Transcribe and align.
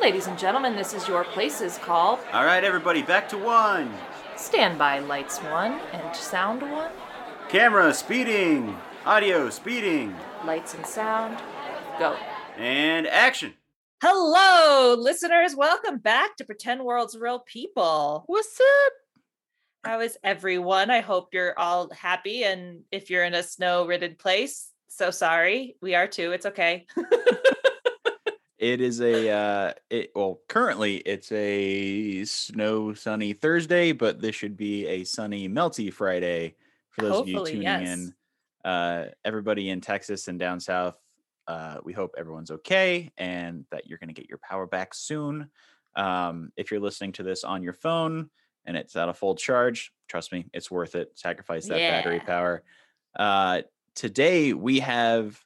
Ladies 0.00 0.26
and 0.26 0.38
gentlemen, 0.38 0.76
this 0.76 0.92
is 0.92 1.08
your 1.08 1.24
places 1.24 1.78
call. 1.78 2.20
All 2.32 2.44
right, 2.44 2.62
everybody, 2.62 3.02
back 3.02 3.28
to 3.30 3.38
one. 3.38 3.92
Stand 4.36 4.78
by 4.78 4.98
lights 4.98 5.38
one 5.38 5.80
and 5.92 6.14
sound 6.14 6.60
one. 6.60 6.92
Camera 7.48 7.94
speeding. 7.94 8.76
Audio 9.06 9.48
speeding. 9.48 10.14
Lights 10.44 10.74
and 10.74 10.86
sound. 10.86 11.38
Go. 11.98 12.14
And 12.58 13.06
action. 13.06 13.54
Hello, 14.02 14.94
listeners. 14.98 15.56
Welcome 15.56 15.98
back 15.98 16.36
to 16.36 16.44
Pretend 16.44 16.84
World's 16.84 17.16
Real 17.16 17.40
People. 17.40 18.24
What's 18.26 18.60
up? 18.60 18.92
How 19.82 20.00
is 20.00 20.18
everyone? 20.22 20.90
I 20.90 21.00
hope 21.00 21.30
you're 21.32 21.58
all 21.58 21.90
happy. 21.90 22.44
And 22.44 22.82
if 22.92 23.08
you're 23.08 23.24
in 23.24 23.34
a 23.34 23.42
snow 23.42 23.86
ridden 23.86 24.16
place, 24.16 24.70
so 24.88 25.10
sorry. 25.10 25.76
We 25.80 25.94
are 25.94 26.06
too. 26.06 26.32
It's 26.32 26.46
okay. 26.46 26.86
It 28.58 28.80
is 28.80 29.00
a 29.02 29.30
uh 29.30 29.72
it 29.90 30.12
well 30.14 30.40
currently 30.48 30.96
it's 30.96 31.30
a 31.30 32.24
snow 32.24 32.94
sunny 32.94 33.34
Thursday, 33.34 33.92
but 33.92 34.20
this 34.20 34.34
should 34.34 34.56
be 34.56 34.86
a 34.86 35.04
sunny 35.04 35.48
melty 35.48 35.92
Friday 35.92 36.54
for 36.90 37.02
those 37.02 37.20
of 37.20 37.28
you 37.28 37.44
tuning 37.44 37.62
yes. 37.62 37.88
in. 37.88 38.14
Uh 38.64 39.06
everybody 39.24 39.68
in 39.68 39.82
Texas 39.82 40.28
and 40.28 40.38
down 40.38 40.60
south, 40.60 40.98
uh 41.46 41.78
we 41.84 41.92
hope 41.92 42.14
everyone's 42.16 42.50
okay 42.50 43.12
and 43.18 43.66
that 43.70 43.86
you're 43.86 43.98
gonna 43.98 44.14
get 44.14 44.28
your 44.28 44.38
power 44.38 44.66
back 44.66 44.94
soon. 44.94 45.50
Um 45.94 46.50
if 46.56 46.70
you're 46.70 46.80
listening 46.80 47.12
to 47.12 47.22
this 47.22 47.44
on 47.44 47.62
your 47.62 47.74
phone 47.74 48.30
and 48.64 48.74
it's 48.74 48.96
at 48.96 49.10
a 49.10 49.14
full 49.14 49.34
charge, 49.34 49.92
trust 50.08 50.32
me, 50.32 50.46
it's 50.54 50.70
worth 50.70 50.94
it. 50.94 51.12
Sacrifice 51.14 51.68
that 51.68 51.76
battery 51.76 52.20
power. 52.20 52.62
Uh 53.14 53.62
today 53.94 54.54
we 54.54 54.80
have 54.80 55.38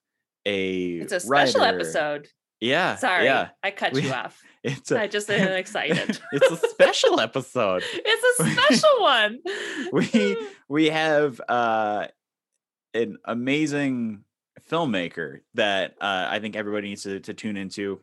a 0.46 0.98
it's 0.98 1.12
a 1.12 1.18
special 1.18 1.60
writer- 1.62 1.80
episode. 1.80 2.28
Yeah. 2.60 2.96
Sorry, 2.96 3.24
Yeah. 3.24 3.48
I 3.62 3.70
cut 3.70 3.92
We- 3.92 4.02
you 4.02 4.12
off. 4.12 4.42
It's 4.62 4.90
a 4.90 5.00
I 5.00 5.06
just 5.06 5.30
am 5.30 5.52
excited. 5.52 6.20
it's 6.32 6.50
a 6.50 6.68
special 6.68 7.18
episode. 7.20 7.82
It's 7.92 8.40
a 8.40 8.50
special 8.50 9.00
one. 9.00 9.38
We 9.92 10.36
we 10.68 10.86
have 10.90 11.40
uh 11.48 12.08
an 12.92 13.16
amazing 13.24 14.24
filmmaker 14.70 15.40
that 15.54 15.92
uh, 16.00 16.26
I 16.28 16.40
think 16.40 16.56
everybody 16.56 16.88
needs 16.88 17.04
to, 17.04 17.20
to 17.20 17.32
tune 17.34 17.56
into. 17.56 18.00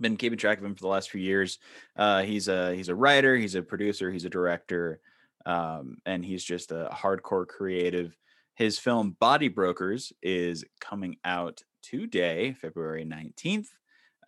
Been 0.00 0.16
keeping 0.16 0.38
track 0.38 0.58
of 0.58 0.64
him 0.64 0.76
for 0.76 0.82
the 0.82 0.88
last 0.88 1.10
few 1.10 1.20
years. 1.20 1.58
Uh, 1.96 2.22
he's 2.22 2.46
a 2.46 2.74
he's 2.76 2.88
a 2.88 2.94
writer, 2.94 3.36
he's 3.36 3.56
a 3.56 3.62
producer, 3.62 4.12
he's 4.12 4.24
a 4.24 4.30
director, 4.30 5.00
um, 5.46 5.96
and 6.06 6.24
he's 6.24 6.44
just 6.44 6.70
a 6.70 6.88
hardcore 6.92 7.46
creative. 7.48 8.16
His 8.54 8.78
film 8.78 9.16
Body 9.18 9.48
Brokers 9.48 10.12
is 10.22 10.64
coming 10.80 11.16
out 11.24 11.62
today, 11.82 12.52
February 12.52 13.04
nineteenth. 13.04 13.70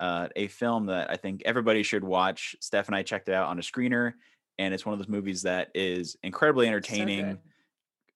Uh, 0.00 0.28
a 0.34 0.48
film 0.48 0.86
that 0.86 1.10
I 1.10 1.16
think 1.16 1.42
everybody 1.44 1.82
should 1.82 2.02
watch. 2.02 2.56
Steph 2.60 2.88
and 2.88 2.96
I 2.96 3.02
checked 3.02 3.28
it 3.28 3.34
out 3.34 3.48
on 3.48 3.58
a 3.58 3.62
screener, 3.62 4.14
and 4.58 4.72
it's 4.72 4.86
one 4.86 4.94
of 4.94 4.98
those 4.98 5.08
movies 5.08 5.42
that 5.42 5.68
is 5.74 6.16
incredibly 6.22 6.66
entertaining 6.66 7.26
good. 7.26 7.38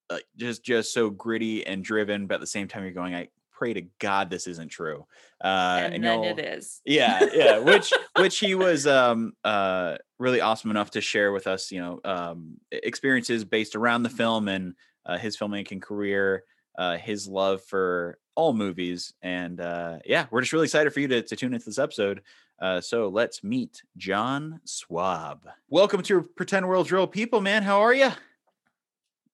uh, 0.09 0.19
just 0.37 0.65
just 0.65 0.95
so 0.95 1.11
gritty 1.11 1.67
and 1.67 1.85
driven, 1.85 2.27
but 2.27 2.37
at 2.37 2.41
the 2.41 2.47
same 2.47 2.69
time 2.69 2.85
you're 2.85 2.93
going, 2.93 3.15
I 3.15 3.29
pray 3.53 3.75
to 3.75 3.83
God 3.99 4.31
this 4.31 4.47
isn't 4.47 4.69
true. 4.69 5.07
Uh, 5.43 5.89
and, 5.93 6.03
then 6.03 6.25
it 6.25 6.39
is. 6.39 6.81
yeah, 6.85 7.25
yeah, 7.33 7.59
which 7.59 7.93
which 8.19 8.39
he 8.39 8.55
was 8.55 8.87
um 8.87 9.35
uh 9.45 9.97
really 10.19 10.41
awesome 10.41 10.71
enough 10.71 10.91
to 10.93 11.01
share 11.01 11.33
with 11.33 11.47
us, 11.47 11.71
you 11.71 11.81
know, 11.81 12.01
um 12.05 12.57
experiences 12.73 13.45
based 13.45 13.77
around 13.77 14.03
the 14.03 14.11
film 14.11 14.49
and 14.49 14.75
uh, 15.07 15.19
his 15.19 15.37
filmmaking 15.37 15.83
career, 15.83 16.45
uh 16.77 16.97
his 16.97 17.29
love 17.29 17.63
for 17.63 18.19
all 18.35 18.53
movies 18.53 19.15
and 19.23 19.61
uh 19.61 19.99
yeah, 20.05 20.27
we're 20.31 20.41
just 20.41 20.53
really 20.53 20.65
excited 20.65 20.93
for 20.93 21.01
you 21.01 21.09
to, 21.09 21.23
to 21.23 21.37
tune 21.37 21.55
into 21.55 21.67
this 21.67 21.79
episode. 21.79 22.23
Uh 22.61 22.81
so 22.81 23.09
let's 23.09 23.45
meet 23.45 23.83
John 23.97 24.61
Swab. 24.65 25.47
Welcome 25.69 26.03
to 26.03 26.23
Pretend 26.23 26.67
World's 26.67 26.93
Real 26.93 27.07
People, 27.07 27.41
man. 27.41 27.63
How 27.63 27.81
are 27.81 27.95
you? 27.95 28.11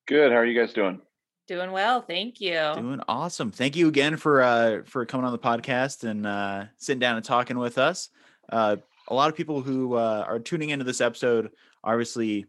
Good. 0.06 0.32
How 0.32 0.38
are 0.38 0.46
you 0.46 0.58
guys 0.58 0.72
doing? 0.72 1.00
Doing 1.46 1.72
well. 1.72 2.02
Thank 2.02 2.40
you. 2.40 2.72
Doing 2.74 3.00
awesome. 3.08 3.50
Thank 3.50 3.76
you 3.76 3.88
again 3.88 4.16
for 4.16 4.42
uh 4.42 4.82
for 4.86 5.06
coming 5.06 5.26
on 5.26 5.32
the 5.32 5.38
podcast 5.38 6.04
and 6.04 6.26
uh 6.26 6.64
sitting 6.76 7.00
down 7.00 7.16
and 7.16 7.24
talking 7.24 7.58
with 7.58 7.78
us. 7.78 8.10
Uh 8.48 8.76
a 9.08 9.14
lot 9.14 9.28
of 9.28 9.36
people 9.36 9.60
who 9.60 9.94
uh, 9.94 10.24
are 10.26 10.38
tuning 10.38 10.70
into 10.70 10.84
this 10.84 11.00
episode 11.00 11.50
obviously, 11.82 12.46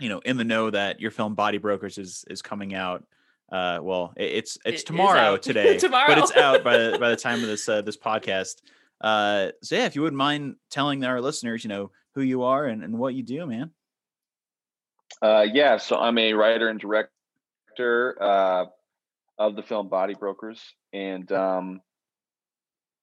you 0.00 0.08
know, 0.08 0.18
in 0.20 0.36
the 0.36 0.44
know 0.44 0.70
that 0.70 1.00
your 1.00 1.10
film 1.10 1.34
Body 1.34 1.58
Brokers 1.58 1.98
is 1.98 2.24
is 2.28 2.42
coming 2.42 2.74
out 2.74 3.04
uh 3.52 3.78
well, 3.82 4.12
it- 4.16 4.32
it's 4.32 4.56
It 4.64 4.70
it's 4.70 4.78
is 4.78 4.84
tomorrow 4.84 5.34
out. 5.34 5.42
today. 5.48 5.78
But 5.78 6.18
it's 6.18 6.34
out 6.36 6.64
by 6.64 6.76
the 6.78 6.96
by 6.98 7.10
the 7.10 7.16
time 7.26 7.40
of 7.42 7.46
this 7.48 7.68
uh, 7.68 7.82
this 7.82 7.96
podcast. 7.96 8.62
Uh 9.00 9.50
so 9.62 9.76
yeah, 9.76 9.84
if 9.86 9.94
you 9.94 10.02
wouldn't 10.02 10.18
mind 10.18 10.56
telling 10.70 11.04
our 11.04 11.20
listeners, 11.20 11.62
you 11.64 11.68
know, 11.68 11.90
who 12.14 12.22
you 12.22 12.42
are 12.42 12.64
and, 12.66 12.82
and 12.82 12.98
what 12.98 13.14
you 13.14 13.22
do, 13.22 13.46
man. 13.46 13.70
Uh, 15.20 15.46
yeah, 15.52 15.76
so 15.76 15.96
I'm 15.98 16.18
a 16.18 16.32
writer 16.32 16.68
and 16.68 16.80
director 16.80 18.16
uh, 18.20 18.64
of 19.38 19.56
the 19.56 19.62
film 19.62 19.88
Body 19.88 20.14
Brokers, 20.14 20.60
and 20.92 21.30
um, 21.32 21.80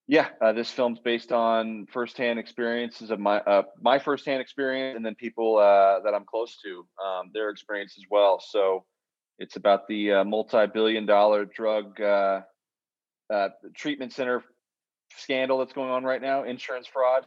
yeah, 0.08 0.30
uh, 0.42 0.52
this 0.54 0.72
film's 0.72 1.00
based 1.00 1.32
on 1.32 1.86
firsthand 1.94 2.40
experiences 2.40 3.12
of 3.12 3.20
my 3.20 3.38
uh, 3.42 3.64
my 3.82 4.00
firsthand 4.00 4.42
experience, 4.42 4.96
and 4.98 5.06
then 5.06 5.16
people 5.16 5.58
uh, 5.58 6.00
that 6.02 6.14
I'm 6.16 6.26
close 6.26 6.58
to, 6.64 6.86
um, 7.04 7.30
their 7.34 7.50
experience 7.52 7.96
as 7.98 8.04
well. 8.10 8.40
So 8.46 8.86
it's 9.40 9.56
about 9.56 9.88
the 9.88 10.12
uh, 10.12 10.24
multi-billion-dollar 10.24 11.46
drug 11.46 12.00
uh, 12.00 12.42
uh, 13.34 13.50
treatment 13.76 14.14
center 14.14 14.44
scandal 15.18 15.58
that's 15.58 15.74
going 15.74 15.90
on 15.90 16.04
right 16.04 16.22
now, 16.22 16.44
insurance 16.44 16.88
fraud. 16.88 17.26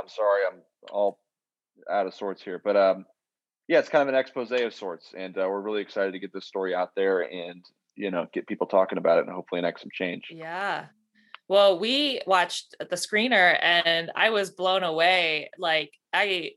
I'm 0.00 0.08
sorry, 0.08 0.42
I'm 0.46 0.60
all 0.90 1.18
out 1.90 2.06
of 2.06 2.14
sorts 2.14 2.42
here, 2.42 2.60
but 2.62 2.76
um, 2.76 3.06
yeah, 3.68 3.78
it's 3.78 3.88
kind 3.88 4.02
of 4.02 4.08
an 4.08 4.20
expose 4.20 4.50
of 4.50 4.74
sorts, 4.74 5.14
and 5.16 5.36
uh, 5.38 5.46
we're 5.48 5.60
really 5.60 5.80
excited 5.80 6.12
to 6.12 6.18
get 6.18 6.32
this 6.32 6.46
story 6.46 6.74
out 6.74 6.90
there 6.94 7.20
and 7.20 7.64
you 7.94 8.10
know 8.10 8.26
get 8.32 8.46
people 8.46 8.66
talking 8.66 8.98
about 8.98 9.18
it 9.18 9.26
and 9.26 9.34
hopefully 9.34 9.60
enact 9.60 9.80
some 9.80 9.90
change. 9.92 10.24
Yeah. 10.30 10.86
Well, 11.48 11.78
we 11.78 12.20
watched 12.26 12.74
the 12.78 12.96
screener 12.96 13.58
and 13.60 14.10
I 14.16 14.30
was 14.30 14.50
blown 14.50 14.84
away. 14.84 15.50
Like 15.58 15.90
I 16.12 16.52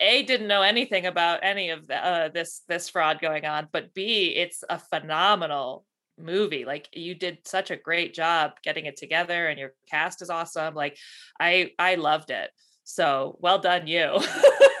A 0.00 0.22
didn't 0.24 0.48
know 0.48 0.62
anything 0.62 1.06
about 1.06 1.40
any 1.42 1.70
of 1.70 1.86
the, 1.86 1.96
uh, 1.96 2.28
this 2.28 2.62
this 2.68 2.88
fraud 2.88 3.20
going 3.20 3.44
on, 3.46 3.68
but 3.72 3.94
B 3.94 4.34
it's 4.36 4.62
a 4.68 4.78
phenomenal 4.78 5.84
movie. 6.18 6.64
Like 6.64 6.88
you 6.92 7.14
did 7.14 7.38
such 7.44 7.70
a 7.70 7.76
great 7.76 8.14
job 8.14 8.52
getting 8.62 8.86
it 8.86 8.96
together 8.96 9.46
and 9.48 9.58
your 9.58 9.72
cast 9.90 10.22
is 10.22 10.30
awesome. 10.30 10.74
Like 10.74 10.98
I 11.40 11.72
I 11.78 11.94
loved 11.96 12.30
it. 12.30 12.50
So, 12.84 13.36
well 13.40 13.58
done 13.58 13.86
you. 13.86 14.18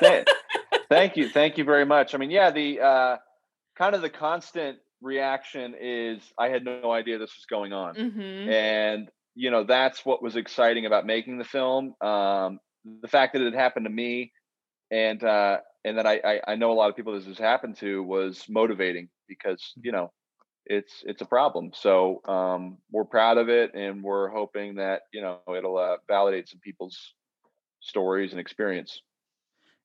Thank 0.88 1.16
you, 1.16 1.28
thank 1.28 1.58
you 1.58 1.64
very 1.64 1.84
much. 1.84 2.14
I 2.14 2.18
mean, 2.18 2.30
yeah, 2.30 2.52
the 2.52 2.80
uh, 2.80 3.16
kind 3.76 3.96
of 3.96 4.02
the 4.02 4.08
constant 4.10 4.78
reaction 5.02 5.74
is 5.80 6.22
I 6.38 6.48
had 6.48 6.64
no 6.64 6.92
idea 6.92 7.18
this 7.18 7.34
was 7.36 7.46
going 7.50 7.72
on. 7.72 7.94
Mhm. 7.96 8.48
and 8.48 9.08
you 9.34 9.50
know 9.50 9.64
that's 9.64 10.04
what 10.06 10.22
was 10.22 10.36
exciting 10.36 10.86
about 10.86 11.04
making 11.04 11.36
the 11.38 11.44
film 11.44 11.94
um 12.00 12.58
the 13.02 13.08
fact 13.08 13.34
that 13.34 13.42
it 13.42 13.52
had 13.52 13.54
happened 13.54 13.84
to 13.84 13.90
me 13.90 14.32
and 14.90 15.22
uh 15.24 15.60
and 15.84 15.98
that 15.98 16.06
I, 16.06 16.20
I 16.24 16.40
i 16.48 16.56
know 16.56 16.72
a 16.72 16.74
lot 16.74 16.90
of 16.90 16.96
people 16.96 17.14
this 17.14 17.26
has 17.26 17.38
happened 17.38 17.76
to 17.78 18.02
was 18.02 18.48
motivating 18.48 19.08
because 19.28 19.72
you 19.82 19.92
know 19.92 20.12
it's 20.66 21.02
it's 21.06 21.22
a 21.22 21.26
problem 21.26 21.72
so 21.74 22.22
um 22.26 22.78
we're 22.90 23.04
proud 23.04 23.38
of 23.38 23.48
it 23.48 23.74
and 23.74 24.02
we're 24.02 24.28
hoping 24.28 24.76
that 24.76 25.02
you 25.12 25.22
know 25.22 25.40
it'll 25.56 25.78
uh, 25.78 25.98
validate 26.08 26.48
some 26.48 26.60
people's 26.60 27.14
stories 27.80 28.32
and 28.32 28.40
experience 28.40 29.02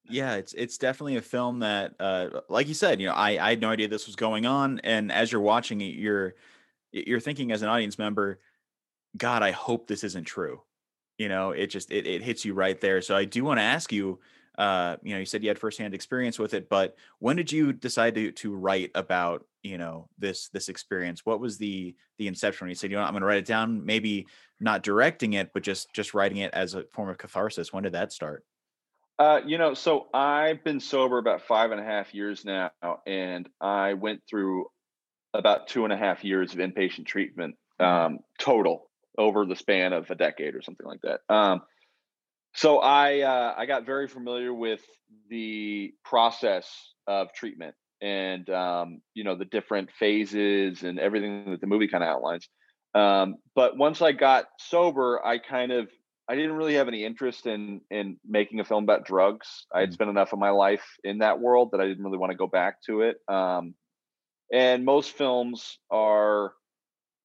Yeah, 0.04 0.36
it's 0.36 0.54
it's 0.54 0.78
definitely 0.78 1.16
a 1.18 1.22
film 1.22 1.60
that, 1.60 1.96
uh, 2.00 2.42
like 2.50 2.68
you 2.68 2.74
said, 2.74 3.00
you 3.00 3.08
know, 3.08 3.14
I 3.14 3.46
I 3.46 3.50
had 3.52 3.62
no 3.62 3.70
idea 3.70 3.88
this 3.88 4.08
was 4.08 4.16
going 4.16 4.46
on, 4.46 4.80
and 4.80 5.12
as 5.12 5.32
you're 5.32 5.42
watching 5.42 5.80
it, 5.82 5.96
you're 5.96 6.36
you're 6.92 7.20
thinking 7.22 7.52
as 7.52 7.62
an 7.64 7.70
audience 7.70 8.00
member, 8.00 8.40
God, 9.18 9.44
I 9.44 9.52
hope 9.52 9.88
this 9.88 10.04
isn't 10.06 10.26
true. 10.26 10.64
You 11.18 11.30
know, 11.30 11.52
it 11.52 11.68
just 11.68 11.92
it 11.92 12.08
it 12.08 12.24
hits 12.24 12.46
you 12.46 12.54
right 12.56 12.80
there. 12.82 13.02
So 13.02 13.16
I 13.18 13.26
do 13.26 13.44
want 13.46 13.60
to 13.60 13.64
ask 13.64 13.92
you, 13.94 14.20
uh, 14.58 14.98
you 15.02 15.14
know, 15.14 15.20
you 15.20 15.26
said 15.26 15.44
you 15.44 15.50
had 15.50 15.60
firsthand 15.60 15.94
experience 15.94 16.38
with 16.38 16.54
it, 16.54 16.70
but 16.70 16.96
when 17.20 17.36
did 17.36 17.52
you 17.52 17.72
decide 17.74 18.16
to 18.16 18.32
to 18.32 18.54
write 18.54 18.92
about 18.96 19.46
you 19.64 19.78
know 19.78 20.10
this 20.18 20.50
this 20.50 20.70
experience? 20.70 21.26
What 21.26 21.40
was 21.40 21.58
the 21.58 21.96
the 22.18 22.28
inception 22.28 22.66
when 22.66 22.70
you 22.70 22.76
said, 22.76 22.92
you 22.92 22.98
know, 22.98 23.04
I'm 23.04 23.12
going 23.12 23.22
to 23.22 23.28
write 23.28 23.38
it 23.38 23.46
down? 23.46 23.86
Maybe 23.86 24.28
not 24.60 24.84
directing 24.84 25.34
it, 25.34 25.52
but 25.54 25.64
just 25.64 25.94
just 25.94 26.14
writing 26.14 26.38
it 26.38 26.54
as 26.54 26.76
a 26.76 26.84
form 26.92 27.10
of 27.10 27.18
catharsis. 27.18 27.72
When 27.72 27.84
did 27.84 27.94
that 27.94 28.12
start? 28.12 28.44
Uh, 29.18 29.40
you 29.46 29.58
know, 29.58 29.74
so 29.74 30.08
I've 30.14 30.64
been 30.64 30.80
sober 30.80 31.18
about 31.18 31.44
five 31.44 31.72
and 31.72 31.80
a 31.80 31.84
half 31.84 32.14
years 32.14 32.44
now, 32.44 32.72
and 33.06 33.48
I 33.60 33.94
went 33.94 34.22
through 34.30 34.66
about 35.34 35.68
two 35.68 35.84
and 35.84 35.94
a 35.94 35.98
half 35.98 36.24
years 36.24 36.54
of 36.54 36.60
inpatient 36.60 37.06
treatment 37.06 37.56
um, 37.80 38.20
total 38.40 38.90
over 39.18 39.46
the 39.46 39.56
span 39.56 39.94
of 39.94 40.10
a 40.10 40.16
decade 40.16 40.56
or 40.56 40.62
something 40.62 40.88
like 40.88 41.02
that. 41.02 41.22
Um, 41.30 41.62
so 42.54 42.80
I 42.80 43.22
uh, 43.22 43.54
I 43.58 43.66
got 43.66 43.86
very 43.86 44.08
familiar 44.08 44.54
with 44.54 44.82
the 45.30 45.94
process 46.04 46.70
of 47.08 47.34
treatment 47.34 47.76
and 48.02 48.50
um, 48.50 49.02
you 49.14 49.24
know 49.24 49.36
the 49.36 49.46
different 49.46 49.92
phases 49.92 50.84
and 50.84 51.00
everything 51.00 51.52
that 51.52 51.62
the 51.62 51.68
movie 51.68 51.88
kind 51.88 52.04
of 52.04 52.10
outlines. 52.10 52.50
Um, 52.94 53.36
but 53.56 53.78
once 53.78 54.02
I 54.02 54.12
got 54.12 54.46
sober, 54.60 55.26
I 55.26 55.38
kind 55.38 55.72
of 55.72 55.90
I 56.28 56.36
didn't 56.36 56.54
really 56.54 56.76
have 56.76 56.88
any 56.88 57.04
interest 57.06 57.46
in 57.46 57.82
in 57.90 58.18
making 58.26 58.60
a 58.60 58.66
film 58.66 58.84
about 58.84 59.06
drugs. 59.06 59.66
I 59.74 59.82
had 59.82 59.92
Mm. 59.92 59.94
spent 59.94 60.10
enough 60.10 60.34
of 60.34 60.40
my 60.40 60.50
life 60.52 60.86
in 61.04 61.20
that 61.20 61.40
world 61.40 61.72
that 61.72 61.82
I 61.82 61.88
didn't 61.88 62.04
really 62.04 62.18
want 62.18 62.32
to 62.32 62.38
go 62.38 62.48
back 62.48 62.82
to 62.88 63.02
it. 63.02 63.18
Um, 63.28 63.76
and 64.54 64.86
most 64.86 65.12
films 65.14 65.80
are 65.90 66.54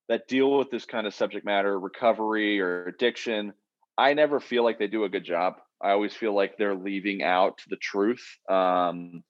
that 0.08 0.29
deal 0.29 0.58
with 0.58 0.70
this 0.70 0.84
kind 0.84 1.06
of 1.06 1.14
subject 1.14 1.44
matter, 1.44 1.79
recovery 1.79 2.61
or 2.61 2.87
addiction. 2.87 3.55
I 3.98 4.14
never 4.14 4.40
feel 4.40 4.64
like 4.64 4.78
they 4.78 4.87
do 4.87 5.04
a 5.04 5.08
good 5.08 5.25
job. 5.25 5.54
I 5.81 5.90
always 5.90 6.14
feel 6.14 6.34
like 6.34 6.56
they're 6.56 6.75
leaving 6.75 7.22
out 7.22 7.60
the 7.69 7.76
truth. 7.76 8.25
Um, 8.48 9.22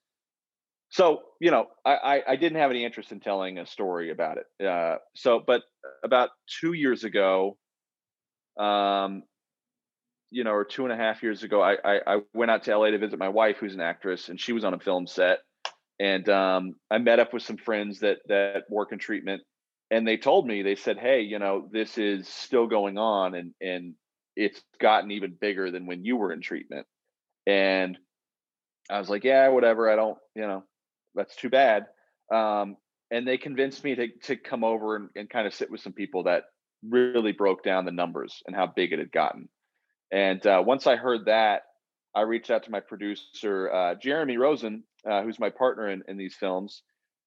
so 0.89 1.21
you 1.41 1.51
know, 1.51 1.67
I, 1.85 1.95
I 1.95 2.21
I 2.29 2.35
didn't 2.37 2.59
have 2.59 2.71
any 2.71 2.85
interest 2.85 3.11
in 3.11 3.19
telling 3.19 3.57
a 3.57 3.65
story 3.65 4.11
about 4.11 4.37
it. 4.37 4.65
Uh, 4.65 4.97
so, 5.15 5.41
but 5.45 5.63
about 6.03 6.29
two 6.61 6.73
years 6.73 7.03
ago, 7.03 7.57
um, 8.57 9.23
you 10.31 10.43
know, 10.43 10.51
or 10.51 10.63
two 10.63 10.83
and 10.83 10.93
a 10.93 10.97
half 10.97 11.23
years 11.23 11.43
ago, 11.43 11.61
I, 11.61 11.75
I 11.83 11.99
I 12.07 12.17
went 12.33 12.51
out 12.51 12.63
to 12.63 12.77
LA 12.77 12.91
to 12.91 12.97
visit 12.97 13.19
my 13.19 13.29
wife, 13.29 13.57
who's 13.57 13.73
an 13.73 13.81
actress, 13.81 14.29
and 14.29 14.39
she 14.39 14.53
was 14.53 14.63
on 14.63 14.73
a 14.73 14.79
film 14.79 15.07
set. 15.07 15.39
And 15.99 16.29
um, 16.29 16.75
I 16.91 16.99
met 16.99 17.19
up 17.19 17.33
with 17.33 17.43
some 17.43 17.57
friends 17.57 17.99
that 17.99 18.19
that 18.27 18.63
work 18.69 18.91
in 18.91 18.99
treatment, 18.99 19.41
and 19.91 20.07
they 20.07 20.15
told 20.17 20.47
me 20.47 20.61
they 20.61 20.75
said, 20.75 20.97
"Hey, 20.97 21.21
you 21.21 21.39
know, 21.39 21.67
this 21.71 21.97
is 21.97 22.29
still 22.29 22.67
going 22.67 22.97
on, 22.97 23.35
and 23.35 23.53
and 23.59 23.95
it's 24.37 24.61
gotten 24.79 25.11
even 25.11 25.37
bigger 25.39 25.71
than 25.71 25.85
when 25.85 26.05
you 26.05 26.17
were 26.17 26.31
in 26.31 26.41
treatment." 26.41 26.87
And 27.45 27.97
I 28.89 28.99
was 28.99 29.09
like, 29.09 29.23
"Yeah, 29.23 29.49
whatever. 29.49 29.89
I 29.89 29.95
don't, 29.95 30.17
you 30.35 30.43
know, 30.47 30.63
that's 31.15 31.35
too 31.35 31.49
bad." 31.49 31.87
Um, 32.31 32.77
and 33.11 33.27
they 33.27 33.37
convinced 33.37 33.83
me 33.83 33.95
to 33.95 34.07
to 34.23 34.35
come 34.35 34.63
over 34.63 34.95
and, 34.95 35.09
and 35.15 35.29
kind 35.29 35.47
of 35.47 35.53
sit 35.53 35.71
with 35.71 35.81
some 35.81 35.93
people 35.93 36.23
that 36.23 36.43
really 36.87 37.31
broke 37.31 37.63
down 37.63 37.85
the 37.85 37.91
numbers 37.91 38.41
and 38.45 38.55
how 38.55 38.67
big 38.67 38.93
it 38.93 38.99
had 38.99 39.11
gotten. 39.11 39.49
And 40.11 40.45
uh, 40.45 40.63
once 40.65 40.87
I 40.87 40.95
heard 40.95 41.25
that, 41.25 41.63
I 42.15 42.21
reached 42.21 42.49
out 42.49 42.63
to 42.63 42.71
my 42.71 42.79
producer, 42.79 43.71
uh, 43.71 43.95
Jeremy 43.95 44.37
Rosen, 44.37 44.83
uh, 45.09 45.23
who's 45.23 45.39
my 45.39 45.49
partner 45.49 45.89
in, 45.89 46.03
in 46.07 46.17
these 46.17 46.35
films, 46.35 46.81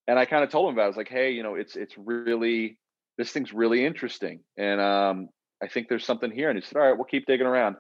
and 0.07 0.19
I 0.19 0.25
kind 0.25 0.45
of 0.45 0.51
told 0.51 0.69
him 0.69 0.75
about. 0.75 0.83
it. 0.83 0.85
I 0.85 0.89
was 0.89 0.97
like, 0.97 1.09
"Hey, 1.09 1.33
you 1.33 1.43
know, 1.43 1.55
it's 1.55 1.77
it's 1.77 1.97
really 1.97 2.79
this 3.19 3.31
thing's 3.31 3.53
really 3.53 3.85
interesting, 3.85 4.41
and 4.57 4.81
um, 4.81 5.29
I 5.63 5.69
think 5.69 5.89
there's 5.89 6.05
something 6.05 6.31
here." 6.31 6.51
And 6.51 6.59
he 6.59 6.65
said, 6.65 6.77
"All 6.79 6.87
right, 6.87 6.97
we'll 6.97 7.05
keep 7.05 7.27
digging 7.27 7.47
around." 7.47 7.77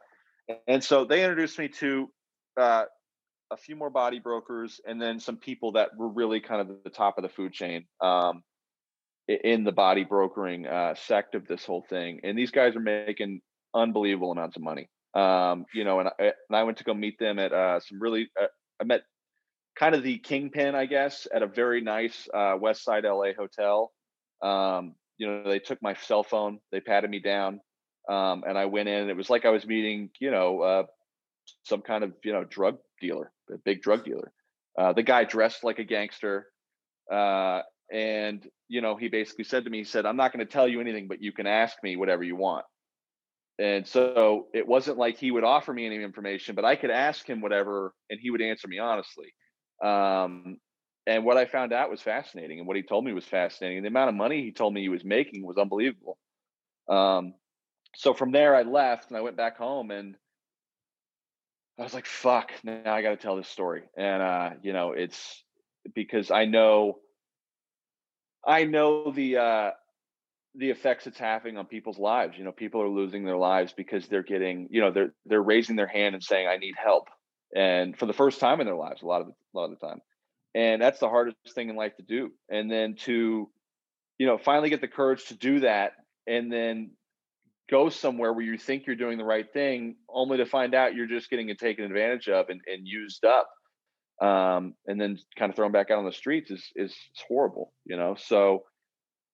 And 0.66 0.82
so 0.82 1.04
they 1.04 1.22
introduced 1.22 1.58
me 1.58 1.68
to 1.68 2.10
uh, 2.56 2.84
a 3.50 3.56
few 3.56 3.76
more 3.76 3.90
body 3.90 4.18
brokers, 4.18 4.80
and 4.86 5.00
then 5.00 5.20
some 5.20 5.36
people 5.36 5.72
that 5.72 5.90
were 5.96 6.08
really 6.08 6.40
kind 6.40 6.60
of 6.60 6.82
the 6.84 6.90
top 6.90 7.18
of 7.18 7.22
the 7.22 7.28
food 7.28 7.52
chain 7.52 7.86
um, 8.00 8.42
in 9.28 9.64
the 9.64 9.72
body 9.72 10.04
brokering 10.04 10.66
uh, 10.66 10.94
sect 10.94 11.34
of 11.34 11.46
this 11.46 11.64
whole 11.64 11.84
thing. 11.88 12.20
And 12.24 12.38
these 12.38 12.50
guys 12.50 12.76
are 12.76 12.80
making 12.80 13.40
unbelievable 13.74 14.32
amounts 14.32 14.56
of 14.56 14.62
money. 14.62 14.88
Um, 15.14 15.66
you 15.74 15.84
know, 15.84 16.00
and 16.00 16.08
I, 16.08 16.22
and 16.22 16.56
I 16.56 16.62
went 16.62 16.78
to 16.78 16.84
go 16.84 16.94
meet 16.94 17.18
them 17.18 17.38
at 17.38 17.52
uh, 17.52 17.80
some 17.80 18.00
really. 18.00 18.30
Uh, 18.40 18.46
I 18.80 18.84
met 18.84 19.02
kind 19.76 19.94
of 19.94 20.02
the 20.02 20.18
kingpin, 20.18 20.74
I 20.74 20.86
guess, 20.86 21.26
at 21.34 21.42
a 21.42 21.46
very 21.46 21.80
nice 21.80 22.28
uh, 22.32 22.54
West 22.58 22.84
Side 22.84 23.04
LA 23.04 23.32
hotel. 23.36 23.92
Um, 24.42 24.94
you 25.18 25.26
know, 25.26 25.42
they 25.44 25.58
took 25.58 25.82
my 25.82 25.94
cell 25.94 26.22
phone, 26.22 26.60
they 26.72 26.80
patted 26.80 27.10
me 27.10 27.18
down, 27.18 27.60
um, 28.08 28.44
and 28.46 28.56
I 28.56 28.66
went 28.66 28.88
in. 28.88 29.02
And 29.02 29.10
it 29.10 29.16
was 29.16 29.30
like 29.30 29.44
I 29.44 29.50
was 29.50 29.66
meeting, 29.66 30.10
you 30.20 30.30
know, 30.30 30.60
uh, 30.60 30.82
some 31.64 31.82
kind 31.82 32.04
of 32.04 32.12
you 32.24 32.32
know 32.32 32.44
drug 32.44 32.78
dealer, 33.00 33.32
a 33.52 33.58
big 33.58 33.82
drug 33.82 34.04
dealer. 34.04 34.32
Uh, 34.78 34.92
the 34.92 35.02
guy 35.02 35.24
dressed 35.24 35.64
like 35.64 35.78
a 35.78 35.84
gangster, 35.84 36.46
uh, 37.12 37.62
and 37.92 38.46
you 38.68 38.80
know, 38.80 38.96
he 38.96 39.08
basically 39.08 39.44
said 39.44 39.64
to 39.64 39.70
me, 39.70 39.78
he 39.78 39.84
said, 39.84 40.06
"I'm 40.06 40.16
not 40.16 40.32
going 40.32 40.46
to 40.46 40.50
tell 40.50 40.68
you 40.68 40.80
anything, 40.80 41.08
but 41.08 41.22
you 41.22 41.32
can 41.32 41.46
ask 41.46 41.76
me 41.82 41.96
whatever 41.96 42.22
you 42.22 42.36
want." 42.36 42.64
And 43.58 43.86
so 43.86 44.46
it 44.54 44.66
wasn't 44.66 44.96
like 44.96 45.18
he 45.18 45.30
would 45.30 45.44
offer 45.44 45.72
me 45.72 45.84
any 45.84 46.02
information, 46.02 46.54
but 46.54 46.64
I 46.64 46.76
could 46.76 46.90
ask 46.90 47.28
him 47.28 47.42
whatever, 47.42 47.92
and 48.08 48.18
he 48.18 48.30
would 48.30 48.40
answer 48.40 48.68
me 48.68 48.78
honestly. 48.78 49.34
Um, 49.84 50.56
and 51.06 51.24
what 51.24 51.36
I 51.36 51.46
found 51.46 51.72
out 51.72 51.90
was 51.90 52.00
fascinating, 52.00 52.58
and 52.58 52.66
what 52.66 52.76
he 52.76 52.82
told 52.82 53.04
me 53.04 53.12
was 53.12 53.24
fascinating. 53.24 53.82
The 53.82 53.88
amount 53.88 54.10
of 54.10 54.14
money 54.14 54.42
he 54.42 54.52
told 54.52 54.72
me 54.72 54.82
he 54.82 54.88
was 54.88 55.04
making 55.04 55.44
was 55.44 55.58
unbelievable. 55.58 56.16
Um, 56.88 57.34
so 57.96 58.14
from 58.14 58.32
there, 58.32 58.54
I 58.54 58.62
left 58.62 59.08
and 59.08 59.16
I 59.16 59.20
went 59.20 59.36
back 59.36 59.56
home, 59.56 59.90
and 59.90 60.16
I 61.78 61.82
was 61.82 61.94
like, 61.94 62.06
"Fuck!" 62.06 62.52
Now 62.62 62.94
I 62.94 63.02
got 63.02 63.10
to 63.10 63.16
tell 63.16 63.36
this 63.36 63.48
story, 63.48 63.82
and 63.96 64.22
uh, 64.22 64.50
you 64.62 64.72
know, 64.72 64.92
it's 64.92 65.42
because 65.94 66.30
I 66.30 66.44
know, 66.44 66.98
I 68.46 68.64
know 68.64 69.10
the 69.10 69.36
uh, 69.38 69.70
the 70.54 70.70
effects 70.70 71.06
it's 71.06 71.18
having 71.18 71.56
on 71.56 71.66
people's 71.66 71.98
lives. 71.98 72.36
You 72.36 72.44
know, 72.44 72.52
people 72.52 72.82
are 72.82 72.88
losing 72.88 73.24
their 73.24 73.36
lives 73.36 73.72
because 73.72 74.06
they're 74.08 74.22
getting, 74.22 74.68
you 74.70 74.80
know, 74.80 74.90
they're 74.90 75.14
they're 75.26 75.42
raising 75.42 75.76
their 75.76 75.86
hand 75.86 76.14
and 76.14 76.22
saying, 76.22 76.46
"I 76.46 76.56
need 76.56 76.74
help," 76.76 77.08
and 77.54 77.98
for 77.98 78.06
the 78.06 78.12
first 78.12 78.40
time 78.40 78.60
in 78.60 78.66
their 78.66 78.76
lives, 78.76 79.02
a 79.02 79.06
lot 79.06 79.22
of 79.22 79.28
a 79.28 79.58
lot 79.58 79.70
of 79.72 79.78
the 79.78 79.86
time, 79.86 80.00
and 80.54 80.80
that's 80.80 81.00
the 81.00 81.08
hardest 81.08 81.36
thing 81.54 81.70
in 81.70 81.76
life 81.76 81.96
to 81.96 82.02
do. 82.02 82.30
And 82.48 82.70
then 82.70 82.94
to, 83.04 83.48
you 84.18 84.26
know, 84.26 84.38
finally 84.38 84.70
get 84.70 84.80
the 84.80 84.88
courage 84.88 85.26
to 85.26 85.34
do 85.34 85.60
that, 85.60 85.92
and 86.26 86.52
then 86.52 86.90
go 87.70 87.88
somewhere 87.88 88.32
where 88.32 88.44
you 88.44 88.58
think 88.58 88.86
you're 88.86 88.96
doing 88.96 89.18
the 89.18 89.24
right 89.24 89.50
thing, 89.52 89.96
only 90.08 90.38
to 90.38 90.46
find 90.46 90.74
out 90.74 90.94
you're 90.94 91.06
just 91.06 91.30
getting 91.30 91.54
taken 91.56 91.84
advantage 91.84 92.28
of 92.28 92.48
and, 92.48 92.60
and 92.66 92.86
used 92.86 93.24
up. 93.24 93.48
Um, 94.20 94.74
and 94.86 95.00
then 95.00 95.18
kind 95.38 95.48
of 95.48 95.56
thrown 95.56 95.72
back 95.72 95.90
out 95.90 95.98
on 95.98 96.04
the 96.04 96.12
streets 96.12 96.50
is 96.50 96.62
is 96.76 96.94
horrible, 97.26 97.72
you 97.86 97.96
know. 97.96 98.16
So 98.18 98.64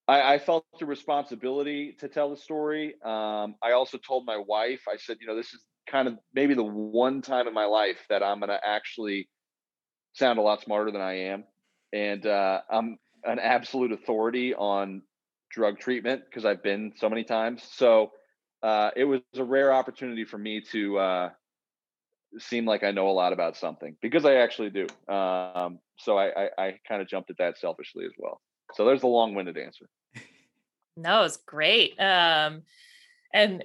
I, 0.06 0.35
I 0.35 0.38
felt 0.38 0.65
the 0.79 0.87
responsibility 0.87 1.97
to 1.99 2.09
tell 2.09 2.31
the 2.31 2.37
story. 2.37 2.94
Um, 3.05 3.56
I 3.61 3.73
also 3.73 3.99
told 3.99 4.27
my 4.27 4.37
wife, 4.37 4.83
I 4.88 4.97
said, 4.97 5.17
you 5.21 5.27
know, 5.27 5.35
this 5.35 5.53
is 5.53 5.61
kind 5.91 6.06
of 6.06 6.15
maybe 6.35 6.55
the 6.55 6.62
one 6.62 7.21
time 7.21 7.49
in 7.49 7.55
my 7.55 7.65
life 7.65 7.99
that 8.11 8.23
I'm 8.23 8.38
going 8.38 8.50
to 8.50 8.61
actually 8.65 9.29
sound 10.12 10.38
a 10.38 10.43
lot 10.43 10.62
smarter 10.62 10.93
than 10.93 11.00
I 11.00 11.15
am, 11.31 11.44
and 11.93 12.25
uh, 12.25 12.61
I'm 12.71 12.99
an 13.25 13.41
absolute 13.41 13.91
authority 13.91 14.55
on 14.55 15.03
drug 15.50 15.81
treatment 15.81 16.23
because 16.29 16.44
I've 16.44 16.62
been 16.62 16.93
so 16.97 17.09
many 17.09 17.25
times. 17.25 17.65
So 17.73 18.12
uh, 18.67 18.91
it 18.97 19.05
was 19.05 19.21
a 19.37 19.45
rare 19.45 19.73
opportunity 19.73 20.25
for 20.25 20.39
me 20.39 20.61
to 20.61 20.99
uh, 20.99 21.31
seem 22.37 22.67
like 22.67 22.83
I 22.83 22.91
know 22.91 23.09
a 23.09 23.13
lot 23.13 23.33
about 23.33 23.57
something 23.57 23.97
because 24.03 24.25
I 24.25 24.35
actually 24.37 24.71
do. 24.71 24.87
Um, 25.09 25.79
so 25.99 26.19
I, 26.19 26.27
I, 26.27 26.49
I 26.59 26.79
kind 26.89 27.01
of 27.01 27.07
jumped 27.07 27.31
at 27.31 27.39
that 27.39 27.59
selfishly 27.59 28.05
as 28.05 28.13
well. 28.19 28.41
So 28.75 28.85
there's 28.85 29.03
the 29.03 29.07
long-winded 29.07 29.57
answer. 29.57 29.89
No, 30.97 31.23
it's 31.23 31.37
great. 31.37 31.93
Um, 32.01 32.63
and 33.33 33.65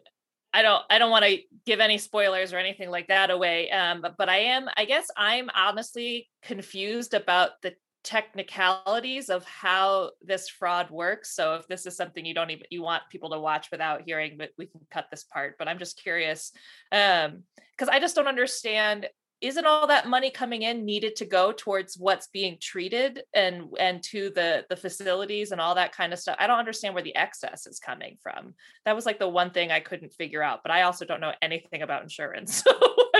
I 0.53 0.61
don't 0.61 0.83
I 0.89 0.99
don't 0.99 1.09
want 1.09 1.25
to 1.25 1.39
give 1.65 1.79
any 1.79 1.97
spoilers 1.97 2.53
or 2.53 2.57
anything 2.57 2.91
like 2.91 3.07
that 3.07 3.31
away. 3.31 3.71
Um, 3.71 4.01
but, 4.01 4.17
but 4.17 4.29
I 4.29 4.37
am 4.37 4.67
I 4.77 4.85
guess 4.85 5.07
I'm 5.17 5.49
honestly 5.55 6.29
confused 6.43 7.15
about 7.15 7.61
the 7.63 7.73
technicalities 8.03 9.29
of 9.29 9.45
how 9.45 10.11
this 10.21 10.49
fraud 10.49 10.89
works. 10.89 11.35
So 11.35 11.55
if 11.55 11.67
this 11.67 11.85
is 11.85 11.95
something 11.95 12.25
you 12.25 12.33
don't 12.33 12.51
even 12.51 12.65
you 12.69 12.81
want 12.81 13.03
people 13.09 13.29
to 13.31 13.39
watch 13.39 13.69
without 13.71 14.03
hearing, 14.05 14.35
but 14.37 14.49
we 14.57 14.65
can 14.65 14.81
cut 14.91 15.07
this 15.11 15.23
part. 15.23 15.55
But 15.59 15.67
I'm 15.67 15.79
just 15.79 16.01
curious 16.01 16.51
um, 16.91 17.43
because 17.77 17.89
I 17.89 17.99
just 17.99 18.15
don't 18.15 18.27
understand. 18.27 19.07
Isn't 19.39 19.65
all 19.65 19.87
that 19.87 20.07
money 20.07 20.29
coming 20.29 20.61
in 20.61 20.85
needed 20.85 21.15
to 21.15 21.25
go 21.25 21.51
towards 21.51 21.97
what's 21.97 22.27
being 22.27 22.57
treated 22.61 23.23
and 23.33 23.69
and 23.79 24.03
to 24.03 24.29
the 24.29 24.65
the 24.69 24.75
facilities 24.75 25.51
and 25.51 25.59
all 25.59 25.75
that 25.75 25.95
kind 25.95 26.13
of 26.13 26.19
stuff? 26.19 26.35
I 26.39 26.45
don't 26.45 26.59
understand 26.59 26.93
where 26.93 27.03
the 27.03 27.15
excess 27.15 27.65
is 27.65 27.79
coming 27.79 28.17
from. 28.21 28.53
That 28.85 28.95
was 28.95 29.07
like 29.07 29.17
the 29.17 29.27
one 29.27 29.49
thing 29.49 29.71
I 29.71 29.79
couldn't 29.79 30.13
figure 30.13 30.43
out. 30.43 30.59
But 30.63 30.71
I 30.71 30.83
also 30.83 31.05
don't 31.05 31.21
know 31.21 31.33
anything 31.41 31.81
about 31.81 32.03
insurance, 32.03 32.63
so 32.63 32.71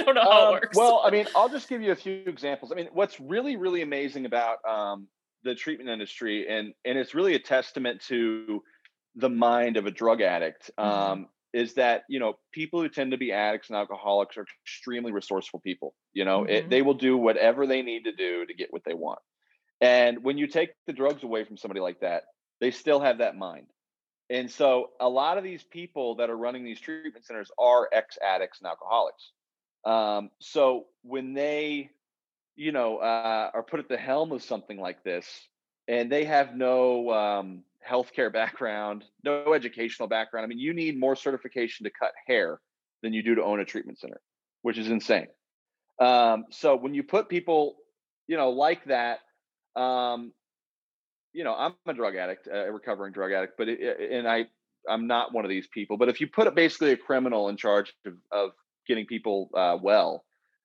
I 0.08 0.13
don't 0.13 0.15
know 0.15 0.22
how 0.29 0.48
Um, 0.48 0.55
it 0.55 0.62
works. 0.62 0.77
Well, 0.77 1.01
I 1.05 1.10
mean, 1.12 1.27
I'll 1.36 1.50
just 1.50 1.70
give 1.70 1.81
you 1.81 1.91
a 1.91 1.96
few 1.96 2.24
examples. 2.25 2.72
I 2.72 2.75
mean, 2.75 2.89
what's 2.93 3.20
really, 3.20 3.55
really 3.58 3.81
amazing 3.81 4.25
about 4.25 4.58
um, 4.67 5.08
the 5.43 5.55
treatment 5.55 5.89
industry, 5.89 6.48
and 6.48 6.74
and 6.86 6.98
it's 6.98 7.13
really 7.13 7.36
a 7.36 7.39
testament 7.39 8.01
to 8.08 8.63
the 9.15 9.29
mind 9.29 9.77
of 9.77 9.86
a 9.86 9.91
drug 9.91 10.22
addict, 10.22 10.72
Mhm. 10.79 10.86
um, 10.86 11.29
is 11.53 11.74
that 11.75 12.03
you 12.10 12.20
know 12.20 12.39
people 12.51 12.81
who 12.81 12.89
tend 12.89 13.12
to 13.12 13.17
be 13.17 13.31
addicts 13.31 13.70
and 13.70 13.77
alcoholics 13.77 14.38
are 14.38 14.46
extremely 14.65 15.12
resourceful 15.12 15.60
people. 15.60 15.96
You 16.13 16.25
know, 16.25 16.46
Mhm. 16.46 16.50
it, 16.50 16.70
they 16.70 16.81
will 16.81 16.93
do 16.93 17.17
whatever 17.17 17.67
they 17.67 17.81
need 17.81 18.05
to 18.05 18.13
do 18.13 18.46
to 18.46 18.53
get 18.53 18.72
what 18.72 18.84
they 18.86 18.93
want. 18.93 19.20
And 19.81 20.24
when 20.24 20.38
you 20.38 20.48
take 20.48 20.72
the 20.88 20.93
drugs 20.93 21.24
away 21.24 21.43
from 21.43 21.58
somebody 21.58 21.79
like 21.81 22.01
that, 22.01 22.24
they 22.60 22.72
still 22.72 23.00
have 23.00 23.17
that 23.20 23.36
mind. 23.36 23.67
And 24.29 24.50
so 24.51 24.91
a 25.00 25.10
lot 25.10 25.38
of 25.38 25.43
these 25.43 25.63
people 25.63 26.15
that 26.15 26.29
are 26.29 26.38
running 26.38 26.63
these 26.63 26.79
treatment 26.79 27.25
centers 27.25 27.51
are 27.60 27.89
ex 27.91 28.17
addicts 28.24 28.60
and 28.62 28.67
alcoholics. 28.67 29.31
Um, 29.85 30.29
so 30.39 30.85
when 31.03 31.33
they, 31.33 31.89
you 32.55 32.71
know, 32.71 32.97
uh, 32.97 33.51
are 33.53 33.63
put 33.63 33.79
at 33.79 33.89
the 33.89 33.97
helm 33.97 34.31
of 34.31 34.43
something 34.43 34.79
like 34.79 35.03
this, 35.03 35.25
and 35.88 36.11
they 36.11 36.25
have 36.25 36.55
no 36.55 37.09
um, 37.11 37.63
healthcare 37.88 38.31
background, 38.31 39.03
no 39.23 39.53
educational 39.53 40.07
background. 40.07 40.43
I 40.43 40.47
mean, 40.47 40.59
you 40.59 40.73
need 40.73 41.00
more 41.00 41.15
certification 41.15 41.83
to 41.85 41.91
cut 41.91 42.11
hair 42.27 42.59
than 43.01 43.13
you 43.13 43.23
do 43.23 43.35
to 43.35 43.43
own 43.43 43.59
a 43.59 43.65
treatment 43.65 44.00
center, 44.00 44.21
which 44.61 44.77
is 44.77 44.89
insane. 44.89 45.27
Um, 46.00 46.45
so 46.51 46.75
when 46.75 46.93
you 46.93 47.03
put 47.03 47.29
people, 47.29 47.77
you 48.27 48.38
know, 48.38 48.51
like 48.51 48.85
that, 48.85 49.19
um, 49.75 50.31
you 51.33 51.43
know, 51.43 51.55
I'm 51.55 51.73
a 51.88 51.93
drug 51.93 52.15
addict, 52.15 52.47
a 52.51 52.71
recovering 52.71 53.13
drug 53.13 53.31
addict, 53.31 53.53
but 53.57 53.69
it, 53.69 54.11
and 54.11 54.27
I 54.27 54.47
I'm 54.89 55.07
not 55.07 55.33
one 55.33 55.45
of 55.45 55.50
these 55.50 55.67
people. 55.67 55.97
But 55.97 56.09
if 56.09 56.19
you 56.19 56.27
put 56.27 56.53
basically 56.55 56.91
a 56.91 56.97
criminal 56.97 57.50
in 57.50 57.57
charge 57.57 57.93
of, 58.05 58.13
of 58.31 58.51
getting 58.88 59.05
people 59.05 59.50
uh, 59.55 59.77
well, 59.81 60.23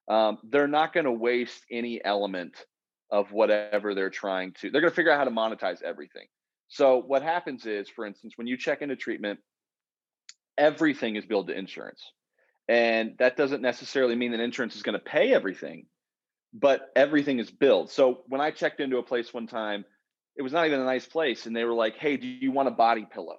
um, 0.09 0.39
they're 0.45 0.69
not 0.69 0.93
going 0.93 1.05
to 1.05 1.13
waste 1.13 1.65
any 1.71 2.03
element 2.05 2.55
of 3.11 3.33
whatever 3.33 3.95
they're 3.95 4.11
trying 4.11 4.53
to. 4.61 4.71
They're 4.71 4.81
going 4.81 4.91
to 4.91 4.97
figure 4.97 5.13
out 5.13 5.19
how 5.19 5.25
to 5.25 5.31
monetize 5.31 5.83
everything. 5.83 6.27
So 6.69 7.01
what 7.01 7.23
happens 7.23 7.67
is, 7.67 7.89
for 7.89 8.05
instance, 8.05 8.35
when 8.37 8.47
you 8.47 8.57
check 8.57 8.83
into 8.83 8.97
treatment, 8.97 9.41
everything 10.59 11.17
is 11.17 11.25
billed 11.25 11.49
to 11.49 11.57
insurance, 11.57 12.03
and 12.69 13.15
that 13.19 13.37
doesn't 13.37 13.63
necessarily 13.63 14.17
mean 14.17 14.33
that 14.33 14.41
insurance 14.41 14.75
is 14.75 14.83
going 14.83 14.99
to 14.99 15.05
pay 15.05 15.33
everything, 15.33 15.87
but 16.53 16.89
everything 16.97 17.39
is 17.39 17.51
billed. 17.51 17.91
So 17.91 18.25
when 18.27 18.41
I 18.41 18.51
checked 18.51 18.81
into 18.81 18.99
a 18.99 19.03
place 19.03 19.33
one 19.33 19.47
time, 19.47 19.85
it 20.37 20.43
was 20.43 20.53
not 20.53 20.67
even 20.67 20.81
a 20.81 20.85
nice 20.85 21.07
place, 21.07 21.47
and 21.47 21.55
they 21.55 21.65
were 21.65 21.75
like, 21.75 21.97
"Hey, 21.97 22.17
do 22.17 22.27
you 22.27 22.51
want 22.51 22.69
a 22.69 22.73
body 22.73 23.07
pillow?" 23.11 23.39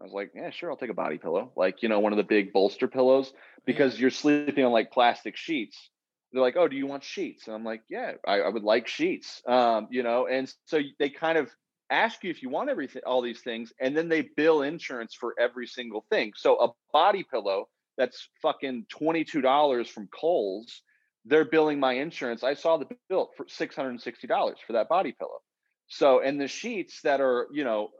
I 0.00 0.04
was 0.04 0.12
like, 0.12 0.32
"Yeah, 0.34 0.50
sure, 0.50 0.70
I'll 0.70 0.76
take 0.76 0.90
a 0.90 0.94
body 0.94 1.18
pillow." 1.18 1.52
Like 1.56 1.82
you 1.82 1.88
know, 1.88 2.00
one 2.00 2.12
of 2.12 2.16
the 2.16 2.24
big 2.24 2.52
bolster 2.52 2.88
pillows 2.88 3.32
because 3.64 3.98
you're 3.98 4.10
sleeping 4.10 4.64
on 4.64 4.72
like 4.72 4.90
plastic 4.90 5.36
sheets. 5.36 5.90
They're 6.32 6.42
like, 6.42 6.56
"Oh, 6.56 6.68
do 6.68 6.76
you 6.76 6.86
want 6.86 7.04
sheets?" 7.04 7.46
And 7.46 7.54
I'm 7.54 7.64
like, 7.64 7.82
"Yeah, 7.88 8.12
I, 8.26 8.40
I 8.40 8.48
would 8.48 8.64
like 8.64 8.88
sheets." 8.88 9.42
Um, 9.46 9.88
you 9.90 10.02
know, 10.02 10.26
and 10.26 10.52
so 10.66 10.80
they 10.98 11.10
kind 11.10 11.38
of 11.38 11.50
ask 11.90 12.24
you 12.24 12.30
if 12.30 12.42
you 12.42 12.48
want 12.48 12.70
everything, 12.70 13.02
all 13.06 13.22
these 13.22 13.42
things, 13.42 13.72
and 13.80 13.96
then 13.96 14.08
they 14.08 14.22
bill 14.36 14.62
insurance 14.62 15.14
for 15.14 15.34
every 15.38 15.66
single 15.66 16.04
thing. 16.10 16.32
So 16.36 16.56
a 16.56 16.72
body 16.92 17.24
pillow 17.30 17.68
that's 17.98 18.28
fucking 18.40 18.86
twenty 18.88 19.24
two 19.24 19.42
dollars 19.42 19.88
from 19.88 20.08
Kohl's, 20.08 20.82
they're 21.24 21.44
billing 21.44 21.78
my 21.78 21.92
insurance. 21.94 22.42
I 22.42 22.54
saw 22.54 22.78
the 22.78 22.86
bill 23.08 23.30
for 23.36 23.46
six 23.48 23.76
hundred 23.76 23.90
and 23.90 24.00
sixty 24.00 24.26
dollars 24.26 24.58
for 24.66 24.72
that 24.72 24.88
body 24.88 25.12
pillow. 25.12 25.40
So 25.88 26.20
and 26.20 26.40
the 26.40 26.48
sheets 26.48 27.02
that 27.02 27.20
are, 27.20 27.48
you 27.52 27.64
know, 27.64 27.90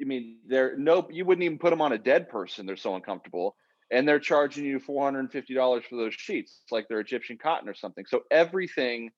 I 0.00 0.04
mean, 0.04 0.38
they're 0.46 0.76
no, 0.76 1.08
you 1.10 1.24
wouldn't 1.24 1.44
even 1.44 1.58
put 1.58 1.70
them 1.70 1.80
on 1.80 1.92
a 1.92 1.98
dead 1.98 2.28
person. 2.28 2.66
They're 2.66 2.76
so 2.76 2.94
uncomfortable, 2.94 3.56
and 3.90 4.06
they're 4.06 4.20
charging 4.20 4.64
you 4.64 4.78
four 4.78 5.04
hundred 5.04 5.20
and 5.20 5.32
fifty 5.32 5.54
dollars 5.54 5.84
for 5.88 5.96
those 5.96 6.14
sheets. 6.14 6.60
It's 6.62 6.72
like 6.72 6.86
they're 6.88 7.00
Egyptian 7.00 7.38
cotton 7.38 7.68
or 7.68 7.74
something. 7.74 8.04
So 8.06 8.22
everything 8.30 9.10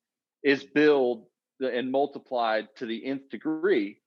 is 0.42 0.64
billed 0.64 1.26
and 1.61 1.90
multiplied 1.90 2.68
to 2.76 2.87
the 2.87 3.04
nth 3.04 3.28
degree 3.30 3.99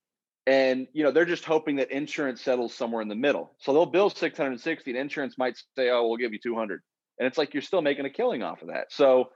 and 0.48 0.88
you 0.94 1.04
know 1.04 1.12
they're 1.12 1.25
just 1.25 1.46
hoping 1.46 1.75
that 1.75 1.92
insurance 1.92 2.42
settles 2.42 2.74
somewhere 2.74 3.01
in 3.01 3.08
the 3.08 3.16
middle 3.16 3.54
so 3.60 3.74
they'll 3.74 3.86
bill 3.86 4.10
660 4.10 4.92
and 4.92 5.00
insurance 5.00 5.38
might 5.38 5.58
say 5.75 5.90
oh 5.90 6.08
we'll 6.08 6.18
give 6.18 6.34
you 6.34 6.40
200 6.42 6.82
and 7.20 7.28
it's 7.28 7.38
like 7.38 7.54
you're 7.54 7.62
still 7.62 7.82
making 7.82 8.06
a 8.06 8.10
killing 8.10 8.42
off 8.42 8.62
of 8.62 8.70
that 8.70 8.92
so 8.92 9.30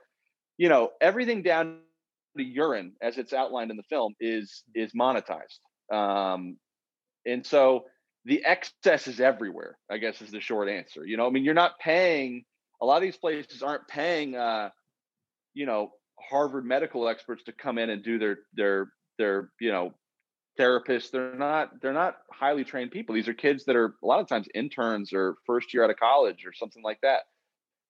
you 0.56 0.68
know 0.68 0.90
everything 1.00 1.42
down 1.42 1.78
to 2.36 2.42
urine 2.42 2.92
as 3.02 3.18
it's 3.18 3.32
outlined 3.32 3.70
in 3.70 3.76
the 3.76 3.82
film 3.84 4.14
is 4.20 4.64
is 4.74 4.92
monetized 4.92 5.60
um 5.92 6.56
and 7.26 7.44
so 7.44 7.84
the 8.24 8.44
excess 8.44 9.06
is 9.06 9.20
everywhere 9.20 9.76
i 9.90 9.98
guess 9.98 10.22
is 10.22 10.30
the 10.30 10.40
short 10.40 10.68
answer 10.68 11.04
you 11.04 11.16
know 11.16 11.26
i 11.26 11.30
mean 11.30 11.44
you're 11.44 11.54
not 11.54 11.78
paying 11.78 12.44
a 12.80 12.86
lot 12.86 12.96
of 12.96 13.02
these 13.02 13.16
places 13.16 13.62
aren't 13.62 13.86
paying 13.88 14.34
uh 14.34 14.68
you 15.54 15.66
know 15.66 15.90
Harvard 16.20 16.64
medical 16.64 17.08
experts 17.08 17.44
to 17.44 17.52
come 17.52 17.78
in 17.78 17.90
and 17.90 18.02
do 18.02 18.18
their 18.18 18.38
their 18.54 18.92
their 19.18 19.50
you 19.60 19.70
know 19.70 19.92
therapists. 20.58 21.10
They're 21.10 21.34
not 21.34 21.80
they're 21.80 21.92
not 21.92 22.16
highly 22.32 22.64
trained 22.64 22.90
people. 22.90 23.14
These 23.14 23.28
are 23.28 23.34
kids 23.34 23.64
that 23.64 23.76
are 23.76 23.94
a 24.02 24.06
lot 24.06 24.20
of 24.20 24.28
times 24.28 24.48
interns 24.54 25.12
or 25.12 25.36
first 25.46 25.72
year 25.74 25.84
out 25.84 25.90
of 25.90 25.96
college 25.96 26.44
or 26.46 26.52
something 26.52 26.82
like 26.82 27.00
that. 27.02 27.22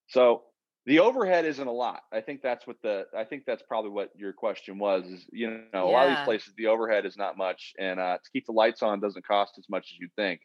So 0.09 0.43
the 0.87 1.01
overhead 1.01 1.45
isn't 1.45 1.67
a 1.67 1.73
lot. 1.73 2.03
I 2.13 2.21
think 2.21 2.43
that's 2.43 2.67
what 2.67 2.77
the 2.83 3.07
I 3.17 3.25
think 3.25 3.43
that's 3.47 3.63
probably 3.63 3.91
what 3.91 4.11
your 4.17 4.33
question 4.33 4.79
was. 4.79 5.05
Is 5.07 5.27
you 5.33 5.63
know 5.75 5.89
a 5.89 5.91
lot 5.91 6.09
of 6.09 6.17
these 6.17 6.25
places 6.25 6.55
the 6.57 6.69
overhead 6.69 7.05
is 7.05 7.17
not 7.17 7.37
much, 7.37 7.75
and 7.79 7.99
uh, 7.99 8.19
to 8.23 8.31
keep 8.33 8.47
the 8.47 8.53
lights 8.53 8.83
on 8.83 9.01
doesn't 9.01 9.27
cost 9.27 9.55
as 9.59 9.67
much 9.69 9.93
as 9.93 9.99
you 9.99 10.09
think. 10.17 10.41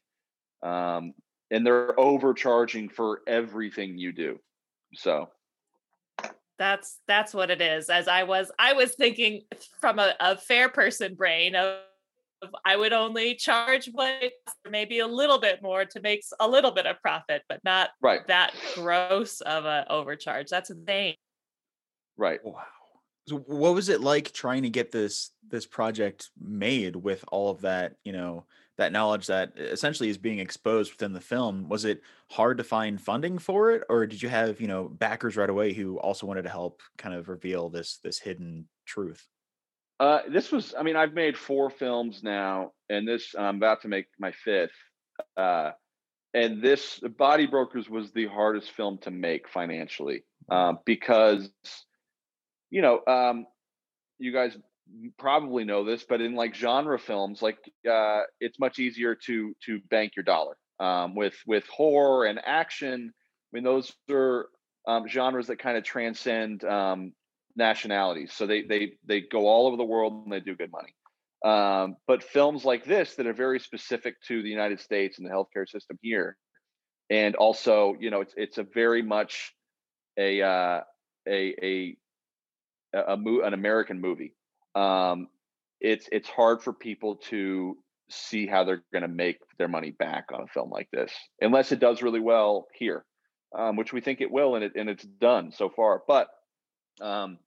Um, 0.63 1.13
and 1.51 1.65
they're 1.65 1.99
overcharging 1.99 2.89
for 2.89 3.21
everything 3.27 3.97
you 3.97 4.11
do. 4.11 4.39
So 4.95 5.29
that's 6.57 6.99
that's 7.07 7.33
what 7.33 7.49
it 7.49 7.59
is 7.59 7.89
as 7.89 8.07
i 8.07 8.21
was 8.21 8.51
i 8.59 8.71
was 8.73 8.93
thinking 8.93 9.41
from 9.79 9.97
a, 9.97 10.13
a 10.19 10.37
fair 10.37 10.69
person 10.69 11.15
brain 11.15 11.55
of 11.55 11.79
I 12.65 12.75
would 12.75 12.93
only 12.93 13.35
charge 13.35 13.89
what 13.91 14.31
maybe 14.69 14.99
a 14.99 15.07
little 15.07 15.39
bit 15.39 15.61
more 15.61 15.85
to 15.85 16.01
make 16.01 16.23
a 16.39 16.47
little 16.47 16.71
bit 16.71 16.85
of 16.85 17.01
profit, 17.01 17.43
but 17.47 17.59
not 17.63 17.89
right. 18.01 18.25
that 18.27 18.53
gross 18.75 19.41
of 19.41 19.65
a 19.65 19.85
overcharge. 19.89 20.49
That's 20.49 20.69
insane. 20.69 21.15
Right. 22.17 22.39
Wow. 22.43 22.63
So 23.27 23.37
what 23.37 23.75
was 23.75 23.89
it 23.89 24.01
like 24.01 24.31
trying 24.31 24.63
to 24.63 24.69
get 24.69 24.91
this 24.91 25.31
this 25.47 25.65
project 25.65 26.29
made 26.39 26.95
with 26.95 27.23
all 27.31 27.51
of 27.51 27.61
that, 27.61 27.93
you 28.03 28.13
know, 28.13 28.45
that 28.77 28.91
knowledge 28.91 29.27
that 29.27 29.53
essentially 29.57 30.09
is 30.09 30.17
being 30.17 30.39
exposed 30.39 30.91
within 30.91 31.13
the 31.13 31.21
film 31.21 31.69
was 31.69 31.85
it 31.85 32.01
hard 32.31 32.57
to 32.57 32.63
find 32.63 32.99
funding 32.99 33.37
for 33.37 33.69
it 33.69 33.83
or 33.89 34.07
did 34.07 34.23
you 34.23 34.27
have 34.27 34.59
you 34.59 34.67
know 34.67 34.85
backers 34.89 35.37
right 35.37 35.51
away 35.51 35.71
who 35.71 35.99
also 35.99 36.25
wanted 36.25 36.41
to 36.41 36.49
help 36.49 36.81
kind 36.97 37.13
of 37.13 37.29
reveal 37.29 37.69
this 37.69 37.99
this 38.03 38.17
hidden 38.17 38.67
truth 38.85 39.27
uh, 40.01 40.19
this 40.29 40.51
was 40.51 40.73
i 40.77 40.83
mean 40.83 40.95
i've 40.95 41.13
made 41.13 41.37
four 41.37 41.69
films 41.69 42.21
now 42.23 42.71
and 42.89 43.07
this 43.07 43.35
i'm 43.37 43.57
about 43.57 43.81
to 43.81 43.87
make 43.87 44.07
my 44.19 44.31
fifth 44.31 44.71
uh, 45.37 45.71
and 46.33 46.61
this 46.61 46.99
body 47.17 47.45
brokers 47.45 47.89
was 47.89 48.11
the 48.11 48.25
hardest 48.27 48.71
film 48.71 48.97
to 48.97 49.11
make 49.11 49.47
financially 49.47 50.23
um, 50.49 50.79
because 50.85 51.49
you 52.69 52.81
know 52.81 52.99
um, 53.07 53.45
you 54.17 54.31
guys 54.33 54.57
probably 55.17 55.63
know 55.63 55.83
this, 55.83 56.03
but 56.03 56.21
in 56.21 56.35
like 56.35 56.55
genre 56.55 56.99
films, 56.99 57.41
like 57.41 57.57
uh, 57.89 58.21
it's 58.39 58.59
much 58.59 58.79
easier 58.79 59.15
to 59.15 59.55
to 59.65 59.79
bank 59.89 60.13
your 60.15 60.23
dollar. 60.23 60.57
Um, 60.79 61.15
with 61.15 61.35
with 61.45 61.65
horror 61.67 62.25
and 62.25 62.39
action, 62.43 63.13
I 63.13 63.49
mean 63.55 63.63
those 63.63 63.91
are 64.09 64.47
um, 64.87 65.07
genres 65.07 65.47
that 65.47 65.59
kind 65.59 65.77
of 65.77 65.83
transcend 65.83 66.63
um, 66.63 67.13
nationalities. 67.55 68.33
So 68.33 68.47
they 68.47 68.63
they 68.63 68.93
they 69.05 69.21
go 69.21 69.47
all 69.47 69.67
over 69.67 69.77
the 69.77 69.83
world 69.83 70.23
and 70.23 70.31
they 70.31 70.39
do 70.39 70.55
good 70.55 70.71
money. 70.71 70.93
Um, 71.43 71.95
but 72.07 72.23
films 72.23 72.65
like 72.65 72.85
this 72.85 73.15
that 73.15 73.25
are 73.25 73.33
very 73.33 73.59
specific 73.59 74.21
to 74.27 74.43
the 74.43 74.49
United 74.49 74.79
States 74.79 75.17
and 75.17 75.27
the 75.27 75.31
healthcare 75.31 75.67
system 75.67 75.97
here, 76.01 76.37
and 77.09 77.35
also 77.35 77.95
you 77.99 78.11
know 78.11 78.21
it's 78.21 78.33
it's 78.37 78.57
a 78.57 78.63
very 78.63 79.01
much 79.01 79.53
a 80.17 80.41
uh, 80.41 80.81
a 81.27 81.55
a 81.63 81.97
a, 82.93 83.17
mo- 83.17 83.41
an 83.41 83.53
American 83.53 84.01
movie 84.01 84.35
um, 84.75 85.27
it's 85.79 86.07
it's 86.11 86.29
hard 86.29 86.61
for 86.61 86.73
people 86.73 87.15
to 87.29 87.77
see 88.09 88.45
how 88.45 88.63
they're 88.63 88.83
going 88.91 89.03
to 89.03 89.07
make 89.07 89.39
their 89.57 89.67
money 89.67 89.91
back 89.91 90.25
on 90.33 90.41
a 90.41 90.47
film 90.47 90.69
like 90.69 90.89
this, 90.91 91.11
unless 91.39 91.71
it 91.71 91.79
does 91.79 92.01
really 92.01 92.19
well 92.19 92.67
here, 92.73 93.05
um, 93.57 93.75
which 93.75 93.93
we 93.93 94.01
think 94.01 94.21
it 94.21 94.31
will, 94.31 94.55
and 94.55 94.63
it 94.63 94.73
and 94.75 94.89
it's 94.89 95.03
done 95.03 95.51
so 95.51 95.69
far. 95.69 96.03
But 96.07 96.29
um, 97.01 97.37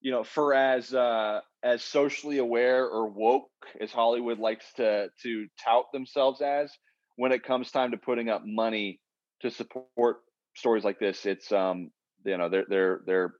you 0.00 0.10
know, 0.10 0.24
for 0.24 0.54
as 0.54 0.92
uh, 0.92 1.40
as 1.62 1.82
socially 1.82 2.38
aware 2.38 2.86
or 2.86 3.08
woke 3.08 3.50
as 3.80 3.90
Hollywood 3.92 4.38
likes 4.38 4.64
to 4.74 5.08
to 5.22 5.46
tout 5.64 5.86
themselves 5.92 6.40
as, 6.40 6.72
when 7.16 7.32
it 7.32 7.42
comes 7.42 7.70
time 7.70 7.92
to 7.92 7.96
putting 7.96 8.28
up 8.28 8.42
money 8.44 9.00
to 9.42 9.50
support 9.50 10.18
stories 10.54 10.84
like 10.84 10.98
this, 10.98 11.26
it's 11.26 11.50
um, 11.52 11.90
you 12.24 12.36
know, 12.36 12.48
they're 12.48 12.66
they're 12.68 13.00
they're 13.06 13.34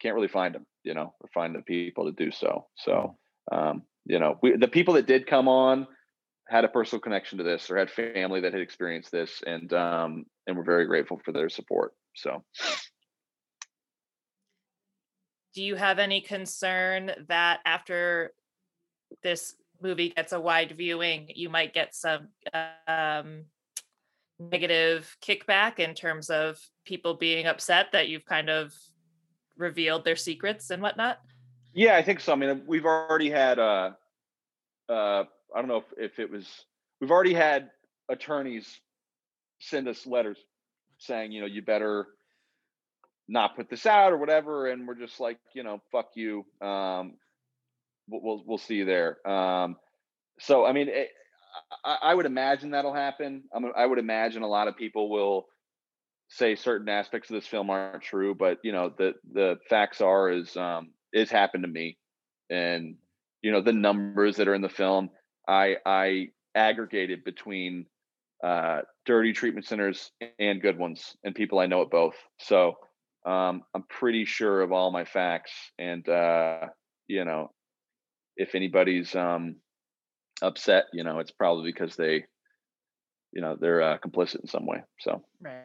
can't 0.00 0.14
really 0.14 0.28
find 0.28 0.54
them, 0.54 0.66
you 0.84 0.94
know, 0.94 1.14
or 1.20 1.28
find 1.34 1.54
the 1.54 1.62
people 1.62 2.04
to 2.04 2.12
do 2.12 2.30
so. 2.30 2.66
So, 2.76 3.16
um, 3.50 3.82
you 4.04 4.18
know, 4.18 4.38
we, 4.42 4.56
the 4.56 4.68
people 4.68 4.94
that 4.94 5.06
did 5.06 5.26
come 5.26 5.48
on 5.48 5.86
had 6.48 6.64
a 6.64 6.68
personal 6.68 7.00
connection 7.00 7.38
to 7.38 7.44
this 7.44 7.70
or 7.70 7.76
had 7.76 7.90
family 7.90 8.40
that 8.40 8.52
had 8.52 8.62
experienced 8.62 9.10
this, 9.10 9.42
and 9.46 9.72
um, 9.72 10.24
and 10.46 10.56
we're 10.56 10.64
very 10.64 10.86
grateful 10.86 11.20
for 11.24 11.32
their 11.32 11.48
support. 11.48 11.92
So, 12.14 12.44
do 15.54 15.62
you 15.62 15.76
have 15.76 15.98
any 15.98 16.20
concern 16.20 17.12
that 17.28 17.60
after 17.64 18.32
this 19.22 19.54
movie 19.80 20.10
gets 20.10 20.32
a 20.32 20.40
wide 20.40 20.74
viewing, 20.76 21.30
you 21.34 21.48
might 21.48 21.72
get 21.72 21.94
some 21.94 22.28
um, 22.86 23.44
negative 24.38 25.16
kickback 25.22 25.78
in 25.78 25.94
terms 25.94 26.30
of 26.30 26.58
people 26.84 27.14
being 27.14 27.46
upset 27.46 27.92
that 27.92 28.08
you've 28.08 28.24
kind 28.24 28.48
of 28.48 28.72
revealed 29.56 30.04
their 30.04 30.16
secrets 30.16 30.70
and 30.70 30.82
whatnot? 30.82 31.18
Yeah, 31.74 31.96
I 31.96 32.02
think 32.02 32.20
so. 32.20 32.32
I 32.32 32.36
mean, 32.36 32.62
we've 32.66 32.86
already 32.86 33.30
had 33.30 33.58
uh 33.58 33.90
uh 34.88 35.24
I 35.54 35.58
don't 35.58 35.68
know 35.68 35.78
if, 35.78 36.12
if 36.12 36.18
it 36.18 36.30
was 36.30 36.46
we've 37.00 37.10
already 37.10 37.34
had 37.34 37.70
attorneys 38.08 38.80
send 39.60 39.88
us 39.88 40.06
letters 40.06 40.38
saying, 40.98 41.32
you 41.32 41.40
know, 41.40 41.46
you 41.46 41.62
better 41.62 42.06
not 43.28 43.56
put 43.56 43.68
this 43.68 43.86
out 43.86 44.12
or 44.12 44.16
whatever 44.16 44.68
and 44.68 44.86
we're 44.86 44.94
just 44.94 45.20
like, 45.20 45.38
you 45.54 45.62
know, 45.62 45.80
fuck 45.92 46.10
you. 46.14 46.44
Um 46.60 47.14
we'll 48.08 48.22
we'll, 48.22 48.42
we'll 48.46 48.58
see 48.58 48.76
you 48.76 48.84
there. 48.84 49.26
Um 49.28 49.76
so 50.40 50.64
I 50.64 50.72
mean, 50.72 50.88
it, 50.88 51.10
I, 51.84 51.98
I 52.02 52.14
would 52.14 52.26
imagine 52.26 52.70
that'll 52.70 52.94
happen. 52.94 53.44
I, 53.52 53.82
I 53.82 53.86
would 53.86 53.98
imagine 53.98 54.42
a 54.42 54.48
lot 54.48 54.68
of 54.68 54.76
people 54.76 55.10
will 55.10 55.46
say 56.28 56.54
certain 56.54 56.88
aspects 56.88 57.30
of 57.30 57.34
this 57.34 57.46
film 57.46 57.70
aren't 57.70 58.02
true, 58.02 58.34
but 58.34 58.58
you 58.62 58.72
know 58.72 58.92
the 58.96 59.14
the 59.32 59.58
facts 59.68 60.00
are 60.00 60.30
is 60.30 60.56
um 60.56 60.90
it's 61.12 61.30
happened 61.30 61.64
to 61.64 61.68
me, 61.68 61.96
and 62.50 62.96
you 63.42 63.50
know 63.50 63.60
the 63.60 63.72
numbers 63.72 64.36
that 64.36 64.48
are 64.48 64.54
in 64.54 64.62
the 64.62 64.68
film. 64.68 65.10
I 65.46 65.76
I 65.84 66.28
aggregated 66.54 67.24
between 67.24 67.86
uh, 68.44 68.82
dirty 69.06 69.32
treatment 69.32 69.66
centers 69.66 70.10
and 70.38 70.60
good 70.60 70.78
ones, 70.78 71.16
and 71.24 71.34
people 71.34 71.58
I 71.58 71.66
know 71.66 71.82
at 71.82 71.90
both. 71.90 72.16
So 72.38 72.76
um, 73.24 73.62
I'm 73.74 73.84
pretty 73.88 74.24
sure 74.24 74.62
of 74.62 74.72
all 74.72 74.90
my 74.90 75.04
facts, 75.04 75.52
and 75.78 76.08
uh, 76.08 76.68
you 77.06 77.24
know, 77.24 77.52
if 78.36 78.54
anybody's 78.54 79.14
um, 79.14 79.56
upset, 80.42 80.86
you 80.92 81.04
know, 81.04 81.18
it's 81.18 81.30
probably 81.30 81.70
because 81.70 81.96
they, 81.96 82.24
you 83.32 83.40
know, 83.40 83.56
they're 83.60 83.82
uh, 83.82 83.98
complicit 83.98 84.40
in 84.40 84.46
some 84.48 84.66
way. 84.66 84.82
So 85.00 85.24
Right. 85.40 85.64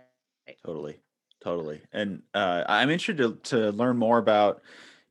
Totally, 0.65 0.99
totally. 1.41 1.81
And 1.93 2.23
uh, 2.33 2.63
I'm 2.67 2.89
interested 2.89 3.17
to 3.17 3.35
to 3.57 3.71
learn 3.71 3.97
more 3.97 4.17
about, 4.17 4.61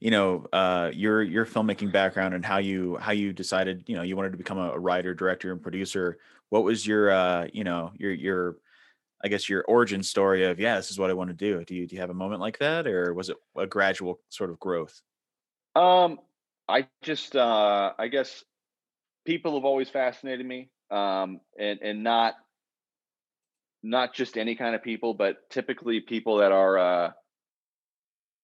you 0.01 0.11
know, 0.11 0.47
uh, 0.53 0.91
your 0.93 1.23
your 1.23 1.47
filmmaking 1.47 1.93
background 1.93 2.35
and 2.35 2.45
how 2.45 2.59
you 2.59 2.97
how 2.97 3.13
you 3.13 3.33
decided, 3.33 3.85
you 3.87 3.97
know, 3.97 4.03
you 4.03 4.17
wanted 4.17 4.33
to 4.33 4.39
become 4.39 4.59
a, 4.59 4.73
a 4.73 4.79
writer, 4.79 5.15
director, 5.15 5.53
and 5.53 5.63
producer. 5.63 6.19
What 6.51 6.65
was 6.65 6.87
your, 6.87 7.11
uh, 7.11 7.49
you 7.53 7.65
know, 7.65 7.93
your 7.97 8.13
your, 8.13 8.57
I 9.25 9.29
guess 9.29 9.49
your 9.49 9.63
origin 9.65 10.03
story 10.03 10.45
of 10.45 10.59
yeah, 10.59 10.77
this 10.77 10.91
is 10.91 10.99
what 10.99 11.11
I 11.11 11.15
want 11.15 11.31
to 11.31 11.35
do. 11.35 11.65
Do 11.65 11.75
you 11.75 11.87
do 11.87 11.95
you 11.95 12.01
have 12.01 12.11
a 12.11 12.15
moment 12.15 12.41
like 12.41 12.59
that, 12.59 12.87
or 12.87 13.15
was 13.15 13.29
it 13.29 13.37
a 13.57 13.67
gradual 13.67 14.21
sort 14.29 14.51
of 14.51 14.59
growth? 14.59 15.01
Um, 15.75 16.19
I 16.69 16.87
just, 17.03 17.35
uh, 17.35 17.93
I 17.99 18.09
guess, 18.09 18.45
people 19.25 19.55
have 19.55 19.65
always 19.65 19.89
fascinated 19.89 20.45
me, 20.45 20.71
um, 20.91 21.41
and 21.59 21.81
and 21.83 22.03
not 22.03 22.35
not 23.83 24.15
just 24.15 24.37
any 24.37 24.55
kind 24.55 24.75
of 24.75 24.83
people, 24.83 25.15
but 25.15 25.49
typically 25.51 26.01
people 26.01 26.39
that 26.39 26.53
are 26.53 26.79
uh, 26.79 27.11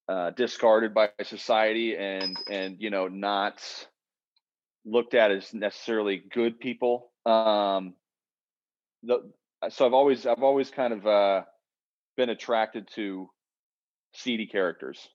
uh, 0.08 0.30
discarded 0.30 0.94
by 0.94 1.10
society 1.22 1.96
and 1.96 2.36
and 2.50 2.76
you 2.80 2.90
know 2.90 3.08
not 3.08 3.62
looked 4.84 5.14
at 5.14 5.30
as 5.30 5.52
necessarily 5.52 6.22
good 6.32 6.58
people. 6.58 7.10
Um, 7.26 7.94
the 9.02 9.30
so 9.70 9.86
I've 9.86 9.94
always 9.94 10.26
I've 10.26 10.42
always 10.42 10.70
kind 10.70 10.92
of 10.92 11.06
uh, 11.06 11.42
been 12.16 12.28
attracted 12.30 12.88
to 12.94 13.30
seedy 14.14 14.46
characters 14.46 15.08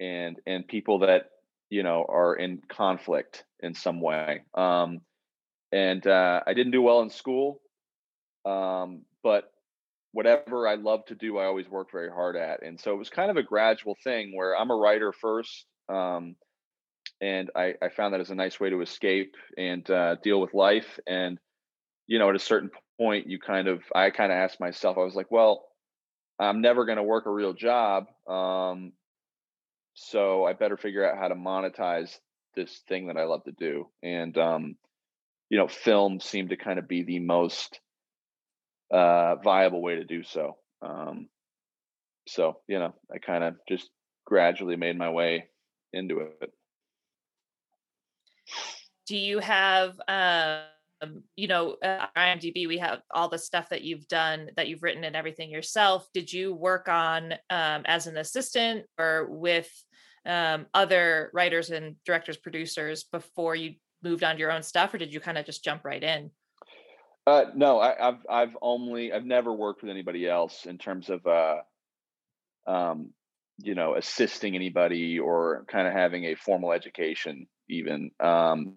and 0.00 0.38
and 0.46 0.66
people 0.66 1.00
that 1.00 1.30
you 1.70 1.82
know 1.82 2.04
are 2.08 2.34
in 2.34 2.60
conflict 2.68 3.44
in 3.60 3.74
some 3.74 4.00
way 4.00 4.42
um 4.54 5.00
and 5.72 6.06
uh 6.06 6.40
i 6.46 6.52
didn't 6.52 6.72
do 6.72 6.82
well 6.82 7.00
in 7.00 7.10
school 7.10 7.60
um 8.44 9.02
but 9.22 9.50
whatever 10.12 10.68
i 10.68 10.74
love 10.74 11.04
to 11.06 11.14
do 11.14 11.38
i 11.38 11.46
always 11.46 11.68
work 11.68 11.90
very 11.90 12.10
hard 12.10 12.36
at 12.36 12.62
and 12.62 12.78
so 12.78 12.92
it 12.92 12.98
was 12.98 13.08
kind 13.08 13.30
of 13.30 13.36
a 13.36 13.42
gradual 13.42 13.96
thing 14.04 14.32
where 14.34 14.56
i'm 14.56 14.70
a 14.70 14.76
writer 14.76 15.12
first 15.12 15.64
um 15.88 16.36
and 17.20 17.50
i 17.56 17.74
i 17.82 17.88
found 17.88 18.12
that 18.12 18.20
as 18.20 18.30
a 18.30 18.34
nice 18.34 18.60
way 18.60 18.70
to 18.70 18.80
escape 18.82 19.34
and 19.56 19.88
uh 19.90 20.16
deal 20.22 20.40
with 20.40 20.52
life 20.54 20.98
and 21.06 21.38
you 22.06 22.18
know 22.18 22.30
at 22.30 22.36
a 22.36 22.40
certain 22.40 22.70
point 22.98 23.26
you 23.26 23.38
kind 23.38 23.68
of 23.68 23.82
i 23.94 24.10
kind 24.10 24.32
of 24.32 24.36
asked 24.36 24.60
myself 24.60 24.96
i 24.96 25.00
was 25.00 25.14
like 25.14 25.30
well 25.30 25.64
i'm 26.38 26.60
never 26.60 26.84
going 26.84 26.98
to 26.98 27.02
work 27.02 27.26
a 27.26 27.30
real 27.30 27.52
job 27.52 28.06
um 28.28 28.92
so 29.94 30.44
I 30.44 30.52
better 30.52 30.76
figure 30.76 31.08
out 31.08 31.18
how 31.18 31.28
to 31.28 31.34
monetize 31.34 32.18
this 32.56 32.82
thing 32.88 33.06
that 33.06 33.16
I 33.16 33.24
love 33.24 33.44
to 33.44 33.52
do. 33.52 33.88
And 34.02 34.36
um, 34.36 34.76
you 35.48 35.58
know, 35.58 35.68
film 35.68 36.20
seemed 36.20 36.50
to 36.50 36.56
kind 36.56 36.78
of 36.78 36.88
be 36.88 37.04
the 37.04 37.20
most 37.20 37.80
uh, 38.92 39.36
viable 39.36 39.82
way 39.82 39.96
to 39.96 40.04
do 40.04 40.24
so. 40.24 40.56
Um, 40.82 41.28
so 42.26 42.58
you 42.66 42.78
know, 42.78 42.94
I 43.12 43.18
kind 43.18 43.44
of 43.44 43.54
just 43.68 43.88
gradually 44.26 44.76
made 44.76 44.98
my 44.98 45.10
way 45.10 45.48
into 45.92 46.20
it. 46.20 46.52
Do 49.06 49.16
you 49.16 49.38
have 49.38 50.00
um, 50.08 50.60
you 51.36 51.48
know, 51.48 51.76
uh, 51.82 52.06
IMDb, 52.16 52.66
we 52.66 52.78
have 52.78 53.00
all 53.10 53.28
the 53.28 53.38
stuff 53.38 53.68
that 53.70 53.82
you've 53.82 54.06
done, 54.08 54.48
that 54.56 54.68
you've 54.68 54.82
written 54.82 55.04
and 55.04 55.16
everything 55.16 55.50
yourself. 55.50 56.08
Did 56.12 56.32
you 56.32 56.54
work 56.54 56.88
on 56.88 57.32
um, 57.50 57.82
as 57.84 58.06
an 58.06 58.16
assistant 58.16 58.86
or 58.98 59.26
with 59.28 59.70
um, 60.26 60.66
other 60.72 61.30
writers 61.34 61.70
and 61.70 61.96
directors, 62.04 62.36
producers 62.36 63.04
before 63.04 63.54
you 63.54 63.74
moved 64.02 64.24
on 64.24 64.36
to 64.36 64.40
your 64.40 64.52
own 64.52 64.62
stuff, 64.62 64.94
or 64.94 64.98
did 64.98 65.12
you 65.12 65.20
kind 65.20 65.38
of 65.38 65.46
just 65.46 65.64
jump 65.64 65.84
right 65.84 66.02
in? 66.02 66.30
Uh, 67.26 67.46
no, 67.54 67.80
I, 67.80 67.94
have 67.98 68.18
I've 68.28 68.56
only 68.60 69.12
I've 69.12 69.24
never 69.24 69.52
worked 69.52 69.82
with 69.82 69.90
anybody 69.90 70.28
else 70.28 70.66
in 70.66 70.76
terms 70.76 71.08
of 71.08 71.26
uh, 71.26 71.56
um, 72.66 73.10
you 73.58 73.74
know 73.74 73.94
assisting 73.94 74.54
anybody 74.54 75.18
or 75.18 75.64
kind 75.68 75.86
of 75.88 75.94
having 75.94 76.24
a 76.24 76.34
formal 76.34 76.72
education 76.72 77.46
even. 77.68 78.10
Um, 78.20 78.74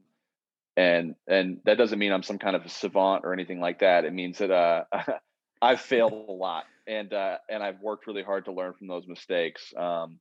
and 0.77 1.15
and 1.27 1.59
that 1.65 1.77
doesn't 1.77 1.97
mean 1.97 2.13
I'm 2.13 2.23
some 2.23 2.37
kind 2.37 2.55
of 2.55 2.63
a 2.63 2.69
savant 2.69 3.25
or 3.25 3.33
anything 3.33 3.59
like 3.59 3.79
that. 3.79 4.05
It 4.05 4.13
means 4.13 4.37
that 4.37 4.51
uh, 4.51 4.83
I've 5.61 5.81
failed 5.81 6.13
a 6.13 6.31
lot, 6.31 6.65
and 6.85 7.11
uh, 7.11 7.37
and 7.49 7.63
I've 7.63 7.81
worked 7.81 8.05
really 8.05 8.23
hard 8.23 8.45
to 8.45 8.53
learn 8.53 8.73
from 8.75 8.87
those 8.87 9.07
mistakes. 9.07 9.73
Um, 9.75 10.19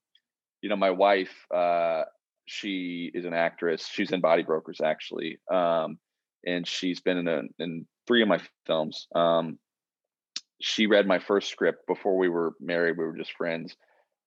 you 0.62 0.71
know, 0.71 0.77
my 0.77 0.90
wife, 0.90 1.35
uh, 1.55 2.05
she 2.47 3.11
is 3.12 3.27
an 3.27 3.35
actress. 3.35 3.87
She's 3.87 4.11
in 4.11 4.23
Body 4.23 4.42
Brokers 4.42 4.81
actually, 4.83 5.38
um, 5.53 5.99
and 6.45 6.66
she's 6.66 7.01
been 7.01 7.19
in 7.19 7.29
a, 7.29 7.42
in 7.59 7.87
three 8.07 8.23
of 8.23 8.29
my 8.29 8.40
films. 8.66 9.09
Um, 9.14 9.59
she 10.62 10.87
read 10.87 11.07
my 11.07 11.19
first 11.19 11.51
script 11.51 11.87
before 11.87 12.16
we 12.16 12.31
were 12.31 12.55
married. 12.61 12.97
We 12.97 13.05
were 13.05 13.16
just 13.16 13.37
friends, 13.37 13.77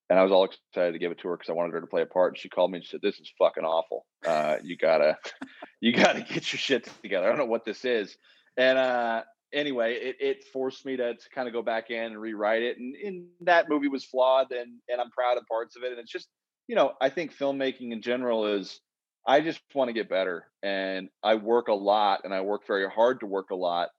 and 0.10 0.18
I 0.18 0.24
was 0.24 0.32
all 0.32 0.46
excited 0.46 0.94
to 0.94 1.00
give 1.00 1.12
it 1.12 1.20
to 1.20 1.28
her 1.28 1.38
because 1.38 1.50
I 1.50 1.54
wanted 1.54 1.74
her 1.74 1.82
to 1.82 1.88
play 1.88 2.02
a 2.02 2.08
part. 2.08 2.34
And 2.34 2.38
she 2.38 2.50
called 2.50 2.72
me 2.72 2.78
and 2.78 2.86
she 2.86 2.92
said, 2.92 3.02
"This 3.02 3.20
is 3.20 3.32
fucking 3.38 3.64
awful. 3.64 4.06
Uh, 4.26 4.58
you 4.64 4.76
gotta, 4.76 5.18
you 5.82 5.94
gotta 5.94 6.22
get 6.22 6.52
your 6.52 6.60
shit 6.60 6.90
together. 7.02 7.28
I 7.28 7.30
don't 7.30 7.38
know 7.38 7.46
what 7.46 7.66
this 7.66 7.86
is." 7.86 8.18
And 8.58 8.78
uh, 8.78 9.24
anyway, 9.54 9.94
it, 9.96 10.16
it 10.20 10.44
forced 10.52 10.86
me 10.86 10.98
to, 10.98 11.14
to 11.14 11.30
kind 11.34 11.48
of 11.48 11.54
go 11.54 11.62
back 11.62 11.92
in 11.92 12.04
and 12.04 12.20
rewrite 12.20 12.64
it. 12.64 12.78
And, 12.78 12.96
and 12.96 13.26
that 13.42 13.70
movie 13.70 13.88
was 13.88 14.04
flawed, 14.04 14.52
and 14.52 14.80
and 14.90 15.00
I'm 15.00 15.12
proud 15.12 15.38
of 15.38 15.46
parts 15.48 15.76
of 15.76 15.84
it. 15.84 15.92
And 15.92 16.00
it's 16.00 16.12
just, 16.12 16.28
you 16.68 16.76
know, 16.76 16.94
I 17.00 17.10
think 17.10 17.36
filmmaking 17.36 17.92
in 17.92 18.02
general 18.02 18.46
is. 18.48 18.80
I 19.28 19.42
just 19.42 19.60
want 19.76 19.90
to 19.90 19.94
get 19.94 20.10
better, 20.10 20.46
and 20.64 21.10
I 21.22 21.36
work 21.36 21.68
a 21.68 21.74
lot, 21.74 22.22
and 22.24 22.34
I 22.34 22.42
work 22.42 22.66
very 22.66 22.90
hard 22.90 23.20
to 23.20 23.28
work 23.28 23.52
a 23.52 23.56
lot 23.56 23.90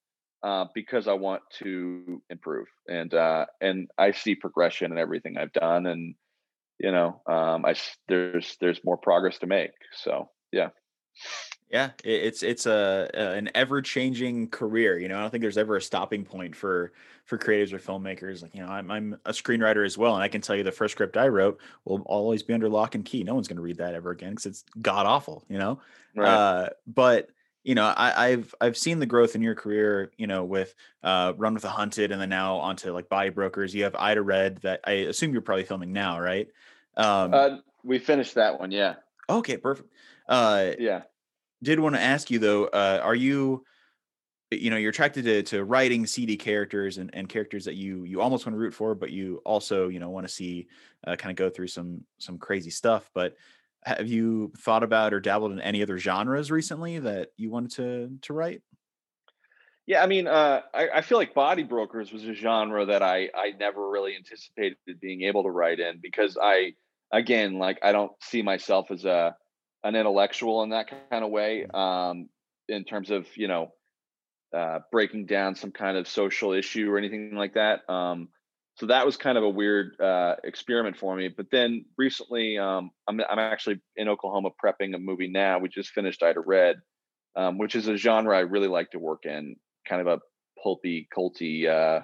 uh, 0.42 0.66
because 0.74 1.08
I 1.08 1.14
want 1.14 1.42
to 1.58 2.22
improve 2.30 2.66
and 2.88 3.12
uh, 3.12 3.46
and 3.60 3.88
I 3.98 4.12
see 4.12 4.34
progression 4.34 4.92
in 4.92 4.98
everything 4.98 5.36
I've 5.36 5.52
done, 5.52 5.86
and 5.86 6.14
you 6.78 6.92
know, 6.92 7.20
um, 7.26 7.64
I 7.64 7.74
there's 8.08 8.56
there's 8.60 8.80
more 8.84 8.96
progress 8.96 9.38
to 9.38 9.46
make. 9.46 9.72
So 9.92 10.30
yeah, 10.52 10.70
yeah, 11.70 11.90
it's 12.02 12.42
it's 12.42 12.66
a, 12.66 13.08
a 13.14 13.32
an 13.32 13.50
ever 13.54 13.80
changing 13.80 14.48
career. 14.48 14.98
You 14.98 15.06
know, 15.06 15.18
I 15.18 15.20
don't 15.20 15.30
think 15.30 15.42
there's 15.42 15.58
ever 15.58 15.76
a 15.76 15.82
stopping 15.82 16.24
point 16.24 16.56
for 16.56 16.92
for 17.26 17.38
creatives 17.38 17.72
or 17.72 17.78
filmmakers. 17.78 18.42
Like 18.42 18.56
you 18.56 18.62
know, 18.62 18.68
I'm 18.68 18.90
I'm 18.90 19.16
a 19.24 19.30
screenwriter 19.30 19.86
as 19.86 19.96
well, 19.96 20.14
and 20.14 20.22
I 20.22 20.28
can 20.28 20.40
tell 20.40 20.56
you 20.56 20.64
the 20.64 20.72
first 20.72 20.92
script 20.92 21.16
I 21.16 21.28
wrote 21.28 21.60
will 21.84 22.02
always 22.06 22.42
be 22.42 22.54
under 22.54 22.68
lock 22.68 22.96
and 22.96 23.04
key. 23.04 23.22
No 23.22 23.34
one's 23.34 23.46
going 23.46 23.58
to 23.58 23.62
read 23.62 23.78
that 23.78 23.94
ever 23.94 24.10
again 24.10 24.30
because 24.30 24.46
it's 24.46 24.64
god 24.82 25.06
awful. 25.06 25.44
You 25.48 25.58
know, 25.58 25.80
right. 26.16 26.28
uh, 26.28 26.68
but 26.88 27.30
you 27.62 27.74
know, 27.74 27.92
I, 27.94 28.30
have 28.30 28.54
I've 28.60 28.76
seen 28.76 29.00
the 29.00 29.06
growth 29.06 29.34
in 29.34 29.42
your 29.42 29.54
career, 29.54 30.12
you 30.16 30.26
know, 30.26 30.44
with 30.44 30.74
uh, 31.02 31.34
Run 31.36 31.52
with 31.52 31.62
the 31.62 31.68
Hunted, 31.68 32.10
and 32.10 32.20
then 32.20 32.30
now 32.30 32.56
onto 32.56 32.90
like 32.92 33.08
Body 33.08 33.28
Brokers. 33.28 33.74
You 33.74 33.84
have 33.84 33.94
Ida 33.94 34.22
Red 34.22 34.58
that 34.58 34.80
I 34.84 34.92
assume 34.92 35.32
you're 35.32 35.42
probably 35.42 35.64
filming 35.64 35.92
now, 35.92 36.18
right? 36.20 36.48
Um, 36.96 37.34
uh, 37.34 37.56
we 37.84 37.98
finished 37.98 38.34
that 38.34 38.58
one, 38.58 38.70
yeah. 38.70 38.94
Okay, 39.28 39.56
perfect. 39.56 39.92
Uh, 40.28 40.72
yeah. 40.78 41.02
Did 41.62 41.80
want 41.80 41.94
to 41.94 42.00
ask 42.00 42.30
you 42.30 42.38
though, 42.38 42.64
uh, 42.64 43.00
are 43.02 43.14
you, 43.14 43.64
you 44.50 44.70
know, 44.70 44.78
you're 44.78 44.90
attracted 44.90 45.24
to, 45.24 45.42
to 45.42 45.64
writing 45.64 46.06
seedy 46.06 46.36
characters 46.36 46.96
and, 46.96 47.10
and 47.12 47.28
characters 47.28 47.66
that 47.66 47.74
you 47.74 48.04
you 48.04 48.22
almost 48.22 48.46
want 48.46 48.54
to 48.54 48.58
root 48.58 48.72
for, 48.72 48.94
but 48.94 49.10
you 49.10 49.42
also 49.44 49.88
you 49.88 50.00
know 50.00 50.08
want 50.08 50.26
to 50.26 50.32
see 50.32 50.66
uh, 51.06 51.14
kind 51.16 51.30
of 51.30 51.36
go 51.36 51.50
through 51.50 51.68
some 51.68 52.04
some 52.18 52.38
crazy 52.38 52.70
stuff, 52.70 53.10
but 53.12 53.36
have 53.84 54.08
you 54.08 54.52
thought 54.58 54.82
about 54.82 55.14
or 55.14 55.20
dabbled 55.20 55.52
in 55.52 55.60
any 55.60 55.82
other 55.82 55.98
genres 55.98 56.50
recently 56.50 56.98
that 56.98 57.30
you 57.36 57.50
wanted 57.50 57.72
to 57.72 58.18
to 58.22 58.32
write? 58.32 58.62
Yeah, 59.86 60.02
I 60.02 60.06
mean, 60.06 60.28
uh, 60.28 60.60
I, 60.72 60.88
I, 60.96 61.00
feel 61.00 61.18
like 61.18 61.34
Body 61.34 61.64
Brokers 61.64 62.12
was 62.12 62.24
a 62.24 62.34
genre 62.34 62.86
that 62.86 63.02
I 63.02 63.28
I 63.34 63.52
never 63.58 63.90
really 63.90 64.14
anticipated 64.14 64.76
being 65.00 65.22
able 65.22 65.42
to 65.42 65.50
write 65.50 65.80
in 65.80 65.98
because 66.00 66.38
I 66.40 66.74
again 67.10 67.58
like 67.58 67.78
I 67.82 67.92
don't 67.92 68.12
see 68.22 68.42
myself 68.42 68.90
as 68.90 69.04
a 69.04 69.34
an 69.82 69.96
intellectual 69.96 70.62
in 70.62 70.70
that 70.70 70.90
kind 71.10 71.24
of 71.24 71.30
way 71.30 71.66
um, 71.72 72.28
in 72.68 72.84
terms 72.84 73.10
of 73.10 73.26
you 73.36 73.48
know 73.48 73.72
uh, 74.56 74.80
breaking 74.92 75.26
down 75.26 75.54
some 75.54 75.72
kind 75.72 75.96
of 75.96 76.06
social 76.06 76.52
issue 76.52 76.90
or 76.90 76.98
anything 76.98 77.34
like 77.34 77.54
that. 77.54 77.88
Um, 77.88 78.28
so 78.80 78.86
that 78.86 79.04
was 79.04 79.18
kind 79.18 79.36
of 79.36 79.44
a 79.44 79.48
weird 79.48 80.00
uh, 80.00 80.36
experiment 80.42 80.96
for 80.96 81.14
me. 81.14 81.28
But 81.28 81.50
then 81.52 81.84
recently, 81.98 82.56
um, 82.56 82.90
I'm 83.06 83.20
I'm 83.28 83.38
actually 83.38 83.78
in 83.94 84.08
Oklahoma 84.08 84.48
prepping 84.64 84.94
a 84.94 84.98
movie 84.98 85.28
now. 85.28 85.58
We 85.58 85.68
just 85.68 85.90
finished 85.90 86.22
Ida 86.22 86.40
Red, 86.40 86.80
um, 87.36 87.58
which 87.58 87.74
is 87.74 87.88
a 87.88 87.98
genre 87.98 88.34
I 88.34 88.40
really 88.40 88.68
like 88.68 88.92
to 88.92 88.98
work 88.98 89.26
in, 89.26 89.56
kind 89.86 90.00
of 90.00 90.06
a 90.06 90.20
pulpy, 90.62 91.08
culty 91.14 91.68
uh, 91.68 92.00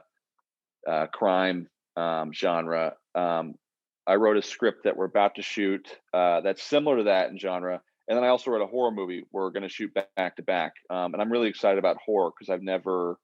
uh, 0.87 1.07
crime 1.07 1.67
um, 1.97 2.31
genre. 2.35 2.93
Um, 3.15 3.55
I 4.07 4.17
wrote 4.17 4.37
a 4.37 4.43
script 4.43 4.85
that 4.85 4.99
we're 4.99 5.07
about 5.07 5.37
to 5.37 5.43
shoot 5.43 5.89
uh, 6.13 6.43
that's 6.43 6.63
similar 6.63 6.99
to 6.99 7.05
that 7.05 7.31
in 7.31 7.39
genre, 7.39 7.81
and 8.07 8.19
then 8.19 8.23
I 8.23 8.29
also 8.29 8.51
wrote 8.51 8.61
a 8.61 8.67
horror 8.67 8.91
movie. 8.91 9.25
We're 9.33 9.49
going 9.49 9.63
to 9.63 9.71
shoot 9.71 9.95
back 9.95 10.37
to 10.37 10.43
back, 10.43 10.75
um, 10.91 11.15
and 11.15 11.23
I'm 11.23 11.33
really 11.33 11.49
excited 11.49 11.79
about 11.79 11.97
horror 12.05 12.33
because 12.39 12.53
I've 12.53 12.63
never. 12.63 13.17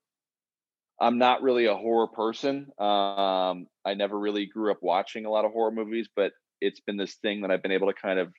I'm 1.00 1.18
not 1.18 1.42
really 1.42 1.66
a 1.66 1.76
horror 1.76 2.09
person. 2.09 2.68
Um, 2.78 3.66
I 3.85 3.94
never 3.96 4.18
really 4.18 4.46
grew 4.46 4.70
up 4.70 4.78
watching 4.83 5.24
a 5.24 5.31
lot 5.31 5.44
of 5.44 5.52
horror 5.52 5.72
movies, 5.72 6.09
but 6.14 6.33
it's 6.61 6.81
been 6.81 6.96
this 6.96 7.16
thing 7.16 7.42
that 7.42 7.50
I've 7.50 7.62
been 7.62 7.72
able 7.72 7.88
to 7.88 7.94
kind 7.94 8.18
of 8.20 8.33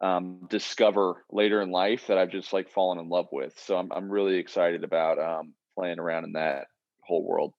um, 0.00 0.46
discover 0.48 1.24
later 1.30 1.60
in 1.62 1.70
life 1.70 2.06
that 2.08 2.18
I've 2.18 2.30
just 2.30 2.52
like 2.52 2.70
fallen 2.70 2.98
in 2.98 3.08
love 3.08 3.28
with. 3.32 3.58
So 3.58 3.76
I'm 3.78 3.92
I'm 3.92 4.10
really 4.10 4.36
excited 4.36 4.84
about 4.84 5.18
um, 5.18 5.54
playing 5.78 5.98
around 5.98 6.24
in 6.24 6.32
that 6.32 6.68
whole 7.02 7.24
world. 7.24 7.54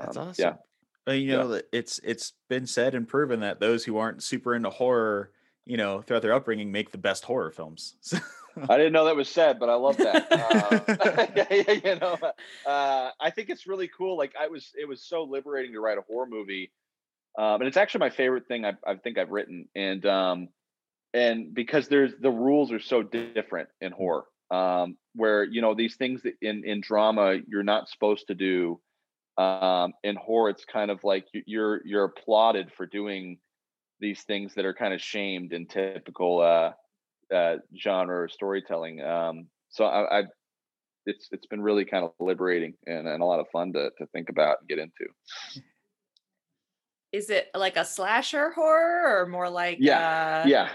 That's 0.00 0.16
Um, 0.16 0.22
awesome. 0.28 0.44
Yeah, 0.44 0.56
Well, 1.06 1.16
you 1.16 1.28
know, 1.32 1.48
that 1.48 1.66
it's 1.72 2.00
it's 2.04 2.32
been 2.48 2.66
said 2.66 2.94
and 2.94 3.08
proven 3.08 3.40
that 3.40 3.60
those 3.60 3.84
who 3.84 3.96
aren't 3.96 4.22
super 4.22 4.54
into 4.54 4.70
horror, 4.70 5.32
you 5.64 5.76
know, 5.76 6.02
throughout 6.02 6.22
their 6.22 6.34
upbringing, 6.34 6.72
make 6.72 6.90
the 6.92 6.98
best 6.98 7.24
horror 7.24 7.50
films. 7.50 7.96
I 8.68 8.76
didn't 8.76 8.92
know 8.92 9.04
that 9.06 9.16
was 9.16 9.28
said, 9.28 9.58
but 9.58 9.68
I 9.68 9.74
love 9.74 10.00
that. 10.02 10.26
Yeah, 11.36 11.72
you 11.72 11.98
know, 12.00 12.18
uh, 12.66 13.10
I 13.20 13.30
think 13.30 13.50
it's 13.50 13.66
really 13.66 13.88
cool. 13.88 14.16
Like 14.16 14.34
I 14.38 14.48
was, 14.48 14.72
it 14.78 14.86
was 14.88 15.02
so 15.02 15.24
liberating 15.24 15.72
to 15.72 15.80
write 15.80 15.98
a 15.98 16.02
horror 16.02 16.26
movie, 16.26 16.72
um, 17.38 17.60
and 17.60 17.68
it's 17.68 17.76
actually 17.76 18.00
my 18.00 18.10
favorite 18.10 18.46
thing 18.48 18.64
I, 18.64 18.74
I 18.86 18.96
think 18.96 19.18
I've 19.18 19.30
written. 19.30 19.68
And 19.74 20.04
um, 20.06 20.48
and 21.14 21.54
because 21.54 21.88
there's 21.88 22.12
the 22.20 22.30
rules 22.30 22.72
are 22.72 22.80
so 22.80 23.02
different 23.02 23.68
in 23.80 23.92
horror, 23.92 24.24
um, 24.50 24.96
where 25.14 25.44
you 25.44 25.60
know 25.60 25.74
these 25.74 25.96
things 25.96 26.22
that 26.22 26.34
in 26.42 26.64
in 26.64 26.80
drama 26.80 27.38
you're 27.46 27.62
not 27.62 27.88
supposed 27.88 28.28
to 28.28 28.34
do. 28.34 28.80
Um, 29.38 29.94
in 30.02 30.16
horror, 30.16 30.50
it's 30.50 30.64
kind 30.64 30.90
of 30.90 31.04
like 31.04 31.26
you- 31.32 31.44
you're 31.46 31.80
you're 31.86 32.04
applauded 32.04 32.72
for 32.72 32.86
doing 32.86 33.38
these 34.00 34.22
things 34.22 34.54
that 34.54 34.64
are 34.64 34.74
kind 34.74 34.94
of 34.94 35.00
shamed 35.00 35.52
in 35.52 35.66
typical 35.66 36.40
uh, 36.40 36.72
uh, 37.34 37.56
genre 37.76 38.22
or 38.22 38.28
storytelling. 38.28 39.00
Um, 39.02 39.48
so 39.70 39.84
I, 39.84 40.20
I, 40.20 40.22
it's 41.06 41.28
it's 41.30 41.46
been 41.46 41.62
really 41.62 41.84
kind 41.84 42.04
of 42.04 42.12
liberating 42.20 42.74
and, 42.86 43.08
and 43.08 43.22
a 43.22 43.24
lot 43.24 43.40
of 43.40 43.46
fun 43.52 43.72
to 43.72 43.90
to 43.98 44.06
think 44.08 44.28
about 44.28 44.58
and 44.60 44.68
get 44.68 44.78
into. 44.78 45.06
Is 47.12 47.30
it 47.30 47.48
like 47.54 47.76
a 47.76 47.84
slasher 47.84 48.50
horror 48.50 49.22
or 49.22 49.26
more 49.26 49.48
like 49.48 49.78
Yeah, 49.80 50.44
uh 50.44 50.48
Yeah, 50.48 50.70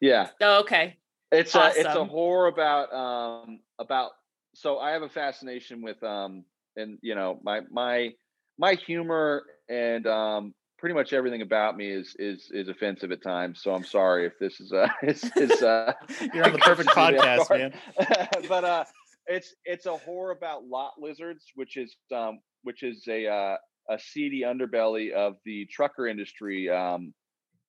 yeah. 0.00 0.30
Oh, 0.40 0.60
okay. 0.60 0.96
It's 1.32 1.54
a 1.54 1.68
it's 1.68 1.84
a 1.84 2.04
horror 2.04 2.46
about 2.48 2.92
um 2.92 3.60
about. 3.78 4.12
So 4.54 4.78
I 4.78 4.90
have 4.92 5.02
a 5.02 5.08
fascination 5.08 5.82
with 5.82 6.02
um 6.02 6.44
and 6.76 6.98
you 7.02 7.14
know 7.14 7.40
my 7.42 7.60
my 7.70 8.12
my 8.58 8.74
humor 8.74 9.44
and 9.68 10.06
um 10.06 10.54
pretty 10.78 10.94
much 10.94 11.12
everything 11.12 11.42
about 11.42 11.76
me 11.76 11.90
is 11.90 12.14
is 12.18 12.48
is 12.50 12.68
offensive 12.68 13.12
at 13.12 13.22
times. 13.22 13.60
So 13.62 13.74
I'm 13.74 13.84
sorry 13.84 14.26
if 14.26 14.38
this 14.38 14.60
is 14.60 14.72
uh 14.72 14.88
is, 15.02 15.24
is 15.36 15.62
uh 15.62 15.92
You're 16.32 16.44
on 16.44 16.52
the 16.52 16.58
perfect 16.58 16.90
podcast, 16.90 17.50
man. 17.50 17.72
but 18.48 18.64
uh 18.64 18.84
it's 19.26 19.54
it's 19.64 19.86
a 19.86 19.96
horror 19.96 20.30
about 20.30 20.66
lot 20.66 20.92
lizards 20.98 21.44
which 21.54 21.76
is 21.76 21.94
um 22.14 22.40
which 22.62 22.82
is 22.82 23.04
a 23.08 23.26
uh, 23.26 23.56
a 23.88 23.98
seedy 23.98 24.42
underbelly 24.42 25.12
of 25.12 25.36
the 25.44 25.66
trucker 25.70 26.06
industry 26.06 26.68
um 26.70 27.12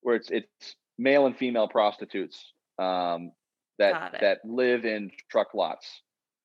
where 0.02 0.16
it's 0.16 0.30
it's 0.30 0.76
male 0.98 1.26
and 1.26 1.38
female 1.38 1.68
prostitutes 1.68 2.54
um 2.80 3.32
that 3.80 4.18
that 4.22 4.40
live 4.44 4.86
in 4.86 5.12
truck 5.30 5.54
lots 5.54 6.02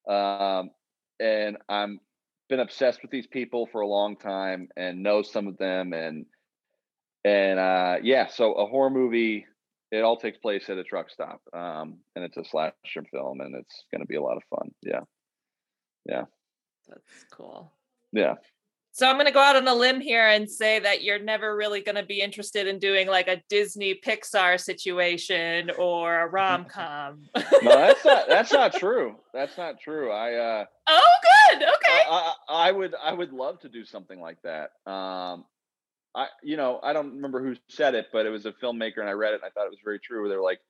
um 0.09 0.71
and 1.21 1.57
i'm 1.69 2.01
been 2.49 2.61
obsessed 2.61 3.01
with 3.01 3.11
these 3.11 3.27
people 3.27 3.67
for 3.73 3.81
a 3.81 3.87
long 3.87 4.17
time 4.17 4.69
and 4.77 5.03
know 5.03 5.23
some 5.23 5.47
of 5.47 5.57
them 5.57 5.95
and 5.95 6.27
and 7.25 7.59
uh 7.59 7.97
yeah 8.03 8.27
so 8.27 8.53
a 8.55 8.67
horror 8.67 8.91
movie 8.91 9.47
it 9.91 10.01
all 10.03 10.17
takes 10.17 10.39
place 10.39 10.69
at 10.69 10.79
a 10.79 10.85
truck 10.85 11.11
stop 11.11 11.41
um 11.53 11.99
and 12.17 12.25
it's 12.25 12.37
a 12.37 12.45
slasher 12.45 13.05
film 13.13 13.41
and 13.41 13.55
it's 13.55 13.85
going 13.93 14.01
to 14.01 14.07
be 14.07 14.17
a 14.17 14.23
lot 14.23 14.37
of 14.37 14.43
fun 14.51 14.71
yeah 14.83 15.01
yeah, 16.05 16.25
That's 16.89 17.25
cool. 17.31 17.73
yeah 18.13 18.35
So 18.91 19.07
I'm 19.09 19.15
going 19.15 19.27
to 19.27 19.33
go 19.33 19.39
out 19.41 19.55
on 19.55 19.69
a 19.69 19.75
limb 19.75 20.01
here 20.01 20.27
and 20.27 20.51
say 20.51 20.81
that 20.81 21.05
you're 21.05 21.21
never 21.21 21.57
really 21.57 21.81
going 21.81 21.95
to 21.95 22.03
be 22.03 22.21
interested 22.21 22.67
in 22.67 22.81
doing 22.81 23.07
like 23.07 23.29
a 23.29 23.41
Disney 23.49 23.95
Pixar 24.05 24.61
situation 24.61 25.71
or 25.79 26.23
a 26.23 26.27
rom 26.31 26.65
com. 26.65 27.23
no 27.37 27.43
that's 27.63 28.05
not 28.05 28.25
that's 28.29 28.53
not 28.53 28.75
true 28.75 29.15
that's 29.33 29.57
not 29.57 29.81
true 29.81 30.11
i 30.11 30.35
uh 30.35 30.65
oh, 30.89 31.01
good. 31.51 31.63
Okay. 31.63 32.01
I, 32.11 32.35
I, 32.49 32.69
I 32.69 32.73
would 32.73 32.95
I 33.01 33.13
would 33.13 33.33
love 33.33 33.61
to 33.61 33.69
do 33.69 33.85
something 33.85 34.21
like 34.21 34.39
that. 34.43 34.71
Um, 34.91 35.45
I 36.15 36.27
you 36.43 36.57
know 36.57 36.81
I 36.83 36.93
don't 36.93 37.15
remember 37.15 37.43
who 37.43 37.57
said 37.69 37.95
it, 37.95 38.07
but 38.13 38.27
it 38.27 38.31
was 38.31 38.47
a 38.47 38.53
filmmaker, 38.53 38.99
and 38.99 39.09
I 39.09 39.13
read 39.13 39.33
it. 39.33 39.41
and 39.43 39.45
I 39.45 39.51
thought 39.51 39.67
it 39.67 39.71
was 39.71 39.81
very 39.85 39.99
true. 39.99 40.21
Where 40.21 40.29
they're 40.29 40.43
like, 40.43 40.61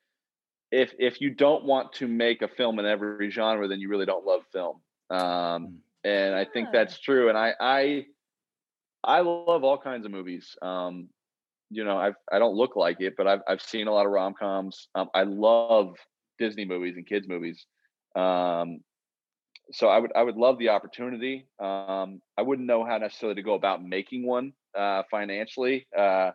if 0.71 0.93
if 0.99 1.21
you 1.21 1.31
don't 1.31 1.65
want 1.65 1.93
to 1.95 2.09
make 2.09 2.43
a 2.43 2.49
film 2.49 2.79
in 2.79 2.87
every 2.87 3.31
genre, 3.31 3.69
then 3.69 3.81
you 3.81 3.89
really 3.89 4.07
don't 4.07 4.25
love 4.25 4.43
film. 4.53 4.81
Um, 5.11 5.79
and 6.05 6.35
I 6.35 6.45
think 6.45 6.69
that's 6.73 6.99
true. 6.99 7.29
And 7.29 7.37
I 7.37 7.55
I 7.61 8.07
I 9.05 9.21
love 9.21 9.65
all 9.65 9.79
kinds 9.79 10.07
of 10.07 10.13
movies. 10.13 10.57
Um, 10.63 11.09
you 11.71 11.85
know, 11.85 11.99
I've 11.99 12.15
I 12.31 12.39
don't 12.39 12.55
look 12.55 12.77
like 12.77 13.01
it, 13.01 13.15
but 13.17 13.27
I've 13.27 13.41
I've 13.49 13.63
seen 13.63 13.89
a 13.89 13.93
lot 13.93 14.07
of 14.07 14.13
rom 14.13 14.35
coms. 14.35 14.89
Um, 14.95 15.09
I 15.15 15.25
love 15.25 15.97
Disney 16.39 16.65
movies 16.65 16.97
and 16.97 17.07
kids 17.07 17.27
movies. 17.29 17.67
Um, 18.15 18.81
so 19.73 19.89
I 19.89 19.99
would 19.99 20.13
I 20.15 20.23
would 20.23 20.37
love 20.37 20.59
the 20.59 20.69
opportunity. 20.69 21.47
Um, 21.59 22.21
I 22.37 22.43
wouldn't 22.43 22.67
know 22.67 22.85
how 22.85 22.99
necessarily 22.99 23.37
to 23.37 23.43
go 23.43 23.55
about 23.55 23.83
making 23.83 24.27
one 24.27 24.53
uh, 24.77 25.03
financially, 25.11 25.87
uh, 25.97 26.33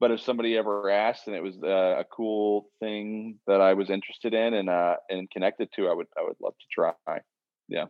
but 0.00 0.10
if 0.10 0.20
somebody 0.20 0.56
ever 0.56 0.88
asked 0.88 1.26
and 1.26 1.36
it 1.36 1.42
was 1.42 1.56
uh, 1.62 2.00
a 2.00 2.04
cool 2.04 2.70
thing 2.80 3.38
that 3.46 3.60
I 3.60 3.74
was 3.74 3.90
interested 3.90 4.32
in 4.32 4.54
and 4.54 4.70
uh, 4.70 4.96
and 5.10 5.30
connected 5.30 5.68
to, 5.76 5.88
I 5.88 5.92
would 5.92 6.06
I 6.18 6.22
would 6.22 6.36
love 6.42 6.54
to 6.58 6.66
try. 6.72 6.92
Yeah. 7.68 7.86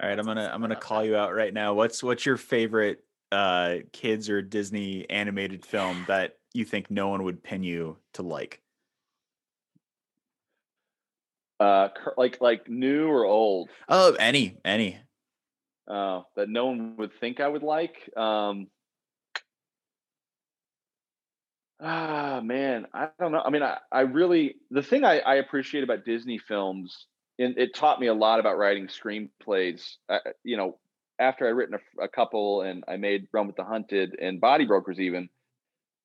All 0.00 0.08
right, 0.08 0.18
I'm 0.18 0.26
gonna 0.26 0.50
I'm 0.52 0.60
gonna 0.60 0.76
call 0.76 1.04
you 1.06 1.16
out 1.16 1.34
right 1.34 1.54
now. 1.54 1.74
What's 1.74 2.02
what's 2.02 2.26
your 2.26 2.36
favorite 2.36 3.04
uh 3.30 3.76
kids 3.92 4.28
or 4.28 4.42
Disney 4.42 5.08
animated 5.08 5.64
film 5.64 6.04
that 6.06 6.36
you 6.52 6.66
think 6.66 6.90
no 6.90 7.08
one 7.08 7.22
would 7.24 7.42
pin 7.42 7.62
you 7.62 7.96
to 8.14 8.22
like? 8.22 8.60
Uh, 11.60 11.88
like 12.16 12.40
like 12.40 12.68
new 12.68 13.06
or 13.06 13.24
old 13.24 13.70
Oh, 13.88 14.14
any, 14.14 14.58
any. 14.64 14.98
Uh, 15.88 16.22
that 16.36 16.48
no 16.48 16.66
one 16.66 16.96
would 16.96 17.12
think 17.20 17.40
I 17.40 17.48
would 17.48 17.62
like. 17.62 17.96
Um, 18.16 18.68
ah, 21.80 22.40
man, 22.42 22.86
I 22.94 23.08
don't 23.18 23.32
know. 23.32 23.42
I 23.44 23.50
mean, 23.50 23.62
I, 23.62 23.78
I 23.90 24.00
really 24.02 24.56
the 24.70 24.82
thing 24.82 25.04
I, 25.04 25.18
I 25.20 25.34
appreciate 25.36 25.84
about 25.84 26.04
Disney 26.04 26.38
films, 26.38 27.06
and 27.38 27.58
it 27.58 27.74
taught 27.74 28.00
me 28.00 28.06
a 28.06 28.14
lot 28.14 28.40
about 28.40 28.58
writing 28.58 28.88
screenplays. 28.88 29.96
Uh, 30.08 30.18
you 30.44 30.56
know, 30.56 30.78
after 31.18 31.46
I'd 31.46 31.50
written 31.50 31.76
a, 31.76 32.04
a 32.04 32.08
couple 32.08 32.62
and 32.62 32.84
I 32.88 32.96
made 32.96 33.28
Run 33.32 33.46
with 33.46 33.56
the 33.56 33.64
Hunted 33.64 34.16
and 34.20 34.40
Body 34.40 34.64
Brokers, 34.64 35.00
even 35.00 35.28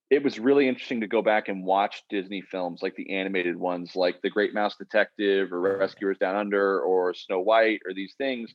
it 0.10 0.24
was 0.24 0.40
really 0.40 0.68
interesting 0.68 1.02
to 1.02 1.08
go 1.08 1.22
back 1.22 1.50
and 1.50 1.66
watch 1.66 2.02
Disney 2.10 2.42
films 2.42 2.82
like 2.82 2.96
the 2.96 3.14
animated 3.14 3.58
ones, 3.58 3.92
like 3.94 4.22
The 4.22 4.30
Great 4.30 4.54
Mouse 4.54 4.78
Detective 4.78 5.52
or 5.52 5.78
Rescuers 5.78 6.18
Down 6.18 6.36
Under 6.36 6.80
or 6.80 7.14
Snow 7.14 7.42
White 7.42 7.82
or 7.86 7.94
these 7.94 8.16
things 8.18 8.54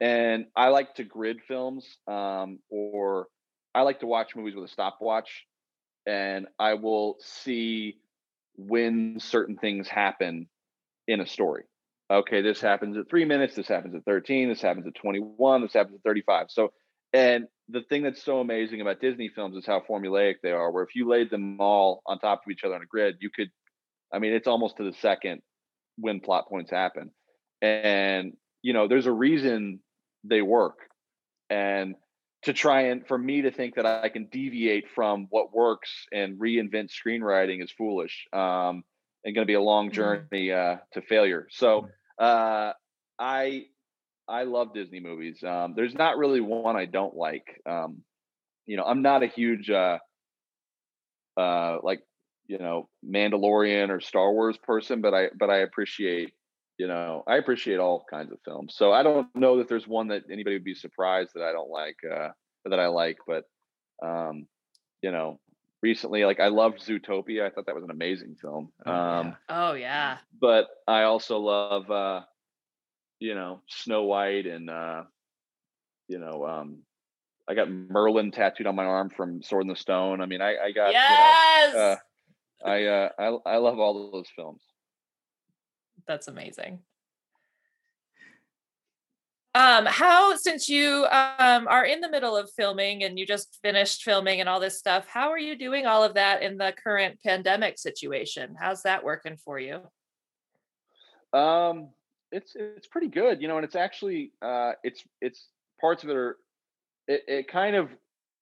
and 0.00 0.46
I 0.54 0.68
like 0.68 0.94
to 0.96 1.04
grid 1.04 1.40
films, 1.46 1.98
um, 2.06 2.60
or 2.70 3.26
I 3.74 3.82
like 3.82 4.00
to 4.00 4.06
watch 4.06 4.36
movies 4.36 4.54
with 4.54 4.64
a 4.64 4.72
stopwatch, 4.72 5.46
and 6.06 6.46
I 6.58 6.74
will 6.74 7.16
see 7.20 7.98
when 8.56 9.20
certain 9.20 9.56
things 9.56 9.88
happen 9.88 10.48
in 11.06 11.20
a 11.20 11.26
story. 11.26 11.64
Okay, 12.10 12.40
this 12.40 12.60
happens 12.60 12.96
at 12.96 13.08
three 13.08 13.24
minutes. 13.24 13.54
This 13.54 13.68
happens 13.68 13.94
at 13.94 14.04
thirteen. 14.04 14.48
This 14.48 14.62
happens 14.62 14.86
at 14.86 14.94
twenty-one. 14.94 15.62
This 15.62 15.74
happens 15.74 15.96
at 15.96 16.02
thirty-five. 16.02 16.46
So, 16.48 16.72
and 17.12 17.46
the 17.68 17.82
thing 17.82 18.02
that's 18.02 18.22
so 18.22 18.40
amazing 18.40 18.80
about 18.80 19.00
Disney 19.00 19.28
films 19.34 19.56
is 19.56 19.66
how 19.66 19.82
formulaic 19.88 20.36
they 20.42 20.52
are. 20.52 20.72
Where 20.72 20.84
if 20.84 20.94
you 20.94 21.06
laid 21.06 21.30
them 21.30 21.60
all 21.60 22.02
on 22.06 22.18
top 22.18 22.42
of 22.46 22.50
each 22.50 22.64
other 22.64 22.74
on 22.74 22.82
a 22.82 22.86
grid, 22.86 23.16
you 23.20 23.28
could, 23.30 23.50
I 24.12 24.18
mean, 24.20 24.32
it's 24.32 24.48
almost 24.48 24.78
to 24.78 24.84
the 24.84 24.94
second 24.94 25.42
when 25.98 26.20
plot 26.20 26.48
points 26.48 26.70
happen, 26.70 27.10
and 27.60 28.32
you 28.62 28.72
know, 28.72 28.88
there's 28.88 29.06
a 29.06 29.12
reason 29.12 29.80
they 30.24 30.42
work. 30.42 30.78
And 31.50 31.96
to 32.42 32.52
try 32.52 32.82
and 32.82 33.06
for 33.06 33.18
me 33.18 33.42
to 33.42 33.50
think 33.50 33.74
that 33.76 33.86
i 33.86 34.08
can 34.08 34.26
deviate 34.30 34.88
from 34.94 35.26
what 35.30 35.52
works 35.52 36.06
and 36.12 36.38
reinvent 36.38 36.88
screenwriting 36.90 37.62
is 37.62 37.70
foolish 37.72 38.26
um 38.32 38.84
and 39.24 39.34
going 39.34 39.44
to 39.44 39.46
be 39.46 39.54
a 39.54 39.60
long 39.60 39.90
Mhm. 39.90 39.92
journey 39.92 40.52
uh 40.52 40.76
to 40.92 41.02
failure. 41.02 41.46
So 41.50 41.88
uh 42.18 42.72
i 43.18 43.64
i 44.28 44.42
love 44.44 44.74
disney 44.74 45.00
movies. 45.00 45.42
Um 45.42 45.74
there's 45.76 45.94
not 45.94 46.18
really 46.18 46.40
one 46.40 46.76
i 46.76 46.84
don't 46.86 47.14
like. 47.16 47.60
Um 47.68 48.02
you 48.66 48.76
know 48.76 48.84
i'm 48.84 49.02
not 49.02 49.22
a 49.22 49.26
huge 49.26 49.70
uh 49.70 49.98
uh 51.36 51.78
like 51.82 52.00
you 52.46 52.58
know 52.58 52.88
mandalorian 53.04 53.90
or 53.90 54.00
star 54.00 54.32
wars 54.32 54.56
person 54.58 55.00
but 55.00 55.14
i 55.14 55.28
but 55.38 55.50
i 55.50 55.58
appreciate 55.58 56.32
you 56.78 56.86
know 56.86 57.24
i 57.26 57.36
appreciate 57.36 57.78
all 57.78 58.06
kinds 58.10 58.32
of 58.32 58.38
films 58.44 58.74
so 58.76 58.92
i 58.92 59.02
don't 59.02 59.26
know 59.34 59.58
that 59.58 59.68
there's 59.68 59.86
one 59.86 60.08
that 60.08 60.22
anybody 60.30 60.56
would 60.56 60.64
be 60.64 60.74
surprised 60.74 61.30
that 61.34 61.42
i 61.42 61.52
don't 61.52 61.70
like 61.70 61.96
uh 62.10 62.28
that 62.64 62.80
i 62.80 62.86
like 62.86 63.18
but 63.26 63.44
um 64.02 64.46
you 65.02 65.10
know 65.10 65.40
recently. 65.82 66.24
Like 66.24 66.40
I 66.40 66.48
loved 66.48 66.80
Zootopia. 66.80 67.44
I 67.44 67.50
thought 67.50 67.66
that 67.66 67.74
was 67.74 67.84
an 67.84 67.90
amazing 67.90 68.36
film. 68.40 68.72
Oh, 68.86 68.92
um, 68.92 69.26
yeah. 69.26 69.34
Oh 69.48 69.72
yeah. 69.74 70.18
but 70.40 70.68
I 70.86 71.02
also 71.02 71.38
love, 71.38 71.90
uh, 71.90 72.22
you 73.20 73.34
know, 73.34 73.62
Snow 73.68 74.04
White 74.04 74.46
and, 74.46 74.70
uh, 74.70 75.04
you 76.08 76.18
know, 76.18 76.46
um, 76.46 76.78
I 77.48 77.54
got 77.54 77.70
Merlin 77.70 78.30
tattooed 78.30 78.66
on 78.66 78.76
my 78.76 78.84
arm 78.84 79.10
from 79.10 79.42
Sword 79.42 79.62
in 79.62 79.68
the 79.68 79.76
Stone. 79.76 80.20
I 80.20 80.26
mean, 80.26 80.40
I, 80.40 80.56
I 80.56 80.72
got, 80.72 80.92
yes. 80.92 81.72
you 81.72 81.78
know, 81.78 81.84
uh, 81.84 81.96
I, 82.64 82.84
uh, 82.84 83.08
I, 83.18 83.52
I 83.52 83.56
love 83.56 83.78
all 83.78 84.06
of 84.06 84.12
those 84.12 84.28
films. 84.34 84.60
That's 86.08 86.26
amazing. 86.26 86.80
Um, 89.54 89.86
how 89.86 90.36
since 90.36 90.68
you 90.68 91.06
um 91.10 91.66
are 91.68 91.84
in 91.84 92.00
the 92.00 92.10
middle 92.10 92.36
of 92.36 92.50
filming 92.52 93.02
and 93.02 93.18
you 93.18 93.26
just 93.26 93.58
finished 93.62 94.02
filming 94.02 94.40
and 94.40 94.48
all 94.48 94.60
this 94.60 94.78
stuff, 94.78 95.06
how 95.06 95.30
are 95.30 95.38
you 95.38 95.56
doing 95.56 95.86
all 95.86 96.02
of 96.02 96.14
that 96.14 96.42
in 96.42 96.58
the 96.58 96.72
current 96.82 97.18
pandemic 97.24 97.78
situation? 97.78 98.56
How's 98.58 98.82
that 98.82 99.04
working 99.04 99.36
for 99.36 99.58
you? 99.58 99.80
Um, 101.32 101.90
it's 102.32 102.52
it's 102.56 102.86
pretty 102.86 103.08
good, 103.08 103.42
you 103.42 103.48
know, 103.48 103.56
and 103.56 103.64
it's 103.64 103.76
actually 103.76 104.32
uh, 104.42 104.72
it's 104.82 105.02
it's 105.20 105.48
parts 105.80 106.04
of 106.04 106.10
it 106.10 106.16
are 106.16 106.36
it, 107.06 107.22
it 107.28 107.48
kind 107.48 107.76
of 107.76 107.90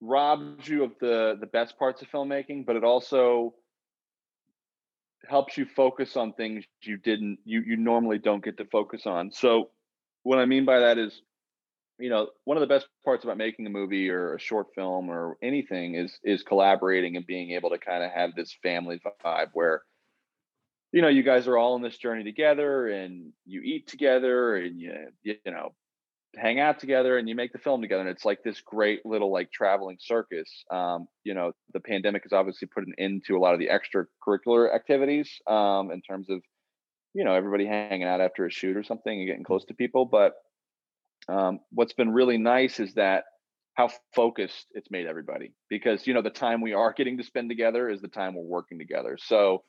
robs 0.01 0.67
you 0.67 0.83
of 0.83 0.91
the 0.99 1.37
the 1.39 1.47
best 1.47 1.77
parts 1.77 2.01
of 2.01 2.09
filmmaking, 2.09 2.65
but 2.65 2.75
it 2.75 2.83
also 2.83 3.53
helps 5.27 5.57
you 5.57 5.65
focus 5.65 6.15
on 6.15 6.33
things 6.33 6.65
you 6.83 6.97
didn't 6.97 7.39
you 7.43 7.61
you 7.65 7.77
normally 7.77 8.17
don't 8.17 8.43
get 8.43 8.57
to 8.57 8.65
focus 8.65 9.05
on. 9.05 9.31
So 9.31 9.69
what 10.23 10.39
I 10.39 10.45
mean 10.45 10.65
by 10.65 10.79
that 10.79 10.97
is, 10.97 11.21
you 11.99 12.09
know, 12.09 12.29
one 12.43 12.57
of 12.57 12.61
the 12.61 12.67
best 12.67 12.87
parts 13.03 13.23
about 13.23 13.37
making 13.37 13.65
a 13.65 13.69
movie 13.69 14.09
or 14.09 14.35
a 14.35 14.39
short 14.39 14.67
film 14.75 15.09
or 15.09 15.37
anything 15.41 15.95
is 15.95 16.19
is 16.23 16.43
collaborating 16.43 17.15
and 17.15 17.25
being 17.25 17.51
able 17.51 17.69
to 17.71 17.77
kind 17.77 18.03
of 18.03 18.11
have 18.11 18.35
this 18.35 18.55
family 18.61 19.01
vibe 19.23 19.49
where 19.53 19.81
you 20.91 21.01
know 21.01 21.07
you 21.07 21.23
guys 21.23 21.47
are 21.47 21.57
all 21.57 21.75
in 21.75 21.81
this 21.81 21.97
journey 21.97 22.23
together 22.23 22.87
and 22.87 23.31
you 23.45 23.61
eat 23.61 23.87
together 23.87 24.55
and 24.55 24.79
you 24.79 24.93
you 25.23 25.35
know 25.45 25.73
hang 26.37 26.59
out 26.59 26.79
together 26.79 27.17
and 27.17 27.27
you 27.27 27.35
make 27.35 27.51
the 27.51 27.59
film 27.59 27.81
together 27.81 28.01
and 28.01 28.09
it's 28.09 28.25
like 28.25 28.43
this 28.43 28.61
great 28.61 29.05
little 29.05 29.31
like 29.31 29.51
traveling 29.51 29.97
circus 29.99 30.63
um, 30.71 31.07
you 31.23 31.33
know 31.33 31.51
the 31.73 31.79
pandemic 31.79 32.23
has 32.23 32.33
obviously 32.33 32.67
put 32.67 32.85
an 32.85 32.93
end 32.97 33.23
to 33.25 33.35
a 33.35 33.39
lot 33.39 33.53
of 33.53 33.59
the 33.59 33.69
extracurricular 33.69 34.73
activities 34.73 35.39
um, 35.47 35.91
in 35.91 36.01
terms 36.01 36.29
of 36.29 36.41
you 37.13 37.23
know 37.23 37.33
everybody 37.33 37.65
hanging 37.65 38.03
out 38.03 38.21
after 38.21 38.45
a 38.45 38.51
shoot 38.51 38.77
or 38.77 38.83
something 38.83 39.19
and 39.19 39.27
getting 39.27 39.43
close 39.43 39.65
to 39.65 39.73
people 39.73 40.05
but 40.05 40.33
um, 41.29 41.59
what's 41.71 41.93
been 41.93 42.13
really 42.13 42.37
nice 42.37 42.79
is 42.79 42.93
that 42.93 43.25
how 43.73 43.89
focused 44.15 44.65
it's 44.71 44.89
made 44.89 45.05
everybody 45.05 45.53
because 45.69 46.07
you 46.07 46.13
know 46.13 46.21
the 46.21 46.29
time 46.29 46.61
we 46.61 46.73
are 46.73 46.93
getting 46.93 47.17
to 47.17 47.23
spend 47.23 47.49
together 47.49 47.89
is 47.89 48.01
the 48.01 48.07
time 48.07 48.35
we're 48.35 48.43
working 48.43 48.77
together 48.77 49.17
so 49.19 49.63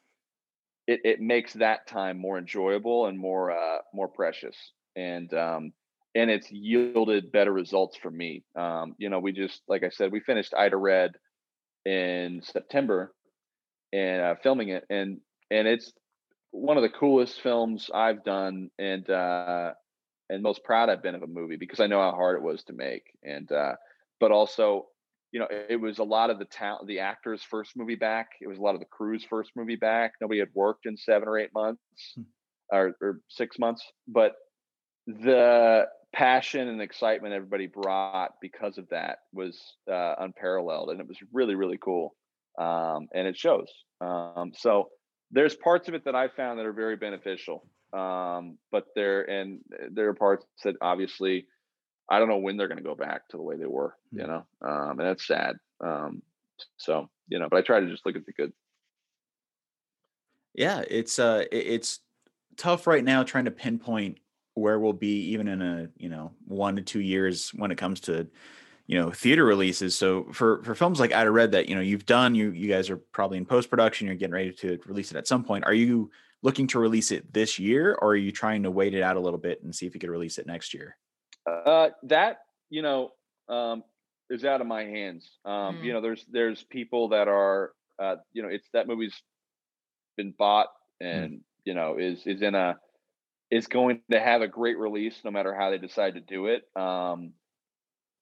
it, 0.87 1.01
it 1.05 1.21
makes 1.21 1.53
that 1.55 1.87
time 1.87 2.19
more 2.19 2.39
enjoyable 2.39 3.07
and 3.07 3.19
more 3.19 3.51
uh, 3.51 3.79
more 3.93 4.09
precious 4.09 4.57
and 4.97 5.33
um, 5.35 5.73
and 6.19 6.31
it's 6.31 6.51
yielded 6.51 7.33
better 7.33 7.53
results 7.53 7.97
for 8.03 8.11
me. 8.11 8.45
Um, 8.57 8.95
you 8.99 9.09
know 9.11 9.21
we 9.21 9.33
just 9.33 9.63
like 9.73 9.85
i 9.85 9.91
said 9.91 10.13
we 10.13 10.21
finished 10.21 10.55
ida 10.55 10.77
red 10.77 11.13
in 11.87 12.43
september 12.43 13.15
and 13.93 14.23
uh, 14.23 14.35
filming 14.43 14.69
it 14.71 14.85
and 14.91 15.21
and 15.51 15.67
it's 15.69 15.93
one 16.51 16.77
of 16.77 16.83
the 16.83 16.89
coolest 17.01 17.41
films 17.43 17.91
I've 17.95 18.25
done 18.25 18.71
and 18.79 19.09
uh 19.11 19.73
and 20.31 20.43
most 20.43 20.65
proud 20.65 20.89
I've 20.91 21.03
been 21.03 21.15
of 21.15 21.23
a 21.23 21.27
movie 21.27 21.57
because 21.57 21.81
I 21.81 21.87
know 21.89 22.01
how 22.01 22.13
hard 22.13 22.37
it 22.37 22.43
was 22.43 22.65
to 22.65 22.73
make 22.73 23.05
and 23.23 23.51
uh 23.53 23.75
but 24.21 24.33
also 24.33 24.89
you 25.33 25.41
know 25.41 25.49
it 25.51 25.81
was 25.81 25.99
a 25.99 26.05
lot 26.17 26.31
of 26.31 26.39
the 26.39 26.47
talent 26.47 26.87
the 26.89 27.01
actors 27.01 27.43
first 27.43 27.77
movie 27.77 27.97
back. 27.97 28.29
It 28.41 28.49
was 28.49 28.59
a 28.59 28.63
lot 28.63 28.75
of 28.75 28.81
the 28.81 28.87
crew's 28.87 29.25
first 29.25 29.51
movie 29.57 29.77
back. 29.77 30.15
Nobody 30.21 30.41
had 30.41 30.49
worked 30.55 30.87
in 30.87 30.97
7 30.97 31.29
or 31.29 31.39
8 31.39 31.53
months 31.55 31.83
Hmm. 32.15 32.23
or, 32.73 32.97
or 33.01 33.21
6 33.29 33.59
months 33.59 33.83
but 34.07 34.37
the 35.07 35.87
passion 36.13 36.69
and 36.69 36.81
excitement 36.81 37.35
everybody 37.35 37.67
brought 37.67 38.33
because 38.41 38.79
of 38.79 38.89
that 38.89 39.19
was 39.33 39.75
uh 39.91 40.15
unparalleled 40.19 40.91
and 40.91 41.01
it 41.01 41.07
was 41.07 41.19
really 41.33 41.55
really 41.55 41.79
cool 41.79 42.15
um 42.59 43.09
and 43.15 43.29
it 43.29 43.37
shows 43.37 43.69
um 44.01 44.53
so 44.57 44.89
there's 45.31 45.55
parts 45.57 45.89
of 45.89 45.95
it 45.95 46.05
that 46.05 46.15
I 46.15 46.29
found 46.29 46.59
that 46.59 46.67
are 46.67 46.73
very 46.73 46.97
beneficial. 46.97 47.67
Um, 47.93 48.59
but 48.71 48.85
there 48.95 49.23
and 49.23 49.61
there 49.91 50.09
are 50.09 50.15
parts 50.15 50.45
that 50.65 50.77
obviously 50.81 51.47
I 52.11 52.19
don't 52.19 52.29
know 52.29 52.39
when 52.39 52.57
they're 52.57 52.69
going 52.69 52.79
to 52.79 52.85
go 52.85 52.95
back 52.95 53.29
to 53.29 53.37
the 53.37 53.43
way 53.43 53.57
they 53.57 53.67
were, 53.67 53.95
you 54.11 54.27
know, 54.27 54.47
um, 54.67 54.99
and 54.99 55.01
that's 55.01 55.27
sad. 55.27 55.57
Um, 55.85 56.23
so 56.77 57.09
you 57.29 57.39
know, 57.39 57.49
but 57.51 57.59
I 57.59 57.63
try 57.63 57.81
to 57.81 57.89
just 57.89 58.05
look 58.05 58.17
at 58.17 58.27
the 58.27 58.33
good. 58.33 58.53
Yeah, 60.55 60.83
it's 60.89 61.19
uh 61.19 61.45
it's 61.53 62.01
tough 62.57 62.87
right 62.87 63.05
now 63.05 63.23
trying 63.23 63.45
to 63.45 63.51
pinpoint 63.51 64.19
where 64.59 64.79
we'll 64.79 64.93
be 64.93 65.31
even 65.33 65.49
in 65.49 65.63
a, 65.63 65.89
you 65.97 66.09
know, 66.09 66.33
1 66.47 66.77
to 66.77 66.83
2 66.83 67.01
years 67.01 67.51
when 67.51 67.71
it 67.71 67.79
comes 67.79 68.01
to 68.01 68.29
you 68.87 68.99
know 68.99 69.11
theater 69.11 69.45
releases 69.45 69.95
so 69.95 70.25
for 70.33 70.63
for 70.65 70.75
films 70.75 70.99
like 70.99 71.13
Ida 71.13 71.31
Red 71.31 71.53
that 71.53 71.69
you 71.69 71.75
know 71.75 71.83
you've 71.83 72.07
done 72.07 72.35
you 72.35 72.53
you 72.53 72.69
guys 72.69 72.89
are 72.89 72.97
probably 72.97 73.37
in 73.37 73.45
post 73.45 73.69
production 73.69 74.07
you're 74.07 74.17
getting 74.17 74.33
ready 74.33 74.51
to 74.51 74.79
release 74.87 75.11
it 75.11 75.19
at 75.19 75.29
some 75.29 75.45
point 75.45 75.65
are 75.67 75.75
you 75.75 76.11
looking 76.43 76.67
to 76.69 76.79
release 76.79 77.11
it 77.11 77.31
this 77.31 77.59
year 77.59 77.99
or 78.01 78.13
are 78.13 78.17
you 78.17 78.33
trying 78.33 78.63
to 78.63 78.71
wait 78.71 78.95
it 78.95 79.03
out 79.03 79.17
a 79.17 79.21
little 79.21 79.39
bit 79.39 79.63
and 79.63 79.75
see 79.75 79.87
if 79.87 79.93
you 79.93 80.01
could 80.01 80.09
release 80.09 80.39
it 80.39 80.47
next 80.47 80.73
year 80.73 80.97
Uh, 81.47 81.91
that 82.03 82.39
you 82.71 82.81
know 82.81 83.11
um, 83.51 83.85
is 84.31 84.45
out 84.45 84.61
of 84.61 84.67
my 84.67 84.85
hands. 84.85 85.39
Um, 85.45 85.77
Mm. 85.77 85.85
You 85.85 85.93
know, 85.93 86.01
there's 86.01 86.25
there's 86.31 86.63
people 86.65 87.09
that 87.09 87.29
are 87.29 87.73
uh, 87.99 88.17
you 88.33 88.43
know 88.43 88.49
it's 88.49 88.69
that 88.73 88.87
movie's 88.87 89.15
been 90.17 90.33
bought 90.39 90.69
and 91.01 91.41
you 91.65 91.75
know 91.75 91.97
is 91.99 92.27
is 92.27 92.43
in 92.43 92.55
a 92.55 92.77
is 93.51 93.67
going 93.67 94.01
to 94.11 94.21
have 94.21 94.43
a 94.43 94.49
great 94.49 94.79
release 94.79 95.19
no 95.25 95.31
matter 95.31 95.55
how 95.55 95.71
they 95.71 95.79
decide 95.79 96.15
to 96.15 96.21
do 96.21 96.47
it. 96.47 96.65
Um, 96.77 97.33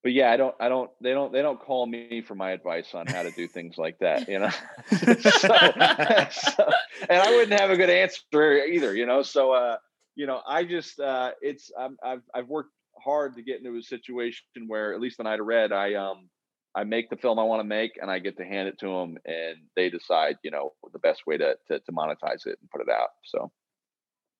but 0.03 0.13
yeah, 0.13 0.31
I 0.31 0.37
don't 0.37 0.55
I 0.59 0.69
don't 0.69 0.89
they 1.01 1.11
don't 1.11 1.33
they 1.33 1.41
don't 1.41 1.59
call 1.59 1.85
me 1.85 2.21
for 2.25 2.35
my 2.35 2.51
advice 2.51 2.93
on 2.93 3.07
how 3.07 3.23
to 3.23 3.31
do 3.31 3.47
things 3.47 3.77
like 3.77 3.99
that. 3.99 4.29
You 4.29 4.39
know, 4.39 4.49
so, 4.89 4.97
so- 6.55 6.71
and 7.09 7.21
I 7.21 7.31
wouldn't 7.35 7.59
have 7.59 7.71
a 7.71 7.75
good 7.77 7.89
answer 7.89 8.63
either. 8.63 8.95
You 8.95 9.05
know, 9.05 9.21
so 9.21 9.51
uh, 9.51 9.77
you 10.15 10.25
know, 10.27 10.41
I 10.47 10.63
just 10.63 10.99
uh, 10.99 11.31
it's 11.41 11.71
I'm, 11.77 11.97
I've 12.03 12.21
I've 12.33 12.47
worked 12.47 12.71
hard 13.03 13.35
to 13.35 13.41
get 13.41 13.57
into 13.57 13.75
a 13.77 13.81
situation 13.81 14.43
where 14.67 14.93
at 14.93 15.01
least 15.01 15.19
on 15.19 15.27
Ida 15.27 15.43
Red, 15.43 15.71
I 15.73 15.95
um 15.95 16.29
I 16.75 16.83
make 16.83 17.09
the 17.09 17.17
film 17.17 17.39
I 17.39 17.43
want 17.43 17.59
to 17.59 17.67
make 17.67 17.97
and 18.01 18.09
I 18.09 18.19
get 18.19 18.37
to 18.37 18.45
hand 18.45 18.67
it 18.69 18.79
to 18.79 18.85
them 18.87 19.17
and 19.25 19.57
they 19.75 19.89
decide 19.89 20.37
you 20.43 20.51
know 20.51 20.73
the 20.93 20.99
best 20.99 21.27
way 21.27 21.37
to 21.37 21.55
to, 21.67 21.79
to 21.79 21.91
monetize 21.91 22.45
it 22.45 22.59
and 22.61 22.69
put 22.71 22.81
it 22.81 22.89
out. 22.89 23.09
So 23.25 23.51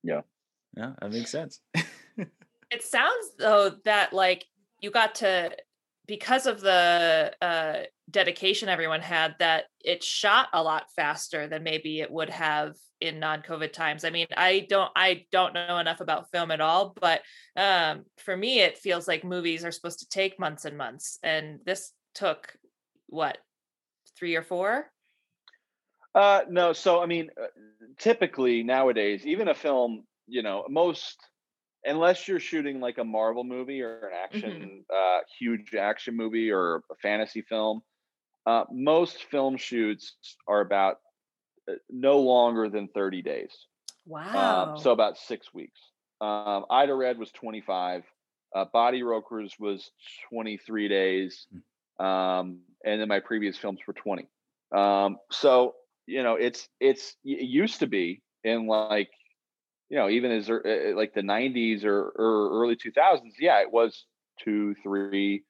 yeah 0.04 0.22
that 0.78 1.12
makes 1.12 1.32
sense 1.32 1.62
It 2.70 2.84
sounds 2.84 3.32
though 3.40 3.72
that 3.86 4.14
like 4.14 4.46
you 4.82 4.92
got 4.92 5.16
to 5.16 5.56
because 6.06 6.46
of 6.48 6.62
the 6.62 7.34
uh 7.42 7.84
dedication 8.10 8.70
everyone 8.70 9.02
had 9.02 9.36
that 9.40 9.66
it 9.84 10.04
shot 10.04 10.48
a 10.54 10.64
lot 10.64 10.86
faster 10.96 11.48
than 11.48 11.64
maybe 11.64 12.00
it 12.00 12.12
would 12.12 12.30
have 12.30 12.76
in 13.00 13.20
non-covid 13.20 13.72
times. 13.74 14.04
I 14.04 14.10
mean, 14.10 14.26
I 14.36 14.66
don't 14.70 14.92
I 14.96 15.26
don't 15.32 15.54
know 15.54 15.78
enough 15.78 16.02
about 16.02 16.32
film 16.32 16.52
at 16.52 16.62
all, 16.62 16.96
but 17.00 17.22
um 17.56 18.06
for 18.18 18.36
me 18.36 18.60
it 18.60 18.78
feels 18.78 19.08
like 19.08 19.24
movies 19.24 19.64
are 19.64 19.72
supposed 19.72 20.00
to 20.00 20.10
take 20.10 20.40
months 20.40 20.66
and 20.66 20.78
months 20.78 21.20
and 21.24 21.60
this 21.66 21.92
took 22.16 22.54
what 23.08 23.38
3 24.18 24.36
or 24.36 24.44
4? 24.44 24.92
Uh, 26.16 26.42
no. 26.50 26.74
So, 26.74 27.02
I 27.02 27.06
mean, 27.06 27.30
uh, 27.40 27.46
typically 28.00 28.64
nowadays, 28.64 29.26
even 29.26 29.50
a 29.50 29.54
film, 29.54 30.04
you 30.28 30.44
know, 30.44 30.66
most, 30.70 31.18
unless 31.86 32.28
you're 32.28 32.40
shooting 32.40 32.80
like 32.80 32.98
a 32.98 33.04
Marvel 33.04 33.44
movie 33.44 33.82
or 33.82 34.08
an 34.08 34.14
action, 34.24 34.86
uh, 34.94 35.20
huge 35.40 35.74
action 35.76 36.16
movie 36.16 36.52
or 36.52 36.84
a 36.92 36.96
fantasy 37.02 37.42
film, 37.42 37.82
uh, 38.46 38.64
most 38.72 39.24
film 39.26 39.58
shoots 39.58 40.16
are 40.48 40.62
about 40.62 41.00
uh, 41.70 41.74
no 41.90 42.20
longer 42.20 42.70
than 42.70 42.88
30 42.88 43.22
days. 43.22 43.52
Wow. 44.06 44.74
Um, 44.74 44.80
so 44.80 44.92
about 44.92 45.18
six 45.18 45.54
weeks. 45.54 45.80
Um, 46.22 46.66
Ida 46.70 46.94
Red 46.94 47.18
was 47.18 47.32
25. 47.32 48.04
Uh, 48.56 48.66
Body 48.72 49.02
Brokers 49.02 49.56
was 49.60 49.92
23 50.30 50.88
days. 50.88 51.48
Um, 52.00 52.60
and 52.86 53.02
then 53.02 53.08
my 53.08 53.20
previous 53.20 53.58
films 53.58 53.80
were 53.86 53.94
20. 53.94 54.28
Um, 54.74 55.18
so, 55.32 55.76
you 56.06 56.24
know, 56.24 56.36
it's, 56.36 56.70
it's, 56.80 57.16
it 57.26 57.44
used 57.44 57.80
to 57.80 57.88
be 57.88 58.22
in 58.44 58.68
like, 58.68 59.10
you 59.90 59.98
know, 59.98 60.10
even 60.10 60.32
as 60.32 60.50
ear- 60.50 60.92
uh, 60.94 60.98
like 60.98 61.14
the 61.14 61.22
90s 61.22 61.84
or, 61.86 62.00
or 62.16 62.62
early 62.62 62.76
2000s, 62.76 63.34
yeah, 63.40 63.62
it 63.62 63.72
was 63.72 64.06
two, 64.44 64.76
three 64.84 65.44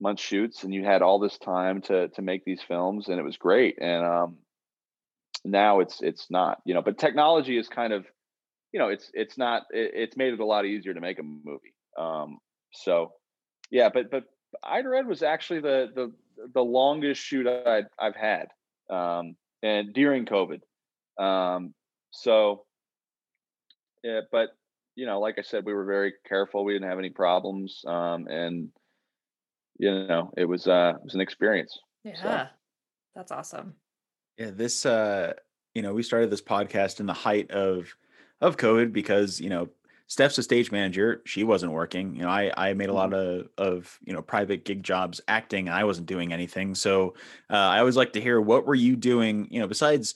month 0.00 0.20
shoots 0.20 0.64
and 0.64 0.74
you 0.74 0.84
had 0.84 1.02
all 1.02 1.18
this 1.18 1.38
time 1.38 1.80
to, 1.82 2.08
to 2.08 2.22
make 2.22 2.44
these 2.44 2.60
films 2.62 3.08
and 3.08 3.18
it 3.18 3.22
was 3.22 3.36
great. 3.36 3.78
And, 3.80 4.04
um, 4.04 4.36
now 5.44 5.80
it's, 5.80 6.00
it's 6.02 6.30
not, 6.30 6.60
you 6.64 6.74
know, 6.74 6.82
but 6.82 6.98
technology 6.98 7.58
is 7.58 7.68
kind 7.68 7.92
of, 7.92 8.06
you 8.72 8.80
know, 8.80 8.88
it's, 8.88 9.10
it's 9.14 9.36
not, 9.38 9.62
it, 9.70 9.92
it's 9.94 10.16
made 10.16 10.32
it 10.32 10.40
a 10.40 10.44
lot 10.46 10.64
easier 10.66 10.94
to 10.94 11.00
make 11.00 11.18
a 11.18 11.22
movie. 11.22 11.74
Um, 11.98 12.38
so 12.72 13.12
yeah, 13.70 13.88
but, 13.92 14.10
but 14.10 14.24
Ida 14.62 14.88
Red 14.88 15.06
was 15.06 15.22
actually 15.22 15.60
the, 15.60 15.90
the, 15.94 16.12
the 16.54 16.62
longest 16.62 17.20
shoot 17.20 17.46
I'd, 17.46 17.86
I've 17.98 18.16
had. 18.16 18.48
um, 18.90 19.36
and 19.62 19.94
during 19.94 20.26
COVID. 20.26 20.60
Um, 21.18 21.74
so, 22.10 22.64
yeah, 24.04 24.20
but 24.30 24.50
you 24.94 25.06
know, 25.06 25.18
like 25.18 25.40
I 25.40 25.42
said, 25.42 25.64
we 25.66 25.74
were 25.74 25.84
very 25.86 26.14
careful. 26.28 26.64
We 26.64 26.74
didn't 26.74 26.88
have 26.88 27.00
any 27.00 27.10
problems, 27.10 27.82
um, 27.86 28.28
and 28.28 28.68
you 29.78 30.06
know, 30.06 30.32
it 30.36 30.44
was 30.44 30.68
uh, 30.68 30.94
it 30.96 31.04
was 31.04 31.14
an 31.14 31.20
experience. 31.20 31.78
Yeah. 32.04 32.22
So. 32.22 32.46
That's 33.16 33.32
awesome. 33.32 33.74
Yeah, 34.38 34.50
this 34.52 34.86
uh, 34.86 35.34
you 35.74 35.82
know, 35.82 35.94
we 35.94 36.02
started 36.02 36.30
this 36.30 36.42
podcast 36.42 37.00
in 37.00 37.06
the 37.06 37.12
height 37.12 37.50
of 37.50 37.96
of 38.40 38.56
COVID 38.56 38.92
because, 38.92 39.40
you 39.40 39.48
know, 39.48 39.68
Steph's 40.06 40.38
a 40.38 40.42
stage 40.42 40.70
manager. 40.72 41.22
She 41.24 41.44
wasn't 41.44 41.72
working. 41.72 42.14
You 42.16 42.22
know, 42.22 42.28
I 42.28 42.52
I 42.56 42.74
made 42.74 42.88
a 42.90 42.94
lot 42.94 43.10
Mm-hmm. 43.10 43.14
of 43.14 43.48
of 43.58 43.98
you 44.04 44.12
know 44.12 44.22
private 44.22 44.64
gig 44.64 44.82
jobs 44.82 45.20
acting, 45.28 45.68
and 45.68 45.76
I 45.76 45.84
wasn't 45.84 46.06
doing 46.08 46.32
anything. 46.32 46.74
So 46.74 47.14
uh, 47.50 47.56
I 47.56 47.80
always 47.80 47.96
like 47.96 48.12
to 48.14 48.20
hear 48.20 48.40
what 48.40 48.66
were 48.66 48.74
you 48.74 48.96
doing. 48.96 49.48
You 49.50 49.60
know, 49.60 49.68
besides 49.68 50.14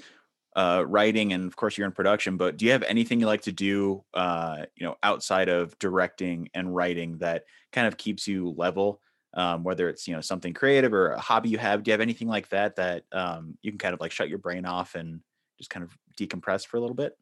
uh, 0.56 0.84
writing, 0.86 1.32
and 1.32 1.46
of 1.46 1.56
course 1.56 1.76
you're 1.76 1.86
in 1.86 1.92
production. 1.92 2.36
But 2.36 2.56
do 2.56 2.64
you 2.64 2.72
have 2.72 2.82
anything 2.82 3.20
you 3.20 3.26
like 3.26 3.42
to 3.42 3.52
do? 3.52 4.04
Uh, 4.14 4.64
you 4.76 4.86
know, 4.86 4.96
outside 5.02 5.48
of 5.48 5.78
directing 5.78 6.48
and 6.54 6.74
writing 6.74 7.18
that 7.18 7.44
kind 7.72 7.86
of 7.86 7.96
keeps 7.96 8.26
you 8.26 8.54
level. 8.56 9.00
Um, 9.34 9.62
whether 9.62 9.88
it's 9.90 10.08
you 10.08 10.14
know 10.14 10.22
something 10.22 10.54
creative 10.54 10.92
or 10.94 11.12
a 11.12 11.20
hobby 11.20 11.50
you 11.50 11.58
have, 11.58 11.82
do 11.82 11.90
you 11.90 11.92
have 11.92 12.00
anything 12.00 12.28
like 12.28 12.48
that 12.48 12.76
that 12.76 13.04
um, 13.12 13.58
you 13.62 13.70
can 13.70 13.78
kind 13.78 13.94
of 13.94 14.00
like 14.00 14.10
shut 14.10 14.28
your 14.28 14.38
brain 14.38 14.64
off 14.64 14.94
and 14.94 15.20
just 15.58 15.70
kind 15.70 15.84
of 15.84 15.96
decompress 16.18 16.66
for 16.66 16.78
a 16.78 16.80
little 16.80 16.96
bit? 16.96 17.16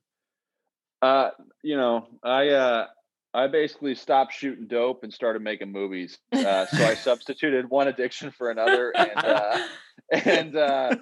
Uh, 1.03 1.31
you 1.63 1.77
know, 1.77 2.07
I 2.23 2.49
uh, 2.51 2.87
I 3.35 3.49
basically 3.49 3.95
stopped 3.95 4.33
shooting 4.33 4.67
dope 4.67 5.03
and 5.03 5.13
started 5.13 5.43
making 5.43 5.71
movies. 5.71 6.19
Uh, 6.33 6.65
so 6.67 6.85
I 6.85 6.95
substituted 7.03 7.69
one 7.69 7.89
addiction 7.89 8.31
for 8.31 8.51
another, 8.51 8.93
and 8.97 9.17
uh, 9.17 9.59
and 10.13 10.57
uh, 10.57 10.97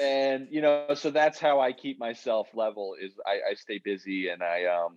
and 0.00 0.48
you 0.50 0.60
know, 0.60 0.94
so 0.94 1.10
that's 1.10 1.38
how 1.38 1.60
I 1.60 1.72
keep 1.72 1.98
myself 1.98 2.48
level. 2.54 2.94
Is 3.00 3.12
I, 3.26 3.50
I 3.50 3.54
stay 3.54 3.80
busy 3.82 4.28
and 4.28 4.42
I 4.42 4.64
um 4.66 4.96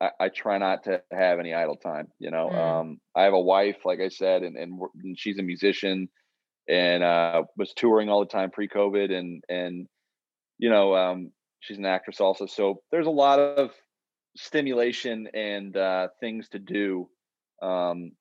I, 0.00 0.10
I 0.20 0.28
try 0.28 0.58
not 0.58 0.84
to 0.84 1.02
have 1.12 1.38
any 1.38 1.54
idle 1.54 1.76
time. 1.76 2.08
You 2.18 2.30
know, 2.30 2.50
Mm. 2.50 2.58
um, 2.58 3.00
I 3.14 3.22
have 3.22 3.34
a 3.34 3.40
wife, 3.40 3.84
like 3.84 4.00
I 4.00 4.08
said, 4.08 4.42
and 4.42 4.56
and, 4.56 4.80
and 5.02 5.18
she's 5.18 5.38
a 5.38 5.42
musician, 5.42 6.08
and 6.68 7.02
uh, 7.02 7.44
was 7.56 7.72
touring 7.74 8.08
all 8.08 8.20
the 8.20 8.26
time 8.30 8.50
pre-COVID, 8.50 9.12
and 9.12 9.42
and 9.48 9.86
you 10.58 10.70
know, 10.70 10.94
um, 10.94 11.32
she's 11.60 11.78
an 11.78 11.86
actress 11.86 12.20
also. 12.20 12.46
So 12.46 12.82
there's 12.90 13.06
a 13.06 13.10
lot 13.10 13.38
of 13.38 13.72
stimulation 14.36 15.28
and 15.34 15.76
uh, 15.76 16.08
things 16.20 16.48
to 16.50 16.58
do 16.58 17.08
um, 17.60 18.12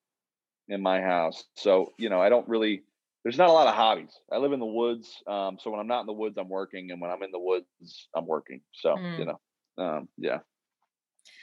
in 0.68 0.82
my 0.82 1.02
house. 1.02 1.44
So 1.56 1.94
you 1.98 2.10
know, 2.10 2.22
I 2.22 2.30
don't 2.30 2.48
really. 2.48 2.84
There's 3.24 3.38
not 3.38 3.50
a 3.50 3.54
lot 3.54 3.68
of 3.68 3.76
hobbies. 3.76 4.20
I 4.32 4.38
live 4.38 4.52
in 4.52 4.60
the 4.60 4.66
woods, 4.66 5.22
um, 5.28 5.58
so 5.60 5.70
when 5.70 5.80
I'm 5.80 5.88
not 5.88 6.02
in 6.02 6.08
the 6.08 6.14
woods, 6.14 6.38
I'm 6.38 6.50
working, 6.50 6.92
and 6.92 7.00
when 7.00 7.12
I'm 7.12 7.22
in 7.22 7.32
the 7.32 7.40
woods, 7.40 7.68
I'm 8.16 8.26
working. 8.26 8.62
So 8.72 8.96
Mm. 8.96 9.20
you 9.20 9.26
know, 9.26 9.40
um, 9.78 10.10
yeah, 10.18 10.40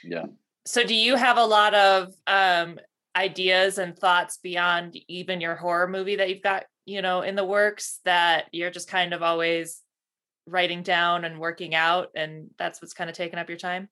yeah. 0.03 0.25
So 0.65 0.83
do 0.83 0.93
you 0.93 1.15
have 1.15 1.37
a 1.37 1.45
lot 1.45 1.73
of 1.73 2.13
um 2.27 2.79
ideas 3.15 3.77
and 3.77 3.97
thoughts 3.97 4.37
beyond 4.37 4.97
even 5.07 5.41
your 5.41 5.55
horror 5.55 5.87
movie 5.87 6.17
that 6.17 6.29
you've 6.29 6.43
got, 6.43 6.65
you 6.85 7.01
know, 7.01 7.21
in 7.21 7.35
the 7.35 7.45
works 7.45 7.99
that 8.05 8.45
you're 8.51 8.71
just 8.71 8.87
kind 8.89 9.13
of 9.13 9.23
always 9.23 9.81
writing 10.45 10.83
down 10.83 11.25
and 11.25 11.39
working 11.39 11.75
out 11.75 12.09
and 12.15 12.49
that's 12.57 12.81
what's 12.81 12.93
kind 12.93 13.09
of 13.09 13.15
taking 13.15 13.39
up 13.39 13.49
your 13.49 13.57
time? 13.57 13.89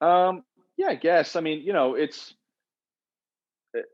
Um, 0.00 0.42
yeah, 0.76 0.88
I 0.88 0.94
guess. 0.94 1.36
I 1.36 1.40
mean, 1.40 1.62
you 1.62 1.72
know, 1.72 1.94
it's, 1.94 2.34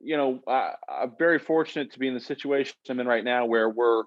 you 0.01 0.17
know, 0.17 0.41
I, 0.47 0.75
I'm 0.89 1.15
very 1.19 1.39
fortunate 1.39 1.93
to 1.93 1.99
be 1.99 2.09
in 2.09 2.15
the 2.15 2.21
situation 2.21 2.75
I'm 2.89 3.01
in 3.01 3.07
right 3.07 3.25
now 3.25 3.47
where 3.47 3.69
we're 3.69 4.05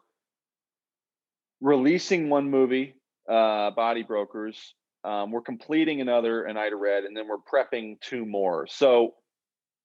releasing 1.61 2.29
one 2.29 2.49
movie, 2.49 2.95
uh, 3.29 3.71
Body 3.71 4.03
Brokers. 4.03 4.75
Um, 5.03 5.31
we're 5.31 5.41
completing 5.41 6.01
another, 6.01 6.43
An 6.43 6.57
Ida 6.57 6.75
Red, 6.75 7.03
and 7.03 7.15
then 7.15 7.27
we're 7.27 7.37
prepping 7.37 7.99
two 8.01 8.25
more. 8.25 8.67
So, 8.67 9.15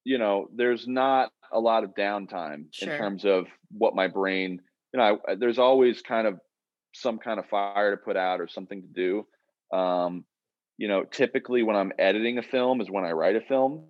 you 0.05 0.19
know, 0.19 0.49
there's 0.55 0.87
not 0.87 1.31
a 1.53 1.59
lot 1.59 1.85
of 1.85 1.95
downtime 1.95 2.67
Sure. 2.73 2.93
in 2.93 2.99
terms 2.99 3.25
of 3.25 3.47
what 3.71 3.95
my 3.95 4.07
brain, 4.07 4.61
you 4.93 4.99
know, 4.99 5.19
I, 5.29 5.35
there's 5.35 5.59
always 5.59 6.03
kind 6.03 6.27
of 6.27 6.39
some 6.95 7.19
kind 7.19 7.39
of 7.39 7.47
fire 7.47 7.93
to 7.93 7.97
put 7.97 8.17
out 8.17 8.41
or 8.41 8.49
something 8.49 8.83
to 8.83 8.89
do. 8.89 9.77
Um, 9.77 10.25
you 10.77 10.89
know, 10.89 11.05
typically 11.05 11.63
when 11.63 11.77
I'm 11.77 11.93
editing 11.99 12.39
a 12.39 12.43
film 12.43 12.81
is 12.81 12.91
when 12.91 13.05
I 13.05 13.11
write 13.13 13.37
a 13.37 13.41
film. 13.41 13.85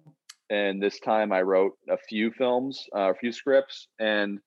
And 0.50 0.82
this 0.82 0.98
time 1.00 1.32
I 1.32 1.42
wrote 1.42 1.74
a 1.88 1.98
few 1.98 2.30
films, 2.32 2.86
uh, 2.96 3.10
a 3.10 3.14
few 3.14 3.32
scripts, 3.32 3.88
and 3.98 4.40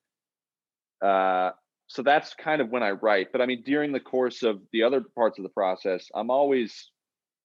uh, 1.02 1.50
so 1.88 2.02
that's 2.02 2.34
kind 2.34 2.60
of 2.60 2.70
when 2.70 2.82
I 2.82 2.92
write. 2.92 3.28
But 3.32 3.40
I 3.40 3.46
mean, 3.46 3.62
during 3.64 3.92
the 3.92 4.00
course 4.00 4.42
of 4.42 4.62
the 4.72 4.82
other 4.82 5.02
parts 5.14 5.38
of 5.38 5.42
the 5.42 5.50
process, 5.50 6.08
I'm 6.14 6.30
always, 6.30 6.90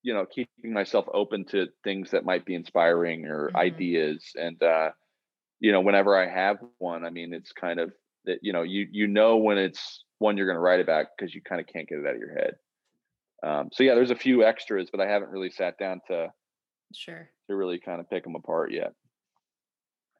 you 0.03 0.13
know, 0.13 0.25
keeping 0.25 0.73
myself 0.73 1.07
open 1.13 1.45
to 1.47 1.67
things 1.83 2.11
that 2.11 2.25
might 2.25 2.45
be 2.45 2.55
inspiring 2.55 3.25
or 3.25 3.51
Mhm. 3.51 3.57
ideas. 3.57 4.31
And 4.35 4.61
uh, 4.63 4.91
you 5.59 5.71
know, 5.71 5.81
whenever 5.81 6.17
I 6.17 6.29
have 6.29 6.57
one, 6.79 7.05
I 7.05 7.09
mean, 7.11 7.33
it's 7.33 7.53
kind 7.53 7.79
of 7.79 7.93
that 8.25 8.39
you 8.43 8.53
know, 8.53 8.63
you 8.63 8.87
you 8.91 9.07
know 9.07 9.37
when 9.37 9.57
it's 9.57 10.05
one 10.19 10.37
you're 10.37 10.47
going 10.47 10.57
to 10.57 10.61
write 10.61 10.81
about 10.81 11.07
because 11.17 11.35
you 11.35 11.41
kind 11.41 11.61
of 11.61 11.67
can't 11.67 11.89
get 11.89 11.99
it 11.99 12.07
out 12.07 12.15
of 12.15 12.21
your 12.21 12.33
head. 12.35 12.55
Um, 13.43 13.69
so 13.71 13.83
yeah, 13.83 13.95
there's 13.95 14.11
a 14.11 14.15
few 14.15 14.43
extras, 14.43 14.89
but 14.91 15.01
I 15.01 15.07
haven't 15.07 15.29
really 15.31 15.51
sat 15.51 15.77
down 15.77 16.01
to 16.07 16.33
Sure. 16.93 17.29
to 17.49 17.55
really 17.55 17.79
kind 17.79 17.99
of 17.99 18.09
pick 18.09 18.23
them 18.23 18.35
apart 18.35 18.71
yet. 18.71 18.93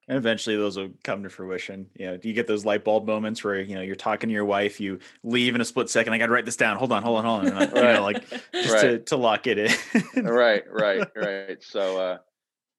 And 0.10 0.18
eventually 0.18 0.56
those 0.56 0.78
will 0.78 0.92
come 1.04 1.24
to 1.24 1.30
fruition. 1.30 1.88
You 1.96 2.06
know, 2.08 2.18
do 2.18 2.30
you 2.30 2.34
get 2.34 2.48
those 2.48 2.64
light 2.64 2.86
bulb 2.86 3.06
moments 3.06 3.44
where, 3.44 3.60
you 3.60 3.76
know, 3.76 3.82
you're 3.82 3.96
talking 3.96 4.30
to 4.30 4.34
your 4.34 4.46
wife, 4.46 4.80
you 4.80 5.00
leave 5.24 5.54
in 5.54 5.60
a 5.60 5.66
split 5.66 5.90
second. 5.90 6.14
I 6.14 6.18
got 6.18 6.28
to 6.28 6.32
write 6.32 6.46
this 6.46 6.56
down. 6.56 6.78
Hold 6.78 6.94
on, 6.94 7.04
hold 7.04 7.18
on, 7.18 7.26
hold 7.26 7.40
on. 7.40 7.48
And, 7.48 7.56
like, 7.74 7.76
You 7.76 7.82
know, 7.82 8.04
like 8.04 8.30
just 8.54 8.80
to, 8.80 9.00
to 9.00 9.18
lock 9.18 9.48
it 9.48 9.58
in. 9.58 10.24
right, 10.26 10.64
right, 10.72 11.06
right. 11.16 11.62
So 11.62 11.98
uh 12.00 12.18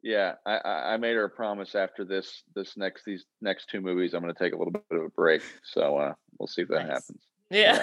yeah, 0.02 0.34
I, 0.46 0.56
I 0.56 0.94
I 0.94 0.96
made 0.96 1.16
her 1.16 1.24
a 1.24 1.28
promise 1.30 1.74
after 1.74 2.02
this 2.04 2.44
this 2.54 2.78
next 2.78 3.04
these 3.04 3.26
next 3.42 3.68
two 3.68 3.82
movies 3.82 4.14
I'm 4.14 4.22
gonna 4.22 4.32
take 4.32 4.54
a 4.54 4.56
little 4.56 4.72
bit 4.72 4.82
of 4.92 5.02
a 5.04 5.10
break. 5.10 5.42
So 5.64 5.98
uh 5.98 6.14
we'll 6.38 6.46
see 6.46 6.62
if 6.62 6.68
that 6.68 6.86
Nice. 6.86 6.88
happens. 6.88 7.27
Yeah. 7.50 7.82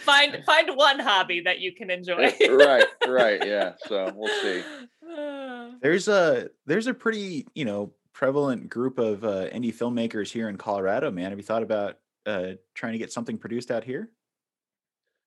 find 0.00 0.44
find 0.44 0.76
one 0.76 0.98
hobby 1.00 1.42
that 1.44 1.58
you 1.60 1.72
can 1.72 1.90
enjoy. 1.90 2.32
right, 2.50 2.84
right, 3.06 3.44
yeah. 3.44 3.72
So 3.86 4.12
we'll 4.14 4.32
see. 4.40 4.62
there's 5.82 6.08
a 6.08 6.50
there's 6.66 6.86
a 6.86 6.94
pretty, 6.94 7.46
you 7.54 7.64
know, 7.64 7.92
prevalent 8.12 8.68
group 8.68 8.98
of 8.98 9.24
uh, 9.24 9.48
indie 9.48 9.74
filmmakers 9.74 10.30
here 10.30 10.48
in 10.48 10.56
Colorado, 10.56 11.10
man. 11.10 11.30
Have 11.30 11.38
you 11.38 11.44
thought 11.44 11.62
about 11.62 11.98
uh, 12.26 12.52
trying 12.74 12.92
to 12.92 12.98
get 12.98 13.12
something 13.12 13.36
produced 13.36 13.70
out 13.70 13.84
here? 13.84 14.10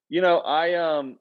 You 0.09 0.21
know, 0.21 0.39
I 0.39 0.75
um 0.75 1.17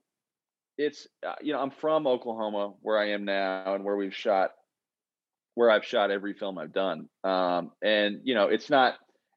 it's 0.79 1.09
uh, 1.27 1.35
you 1.43 1.53
know, 1.53 1.61
I'm 1.61 1.71
from 1.71 2.07
Oklahoma 2.07 2.75
where 2.81 2.99
I 2.99 3.11
am 3.11 3.25
now 3.25 3.75
and 3.75 3.85
where 3.85 3.97
we've 3.97 4.15
shot 4.15 4.53
where 5.55 5.71
I've 5.71 5.85
shot 5.85 6.11
every 6.11 6.35
film 6.35 6.59
I've 6.59 6.73
done. 6.73 7.09
Um 7.23 7.73
and 7.83 8.21
you 8.25 8.35
know, 8.35 8.49
it's 8.49 8.71
not 8.71 8.95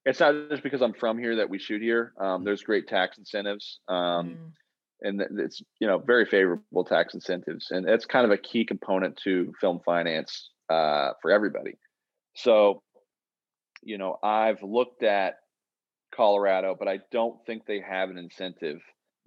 it's 0.07 0.19
not 0.19 0.33
just 0.49 0.63
because 0.63 0.81
I'm 0.81 0.93
from 0.93 1.17
here 1.19 1.35
that 1.37 1.49
we 1.49 1.59
shoot 1.59 1.81
here. 1.81 2.13
Um 2.19 2.43
there's 2.43 2.63
great 2.63 2.87
tax 2.87 3.17
incentives. 3.17 3.79
Um 3.87 3.95
Mm, 3.97 4.51
and 5.01 5.21
it's 5.39 5.61
you 5.79 5.87
know 5.87 5.99
very 5.99 6.25
favorable 6.25 6.83
tax 6.83 7.13
incentives 7.13 7.67
and 7.71 7.87
it's 7.87 8.05
kind 8.05 8.25
of 8.25 8.31
a 8.31 8.37
key 8.37 8.65
component 8.65 9.15
to 9.17 9.53
film 9.61 9.79
finance 9.85 10.49
uh, 10.69 11.11
for 11.21 11.31
everybody 11.31 11.77
so 12.35 12.81
you 13.83 13.97
know 13.97 14.17
i've 14.23 14.61
looked 14.63 15.03
at 15.03 15.35
colorado 16.15 16.75
but 16.77 16.87
i 16.87 16.99
don't 17.11 17.37
think 17.45 17.65
they 17.65 17.79
have 17.79 18.09
an 18.09 18.17
incentive 18.17 18.79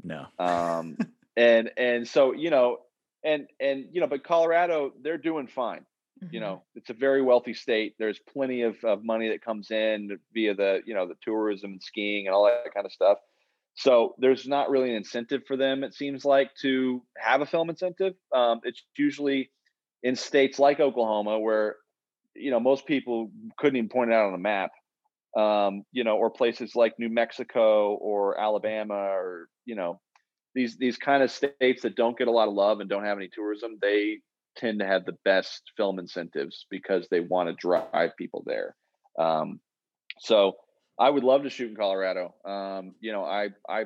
No. 0.03 0.27
um, 0.39 0.97
and 1.37 1.71
and 1.77 2.07
so 2.07 2.33
you 2.33 2.51
know 2.51 2.79
and 3.25 3.47
and 3.61 3.87
you 3.93 4.01
know 4.01 4.07
but 4.07 4.25
colorado 4.25 4.93
they're 5.03 5.19
doing 5.19 5.47
fine 5.47 5.85
you 6.31 6.39
mhm. 6.39 6.43
know 6.43 6.63
it's 6.75 6.91
a 6.91 6.95
very 6.95 7.23
wealthy 7.23 7.55
state. 7.55 7.95
There's 7.99 8.19
plenty 8.33 8.63
of, 8.63 8.77
of 8.85 9.05
money 9.05 9.29
that 9.29 9.45
comes 9.45 9.71
in 9.71 10.19
via 10.33 10.55
the 10.55 10.81
you 10.85 10.95
know 10.95 11.07
the 11.07 11.17
tourism 11.23 11.73
and 11.73 11.83
skiing 11.83 12.27
and 12.27 12.35
all 12.35 12.45
that 12.45 12.75
kind 12.75 12.87
of 12.87 12.93
stuff. 12.93 13.19
So 13.75 14.15
there's 14.19 14.47
not 14.47 14.69
really 14.69 14.91
an 14.91 14.97
incentive 14.97 15.43
for 15.47 15.57
them 15.57 15.85
it 15.85 15.95
seems 15.95 16.25
like 16.25 16.51
to 16.63 17.03
have 17.17 17.41
a 17.41 17.47
film 17.47 17.71
incentive. 17.71 18.15
Um, 18.35 18.61
it's 18.65 18.83
usually 18.97 19.51
in 20.03 20.17
states 20.17 20.59
like 20.59 20.81
oklahoma 20.81 21.39
where 21.39 21.77
you 22.35 22.51
know 22.51 22.61
most 22.61 22.87
people 22.87 23.31
couldn't 23.59 23.77
even 23.77 23.89
point 23.89 24.11
it 24.11 24.15
out 24.15 24.27
on 24.27 24.35
a 24.35 24.39
map. 24.39 24.71
Um, 25.37 25.85
you 25.93 26.03
know 26.05 26.17
or 26.17 26.29
places 26.29 26.75
like 26.75 26.99
new 26.99 27.09
mexico 27.09 27.95
or 27.95 28.41
alabama 28.41 28.95
or 28.95 29.49
you 29.65 29.77
know 29.77 30.01
these 30.57 30.77
these 30.77 30.97
kind 30.97 31.23
of 31.23 31.31
states 31.31 31.83
that 31.83 31.95
don't 31.95 32.19
get 32.19 32.27
a 32.27 32.33
lot 32.33 32.49
of 32.49 32.55
love 32.55 32.81
and 32.81 32.91
don't 32.91 33.05
have 33.05 33.17
any 33.17 33.29
tourism 33.33 33.79
they 33.81 34.19
tend 34.57 34.81
to 34.81 34.87
have 34.87 35.05
the 35.05 35.17
best 35.25 35.63
film 35.77 35.99
incentives 35.99 36.67
because 36.71 37.07
they 37.11 37.21
want 37.21 37.49
to 37.49 37.55
drive 37.55 38.17
people 38.17 38.43
there. 38.47 38.75
Um, 39.19 39.61
so 40.19 40.55
I 40.99 41.09
would 41.09 41.25
love 41.25 41.45
to 41.45 41.51
shoot 41.51 41.71
in 41.71 41.77
Colorado. 41.77 42.35
Um, 42.45 42.95
you 43.01 43.13
know, 43.13 43.25
I 43.25 43.49
I 43.69 43.85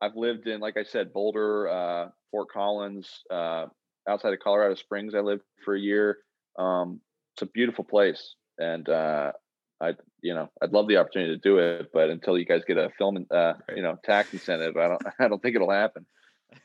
I've 0.00 0.16
lived 0.16 0.46
in, 0.46 0.60
like 0.60 0.76
I 0.76 0.82
said, 0.82 1.12
Boulder, 1.12 1.68
uh, 1.68 2.08
Fort 2.30 2.48
Collins, 2.52 3.08
uh, 3.30 3.66
outside 4.08 4.32
of 4.32 4.40
Colorado 4.40 4.74
Springs. 4.74 5.14
I 5.14 5.20
lived 5.20 5.42
for 5.64 5.74
a 5.74 5.80
year. 5.80 6.18
Um, 6.58 7.00
it's 7.34 7.42
a 7.42 7.46
beautiful 7.46 7.84
place, 7.84 8.34
and 8.58 8.88
uh, 8.88 9.32
I 9.80 9.94
you 10.22 10.34
know, 10.34 10.48
I'd 10.60 10.72
love 10.72 10.86
the 10.88 10.98
opportunity 10.98 11.34
to 11.34 11.40
do 11.40 11.58
it, 11.58 11.90
but 11.92 12.10
until 12.10 12.36
you 12.38 12.44
guys 12.44 12.62
get 12.66 12.78
a 12.78 12.90
film, 12.98 13.26
uh, 13.30 13.54
Right. 13.68 13.76
you 13.76 13.82
know, 13.82 13.96
tax 14.04 14.32
incentive, 14.32 14.76
I 14.76 14.88
don't, 14.88 15.02
I 15.18 15.28
don't 15.28 15.40
think 15.42 15.56
it'll 15.56 15.70
happen. 15.70 16.06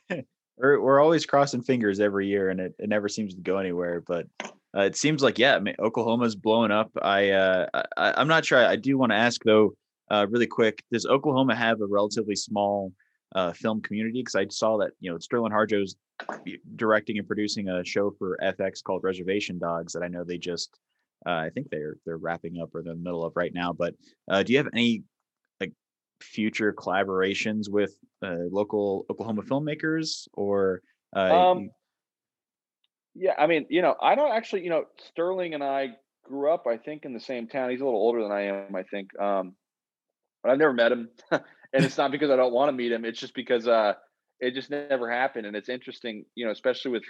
we're, 0.58 0.80
we're 0.80 0.99
always 0.99 1.26
crossing 1.26 1.62
fingers 1.62 1.99
every 1.99 2.28
year 2.28 2.49
and 2.49 2.60
it, 2.60 2.76
it 2.80 2.89
never 2.89 3.08
seems 3.08 3.36
to 3.36 3.41
go 3.41 3.58
anywhere 3.58 4.03
but 4.05 4.28
uh, 4.76 4.82
it 4.82 4.95
seems 4.95 5.24
like 5.24 5.39
yeah 5.39 5.55
I 5.55 5.60
mean, 5.60 5.76
oklahoma's 5.80 6.36
blowing 6.36 6.72
up. 6.72 6.91
I 7.01 7.32
uh 7.32 7.68
I, 7.97 8.14
i'm 8.18 8.28
not 8.28 8.45
sure. 8.45 8.64
I 8.66 8.76
do 8.76 8.97
want 8.97 9.12
to 9.12 9.18
ask 9.18 9.41
though 9.43 9.74
uh 10.12 10.28
really 10.30 10.47
quick 10.47 10.84
does 10.91 11.05
oklahoma 11.05 11.55
have 11.55 11.82
a 11.82 11.88
relatively 11.88 12.36
small 12.36 12.93
uh 13.36 13.53
film 13.53 13.82
community? 13.82 14.22
Because 14.22 14.36
i 14.36 14.45
saw 14.49 14.78
that 14.78 14.91
you 14.99 15.12
know 15.12 15.18
sterling 15.20 15.51
harjo's 15.51 15.95
directing 16.76 17.18
and 17.18 17.28
producing 17.28 17.70
a 17.70 17.84
show 17.84 18.12
for 18.18 18.38
fx 18.41 18.84
called 18.84 19.03
reservation 19.03 19.60
dogs 19.60 19.93
that 19.93 20.03
i 20.03 20.08
know 20.08 20.24
they 20.24 20.38
just 20.38 20.78
uh, 21.26 21.32
i 21.32 21.49
think 21.53 21.70
they're 21.70 21.97
they're 22.05 22.18
wrapping 22.18 22.60
up 22.60 22.74
or 22.74 22.82
they're 22.82 22.93
in 22.93 22.99
the 22.99 23.03
middle 23.03 23.24
of 23.24 23.36
right 23.36 23.53
now 23.53 23.72
but 23.72 23.93
uh 24.30 24.41
do 24.41 24.53
you 24.53 24.58
have 24.58 24.70
any 24.74 25.03
future 26.22 26.74
collaborations 26.74 27.70
with 27.70 27.97
uh, 28.24 28.45
local 28.51 29.05
Oklahoma 29.09 29.43
filmmakers 29.43 30.28
or 30.34 30.82
uh, 31.15 31.51
Um, 31.51 31.70
Yeah, 33.15 33.34
I 33.38 33.47
mean, 33.47 33.65
you 33.70 33.82
know, 33.82 33.95
I 34.01 34.15
don't 34.15 34.32
actually, 34.32 34.63
you 34.63 34.70
know, 34.70 34.86
Sterling 35.09 35.53
and 35.53 35.63
I 35.63 35.95
grew 36.24 36.51
up, 36.51 36.68
I 36.68 36.78
think, 36.78 37.05
in 37.05 37.13
the 37.13 37.20
same 37.20 37.47
town. 37.47 37.70
He's 37.70 37.82
a 37.82 37.86
little 37.86 37.99
older 37.99 38.22
than 38.22 38.32
I 38.32 38.41
am, 38.41 38.76
I 38.76 38.84
think. 38.84 39.18
Um, 39.20 39.55
but 40.43 40.51
I've 40.51 40.59
never 40.59 40.74
met 40.74 40.91
him, 40.91 41.09
and 41.32 41.41
it's 41.74 41.97
not 41.97 42.11
because 42.11 42.30
I 42.30 42.36
don't 42.36 42.53
want 42.53 42.70
to 42.70 42.74
meet 42.74 42.91
him. 42.91 43.05
It's 43.05 43.20
just 43.20 43.34
because 43.34 43.68
uh, 43.68 43.93
it 44.39 44.53
just 44.53 44.70
never 44.70 45.09
happened. 45.09 45.45
And 45.45 45.55
it's 45.55 45.70
interesting, 45.70 46.26
you 46.36 46.45
know, 46.45 46.51
especially 46.51 46.91
with, 46.91 47.03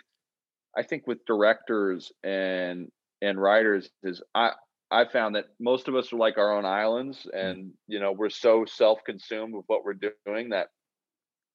I 0.78 0.84
think, 0.84 1.08
with 1.08 1.26
directors 1.26 2.12
and 2.24 2.88
and 3.22 3.41
writers, 3.41 3.89
is 4.03 4.22
I 4.34 4.51
I 4.90 5.06
found 5.06 5.36
that 5.36 5.46
most 5.60 5.88
of 5.88 5.96
us 5.96 6.14
are 6.14 6.18
like 6.18 6.38
our 6.38 6.58
own 6.58 6.66
islands, 6.66 7.28
and 7.32 7.74
you 7.88 8.00
know, 8.00 8.12
we're 8.12 8.30
so 8.30 8.66
self-consumed 8.66 9.54
with 9.54 9.66
what 9.68 9.84
we're 9.84 10.00
doing 10.26 10.50
that 10.50 10.68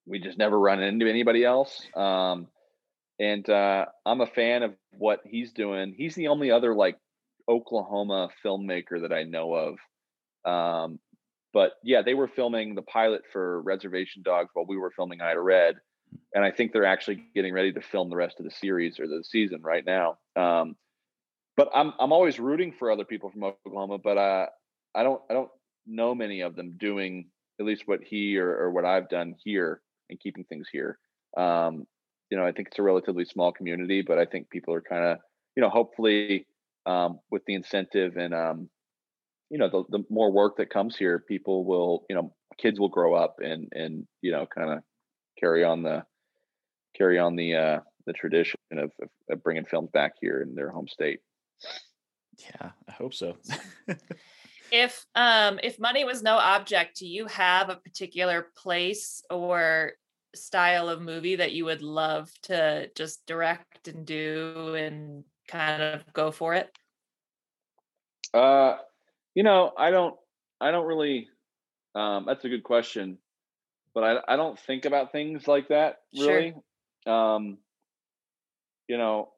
we 0.07 0.19
just 0.19 0.39
never 0.39 0.59
run 0.59 0.83
into 0.83 1.09
anybody 1.09 1.45
else. 1.45 1.81
Um, 1.95 2.49
and 3.19 3.49
uh, 3.49 3.87
I'm 4.05 4.21
a 4.21 4.27
fan 4.27 4.63
of 4.63 4.75
what 4.99 5.21
he's 5.25 5.53
doing. 5.53 5.95
He's 5.97 6.15
the 6.15 6.29
only 6.29 6.51
other 6.51 6.75
like 6.75 6.99
Oklahoma 7.49 8.31
filmmaker 8.45 9.03
that 9.03 9.13
I 9.13 9.23
know 9.23 9.55
of. 9.55 9.79
Um, 10.45 10.99
but 11.53 11.73
yeah, 11.85 12.03
they 12.03 12.15
were 12.15 12.29
filming 12.29 12.75
the 12.75 12.83
pilot 12.83 13.23
for 13.33 13.61
Reservation 13.63 14.23
Dogs 14.23 14.51
while 14.55 14.67
we 14.67 14.77
were 14.77 14.91
filming 14.91 15.21
Ida 15.21 15.41
Red, 15.41 15.77
and 16.35 16.45
I 16.45 16.51
think 16.51 16.73
they're 16.73 16.85
actually 16.85 17.25
getting 17.35 17.53
ready 17.53 17.73
to 17.73 17.81
film 17.81 18.11
the 18.11 18.17
rest 18.17 18.41
of 18.41 18.45
the 18.45 18.51
series 18.51 18.99
or 18.99 19.07
the 19.07 19.23
season 19.25 19.61
right 19.63 19.85
now. 19.85 20.19
Um, 20.35 20.77
but 21.57 21.71
I'm 21.75 21.93
I'm 21.99 22.13
always 22.13 22.39
rooting 22.39 22.73
for 22.73 22.91
other 22.91 23.05
people 23.05 23.31
from 23.31 23.45
Oklahoma, 23.45 23.99
but 23.99 24.19
uh, 24.19 24.47
I 24.95 25.03
don't 25.03 25.21
I 25.31 25.35
don't 25.35 25.51
know 25.87 26.15
many 26.15 26.41
of 26.41 26.57
them 26.57 26.77
doing 26.79 27.29
at 27.61 27.67
least 27.67 27.83
what 27.87 28.01
he 28.03 28.39
or, 28.39 28.51
or 28.57 28.71
what 28.71 28.85
I've 28.85 29.09
done 29.09 29.35
here 29.43 29.81
and 30.11 30.19
keeping 30.19 30.45
things 30.45 30.69
here. 30.71 30.99
Um, 31.37 31.87
you 32.31 32.39
know, 32.39 32.47
I 32.47 32.53
think 32.53 32.69
it's 32.69 32.79
a 32.79 32.83
relatively 32.83 33.25
small 33.25 33.53
community, 33.53 34.03
but 34.03 34.19
I 34.19 34.25
think 34.25 34.51
people 34.51 34.75
are 34.75 34.81
kind 34.81 35.05
of, 35.05 35.19
you 35.55 35.63
know, 35.63 35.69
hopefully 35.69 36.47
um, 36.87 37.21
with 37.31 37.45
the 37.47 37.55
incentive 37.55 38.17
and, 38.17 38.33
um, 38.35 38.71
you 39.51 39.59
know, 39.59 39.69
the, 39.69 39.99
the 39.99 40.05
more 40.09 40.33
work 40.33 40.57
that 40.57 40.71
comes 40.71 40.97
here, 40.97 41.19
people 41.19 41.65
will, 41.65 42.07
you 42.09 42.17
know, 42.17 42.35
kids 42.59 42.81
will 42.81 42.89
grow 42.89 43.15
up 43.15 43.37
and, 43.43 43.69
and, 43.73 44.07
you 44.23 44.33
know, 44.33 44.47
kind 44.47 44.71
of 44.71 44.79
carry 45.39 45.63
on 45.63 45.83
the, 45.83 46.05
carry 46.97 47.19
on 47.19 47.37
the, 47.37 47.55
uh, 47.55 47.81
the 48.07 48.15
tradition 48.15 48.59
of, 48.73 48.91
of, 49.03 49.09
of 49.31 49.43
bringing 49.43 49.67
films 49.67 49.91
back 49.93 50.13
here 50.21 50.41
in 50.41 50.55
their 50.55 50.71
home 50.71 50.89
state. 50.89 51.21
Yeah 52.39 52.71
i 52.89 52.93
hope 52.93 53.15
so 53.15 53.37
if 54.71 55.07
um 55.15 55.59
if 55.63 55.79
money 55.79 56.05
was 56.05 56.23
no 56.23 56.37
object 56.37 56.99
do 56.99 57.07
you 57.07 57.27
have 57.27 57.69
a 57.69 57.77
particular 57.77 58.51
place 58.57 59.23
or 59.31 59.93
style 60.35 60.89
of 60.89 61.03
movie 61.03 61.37
that 61.37 61.53
you 61.53 61.65
would 61.65 61.83
love 61.83 62.31
to 62.43 62.91
just 62.97 63.27
direct 63.27 63.89
and 63.89 64.07
do 64.07 64.75
and 64.75 65.25
kind 65.47 65.83
of 65.83 66.11
go 66.13 66.31
for 66.31 66.55
it 66.55 66.71
Uh, 68.33 68.77
you 69.35 69.43
know, 69.43 69.73
I 69.77 69.91
don't, 69.91 70.17
I 70.61 70.71
don't 70.71 70.87
really. 70.87 71.29
Um, 71.95 72.25
that's 72.27 72.45
a 72.45 72.49
good 72.49 72.65
question, 72.65 73.19
but 73.95 74.05
I, 74.05 74.35
I 74.35 74.37
don't 74.37 74.59
think 74.59 74.85
about 74.87 75.13
things 75.13 75.49
like 75.49 75.69
that 75.69 75.99
Sure. 76.15 76.41
really. 76.41 76.55
Um, 77.07 77.59
you 78.89 78.99
know, 78.99 79.32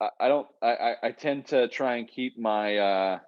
I, 0.00 0.08
I 0.20 0.28
don't. 0.28 0.46
I, 0.62 0.94
I 1.02 1.10
tend 1.12 1.46
to 1.48 1.68
try 1.68 1.96
and 1.96 2.08
keep 2.08 2.38
my 2.38 2.76
uh, 2.78 3.18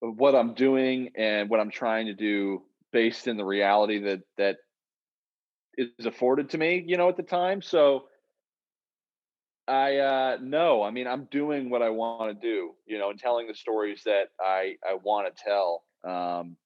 what 0.00 0.34
I'm 0.34 0.54
doing 0.54 1.10
and 1.16 1.50
what 1.50 1.60
I'm 1.60 1.70
trying 1.70 2.06
to 2.06 2.14
do 2.14 2.62
based 2.92 3.26
in 3.26 3.36
the 3.36 3.44
reality 3.44 4.00
that 4.04 4.20
that 4.36 4.56
is 5.76 6.06
afforded 6.06 6.50
to 6.50 6.58
me. 6.58 6.84
You 6.86 6.96
know, 6.96 7.08
at 7.08 7.16
the 7.16 7.22
time, 7.22 7.62
so. 7.62 8.06
I 9.66 9.98
uh 9.98 10.38
no, 10.40 10.82
I 10.82 10.90
mean 10.90 11.06
I'm 11.06 11.26
doing 11.26 11.68
what 11.68 11.82
I 11.82 11.90
want 11.90 12.30
to 12.40 12.46
do, 12.46 12.72
you 12.86 12.98
know, 12.98 13.10
and 13.10 13.18
telling 13.18 13.46
the 13.48 13.54
stories 13.54 14.02
that 14.04 14.28
I 14.40 14.76
I 14.82 14.94
want 14.94 15.34
to 15.36 15.44
tell. 15.44 15.84
Um 16.04 16.56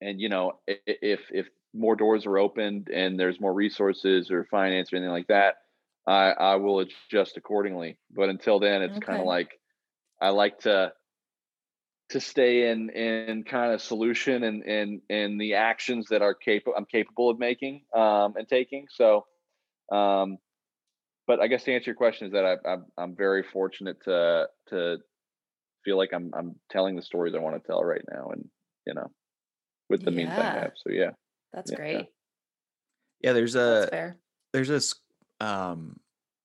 and 0.00 0.20
you 0.20 0.28
know, 0.28 0.60
if 0.66 1.20
if 1.30 1.48
more 1.74 1.96
doors 1.96 2.26
are 2.26 2.38
opened 2.38 2.88
and 2.88 3.18
there's 3.18 3.40
more 3.40 3.52
resources 3.52 4.30
or 4.30 4.44
finance 4.44 4.92
or 4.92 4.96
anything 4.96 5.12
like 5.12 5.28
that, 5.28 5.56
I 6.06 6.30
I 6.30 6.56
will 6.56 6.80
adjust 6.80 7.36
accordingly. 7.36 7.98
But 8.10 8.28
until 8.28 8.60
then, 8.60 8.82
it's 8.82 8.98
kind 8.98 9.20
of 9.20 9.26
like 9.26 9.60
I 10.20 10.30
like 10.30 10.60
to 10.60 10.92
to 12.10 12.20
stay 12.20 12.70
in 12.70 12.90
in 12.90 13.42
kind 13.44 13.72
of 13.72 13.82
solution 13.82 14.44
and 14.44 14.62
and 14.64 15.00
and 15.10 15.40
the 15.40 15.54
actions 15.54 16.06
that 16.10 16.22
are 16.22 16.34
capable 16.34 16.74
I'm 16.76 16.86
capable 16.86 17.30
of 17.30 17.38
making 17.38 17.82
um 17.94 18.34
and 18.36 18.48
taking. 18.48 18.86
So 18.90 19.26
um 19.90 20.38
but 21.26 21.40
I 21.40 21.48
guess 21.48 21.64
to 21.64 21.74
answer 21.74 21.90
your 21.90 21.96
question 21.96 22.28
is 22.28 22.32
that 22.34 22.44
I, 22.44 22.68
I'm 22.70 22.86
I'm 22.96 23.16
very 23.16 23.42
fortunate 23.42 24.02
to 24.04 24.48
to 24.68 24.98
feel 25.84 25.96
like 25.96 26.10
I'm 26.12 26.30
I'm 26.34 26.54
telling 26.70 26.94
the 26.96 27.02
stories 27.02 27.34
I 27.34 27.38
want 27.38 27.60
to 27.60 27.66
tell 27.66 27.82
right 27.82 28.04
now, 28.12 28.28
and 28.30 28.48
you 28.86 28.94
know, 28.94 29.10
with 29.88 30.04
the 30.04 30.12
means 30.12 30.38
I 30.38 30.44
have. 30.44 30.72
So 30.76 30.92
yeah, 30.92 31.10
that's 31.52 31.72
Yeah. 31.72 31.76
great 31.76 32.06
yeah 33.20 33.32
there's 33.32 33.56
a 33.56 34.12
there's 34.52 34.68
this 34.68 34.94
um 35.40 35.98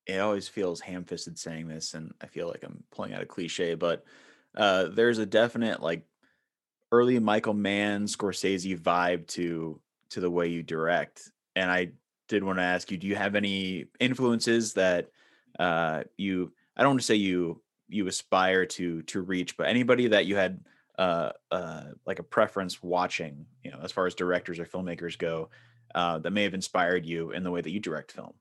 it 0.07 0.19
always 0.19 0.47
feels 0.47 0.81
ham-fisted 0.81 1.37
saying 1.37 1.67
this 1.67 1.93
and 1.93 2.13
i 2.21 2.25
feel 2.25 2.47
like 2.47 2.63
i'm 2.63 2.83
pulling 2.91 3.13
out 3.13 3.21
a 3.21 3.25
cliche 3.25 3.75
but 3.75 4.03
uh 4.57 4.85
there's 4.85 5.19
a 5.19 5.25
definite 5.25 5.81
like 5.81 6.05
early 6.91 7.19
michael 7.19 7.53
mann 7.53 8.05
scorsese 8.05 8.77
vibe 8.77 9.25
to 9.27 9.79
to 10.09 10.19
the 10.19 10.29
way 10.29 10.47
you 10.47 10.61
direct 10.63 11.31
and 11.55 11.71
i 11.71 11.89
did 12.27 12.43
want 12.43 12.57
to 12.57 12.63
ask 12.63 12.91
you 12.91 12.97
do 12.97 13.07
you 13.07 13.15
have 13.15 13.35
any 13.35 13.85
influences 13.99 14.73
that 14.73 15.09
uh 15.59 16.03
you 16.17 16.51
i 16.75 16.81
don't 16.81 16.91
want 16.91 16.99
to 16.99 17.05
say 17.05 17.15
you 17.15 17.61
you 17.87 18.07
aspire 18.07 18.65
to 18.65 19.01
to 19.03 19.21
reach 19.21 19.57
but 19.57 19.67
anybody 19.67 20.07
that 20.07 20.25
you 20.25 20.35
had 20.35 20.59
uh 20.97 21.31
uh 21.51 21.83
like 22.05 22.19
a 22.19 22.23
preference 22.23 22.81
watching 22.83 23.45
you 23.63 23.71
know 23.71 23.79
as 23.83 23.91
far 23.91 24.05
as 24.05 24.15
directors 24.15 24.59
or 24.59 24.65
filmmakers 24.65 25.17
go 25.17 25.49
uh, 25.95 26.19
that 26.19 26.31
may 26.31 26.43
have 26.43 26.53
inspired 26.53 27.05
you 27.05 27.31
in 27.31 27.43
the 27.43 27.51
way 27.51 27.61
that 27.61 27.69
you 27.69 27.79
direct 27.79 28.11
film. 28.11 28.33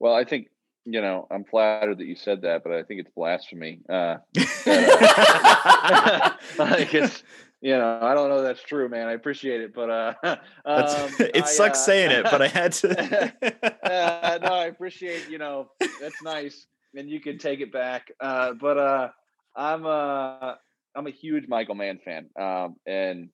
Well, 0.00 0.14
I 0.14 0.24
think 0.24 0.48
you 0.84 1.00
know 1.00 1.26
I'm 1.30 1.44
flattered 1.44 1.98
that 1.98 2.06
you 2.06 2.16
said 2.16 2.42
that, 2.42 2.62
but 2.62 2.72
I 2.72 2.82
think 2.82 3.00
it's 3.00 3.10
blasphemy. 3.14 3.80
Uh, 3.88 4.16
like 6.58 6.94
it's 6.94 7.22
you 7.60 7.76
know 7.76 7.98
I 8.00 8.14
don't 8.14 8.28
know 8.28 8.38
if 8.38 8.44
that's 8.44 8.62
true, 8.62 8.88
man. 8.88 9.08
I 9.08 9.12
appreciate 9.12 9.60
it, 9.60 9.74
but 9.74 9.90
uh, 9.90 10.14
um, 10.22 10.36
it 11.18 11.44
I, 11.44 11.46
sucks 11.46 11.80
uh, 11.80 11.84
saying 11.84 12.10
it, 12.12 12.24
but 12.24 12.42
I 12.42 12.48
had 12.48 12.72
to. 12.72 13.34
uh, 13.82 14.38
no, 14.42 14.54
I 14.54 14.66
appreciate 14.66 15.28
you 15.28 15.38
know 15.38 15.70
that's 16.00 16.22
nice, 16.22 16.66
and 16.94 17.10
you 17.10 17.20
can 17.20 17.38
take 17.38 17.60
it 17.60 17.72
back. 17.72 18.12
Uh, 18.20 18.52
but 18.54 18.78
uh, 18.78 19.08
I'm 19.56 19.86
uh, 19.86 20.54
I'm 20.94 21.06
a 21.06 21.10
huge 21.10 21.48
Michael 21.48 21.74
Mann 21.74 21.98
fan, 22.04 22.28
um, 22.38 22.76
and 22.86 23.30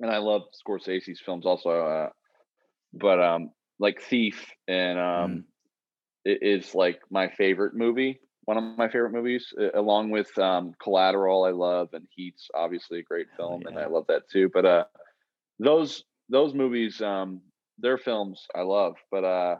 and 0.00 0.10
I 0.10 0.18
love 0.18 0.42
Scorsese's 0.66 1.20
films 1.24 1.46
also. 1.46 1.70
Uh, 1.70 2.08
but 2.92 3.22
um, 3.22 3.50
like 3.78 4.00
Thief 4.02 4.46
and 4.68 4.98
um, 4.98 5.32
it 5.32 5.44
is 6.24 6.74
like 6.74 7.00
my 7.10 7.28
favorite 7.28 7.74
movie. 7.74 8.20
One 8.44 8.56
of 8.56 8.64
my 8.76 8.88
favorite 8.88 9.12
movies, 9.12 9.52
along 9.74 10.10
with 10.10 10.36
um, 10.36 10.74
Collateral, 10.82 11.44
I 11.44 11.50
love, 11.50 11.90
and 11.92 12.06
Heat's 12.10 12.48
obviously 12.54 12.98
a 12.98 13.02
great 13.02 13.28
film, 13.36 13.62
and 13.66 13.76
yeah. 13.76 13.82
I 13.82 13.86
love 13.86 14.06
that 14.08 14.28
too. 14.28 14.50
But 14.52 14.66
uh, 14.66 14.84
those 15.60 16.04
those 16.28 16.52
movies, 16.52 17.00
um, 17.00 17.40
they're 17.78 17.98
films 17.98 18.46
I 18.54 18.62
love. 18.62 18.96
But 19.12 19.24
uh, 19.24 19.56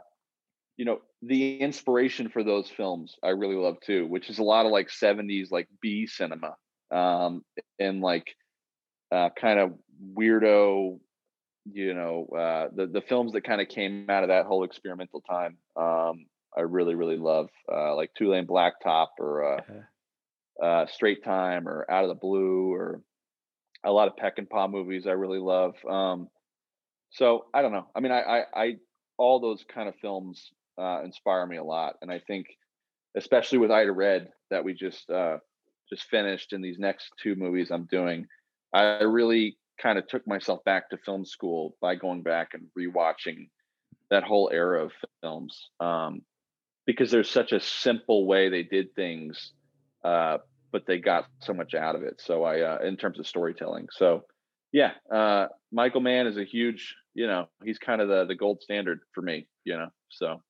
you 0.75 0.85
know, 0.85 0.99
the 1.21 1.59
inspiration 1.59 2.29
for 2.29 2.43
those 2.43 2.69
films 2.69 3.15
I 3.23 3.29
really 3.29 3.55
love 3.55 3.77
too, 3.85 4.05
which 4.07 4.29
is 4.29 4.39
a 4.39 4.43
lot 4.43 4.65
of 4.65 4.71
like 4.73 4.89
'70s 4.89 5.49
like 5.49 5.69
B 5.81 6.05
cinema, 6.05 6.55
um, 6.91 7.45
and 7.79 8.01
like 8.01 8.35
uh, 9.13 9.29
kind 9.39 9.59
of 9.59 9.73
weirdo, 10.13 10.99
you 11.71 11.93
know, 11.93 12.27
uh, 12.35 12.67
the 12.75 12.87
the 12.87 13.01
films 13.01 13.33
that 13.33 13.43
kind 13.43 13.61
of 13.61 13.69
came 13.69 14.09
out 14.09 14.23
of 14.23 14.29
that 14.29 14.45
whole 14.45 14.63
experimental 14.63 15.21
time. 15.21 15.57
Um, 15.75 16.25
I 16.57 16.61
really 16.61 16.95
really 16.95 17.17
love 17.17 17.49
uh, 17.71 17.95
like 17.95 18.11
Two 18.17 18.31
Lane 18.31 18.47
Blacktop 18.47 19.07
or 19.19 19.57
uh, 19.57 20.63
uh, 20.63 20.85
Straight 20.87 21.23
Time 21.23 21.67
or 21.67 21.85
Out 21.89 22.03
of 22.03 22.09
the 22.09 22.15
Blue 22.15 22.71
or 22.73 23.01
a 23.83 23.91
lot 23.91 24.07
of 24.07 24.15
Peckinpah 24.15 24.71
movies 24.71 25.07
I 25.07 25.11
really 25.11 25.39
love. 25.39 25.75
Um, 25.89 26.29
so 27.11 27.45
I 27.53 27.61
don't 27.61 27.71
know. 27.71 27.87
I 27.95 27.99
mean, 27.99 28.11
I, 28.11 28.21
I, 28.21 28.43
I 28.55 28.75
all 29.17 29.39
those 29.39 29.63
kind 29.73 29.87
of 29.87 29.95
films 30.01 30.51
uh, 30.77 31.01
inspire 31.03 31.45
me 31.45 31.57
a 31.57 31.63
lot, 31.63 31.95
and 32.01 32.11
I 32.11 32.19
think, 32.19 32.47
especially 33.15 33.59
with 33.59 33.71
Ida 33.71 33.91
Red 33.91 34.29
that 34.49 34.63
we 34.63 34.73
just 34.73 35.09
uh, 35.09 35.37
just 35.89 36.03
finished, 36.05 36.53
and 36.53 36.63
these 36.63 36.79
next 36.79 37.11
two 37.21 37.35
movies 37.35 37.71
I'm 37.71 37.85
doing, 37.85 38.27
I 38.73 39.03
really 39.03 39.57
kind 39.81 39.99
of 39.99 40.07
took 40.07 40.25
myself 40.27 40.63
back 40.63 40.89
to 40.89 40.97
film 40.97 41.25
school 41.25 41.75
by 41.81 41.95
going 41.95 42.23
back 42.23 42.49
and 42.53 42.67
rewatching 42.77 43.49
that 44.09 44.23
whole 44.23 44.49
era 44.51 44.85
of 44.85 44.91
films 45.21 45.69
um, 45.79 46.21
because 46.85 47.11
there's 47.11 47.29
such 47.29 47.51
a 47.51 47.59
simple 47.59 48.25
way 48.27 48.49
they 48.49 48.63
did 48.63 48.93
things 48.95 49.51
uh, 50.03 50.37
but 50.71 50.85
they 50.87 50.97
got 50.97 51.25
so 51.39 51.53
much 51.53 51.75
out 51.75 51.95
of 51.95 52.01
it. 52.01 52.19
So 52.19 52.43
i 52.43 52.61
uh, 52.61 52.79
in 52.83 52.97
terms 52.97 53.19
of 53.19 53.27
storytelling. 53.27 53.87
So 53.91 54.23
yeah 54.71 54.91
uh, 55.13 55.47
michael 55.71 56.01
mann 56.01 56.25
is 56.27 56.37
a 56.37 56.43
huge 56.43 56.95
you 57.13 57.27
know 57.27 57.47
he's 57.63 57.77
kind 57.77 58.01
of 58.01 58.07
the 58.07 58.25
the 58.25 58.35
gold 58.35 58.61
standard 58.61 58.99
for 59.13 59.21
me 59.21 59.47
you 59.65 59.77
know 59.77 59.87
so. 60.09 60.41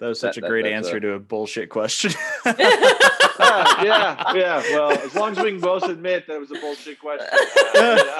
That 0.00 0.08
was 0.08 0.18
such 0.20 0.34
That- 0.36 0.44
a 0.44 0.48
great 0.48 0.64
that's 0.64 0.86
answer 0.86 0.96
a- 0.96 1.00
to 1.00 1.12
a 1.12 1.18
bullshit 1.20 1.70
question. 1.70 2.10
Ah, 2.44 3.82
yeah 3.84 4.32
yeah 4.34 4.60
well 4.74 4.90
as 4.90 5.14
long 5.14 5.30
as 5.32 5.38
we 5.38 5.52
can 5.52 5.60
both 5.60 5.84
admit 5.84 6.26
that 6.26 6.34
it 6.36 6.40
was 6.40 6.50
a 6.50 6.60
bullshit 6.60 6.98
question 6.98 7.26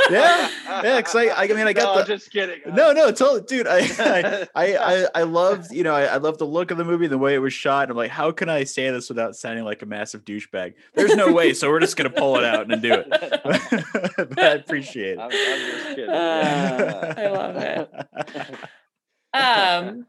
yeah, 0.11 0.51
yeah. 0.67 0.97
Because 0.97 1.15
I, 1.15 1.45
I 1.45 1.47
mean, 1.49 1.67
I 1.67 1.73
got 1.73 1.97
no, 1.97 2.03
the. 2.03 2.07
just 2.07 2.31
kidding 2.31 2.61
No, 2.67 2.93
no, 2.93 3.11
totally, 3.13 3.43
dude. 3.43 3.67
I, 3.67 3.79
I, 3.99 4.49
I, 4.55 4.77
I, 4.77 5.07
I 5.15 5.23
loved, 5.23 5.73
you 5.73 5.83
know, 5.83 5.95
I, 5.95 6.05
I 6.05 6.17
love 6.17 6.39
the 6.39 6.47
look 6.47 6.71
of 6.71 6.79
the 6.79 6.85
movie, 6.85 7.07
the 7.07 7.19
way 7.19 7.35
it 7.35 7.39
was 7.39 7.53
shot. 7.53 7.85
And 7.85 7.93
I'm 7.93 7.97
like, 7.97 8.11
how 8.11 8.31
can 8.31 8.49
I 8.49 8.65
say 8.65 8.91
this 8.91 9.09
without 9.09 9.37
sounding 9.37 9.65
like 9.65 9.83
a 9.83 9.87
massive 9.87 10.25
douchebag? 10.25 10.75
There's 10.95 11.17
no 11.17 11.33
way, 11.33 11.55
so 11.55 11.71
we're 11.71 11.81
just 11.81 11.97
gonna 11.97 12.11
pull 12.11 12.37
it 12.37 12.45
out 12.45 12.71
and 12.71 12.83
do 12.83 12.93
it. 12.93 13.09
but 14.31 14.39
I 14.39 14.53
appreciate 14.53 15.19
I'm, 15.19 15.31
it. 15.33 15.35
I'm 15.35 15.71
just 15.71 15.89
kidding 15.97 16.11
Uh, 16.11 17.15
I 17.17 17.27
love 17.29 17.57
it. 17.57 17.91
um 19.35 20.07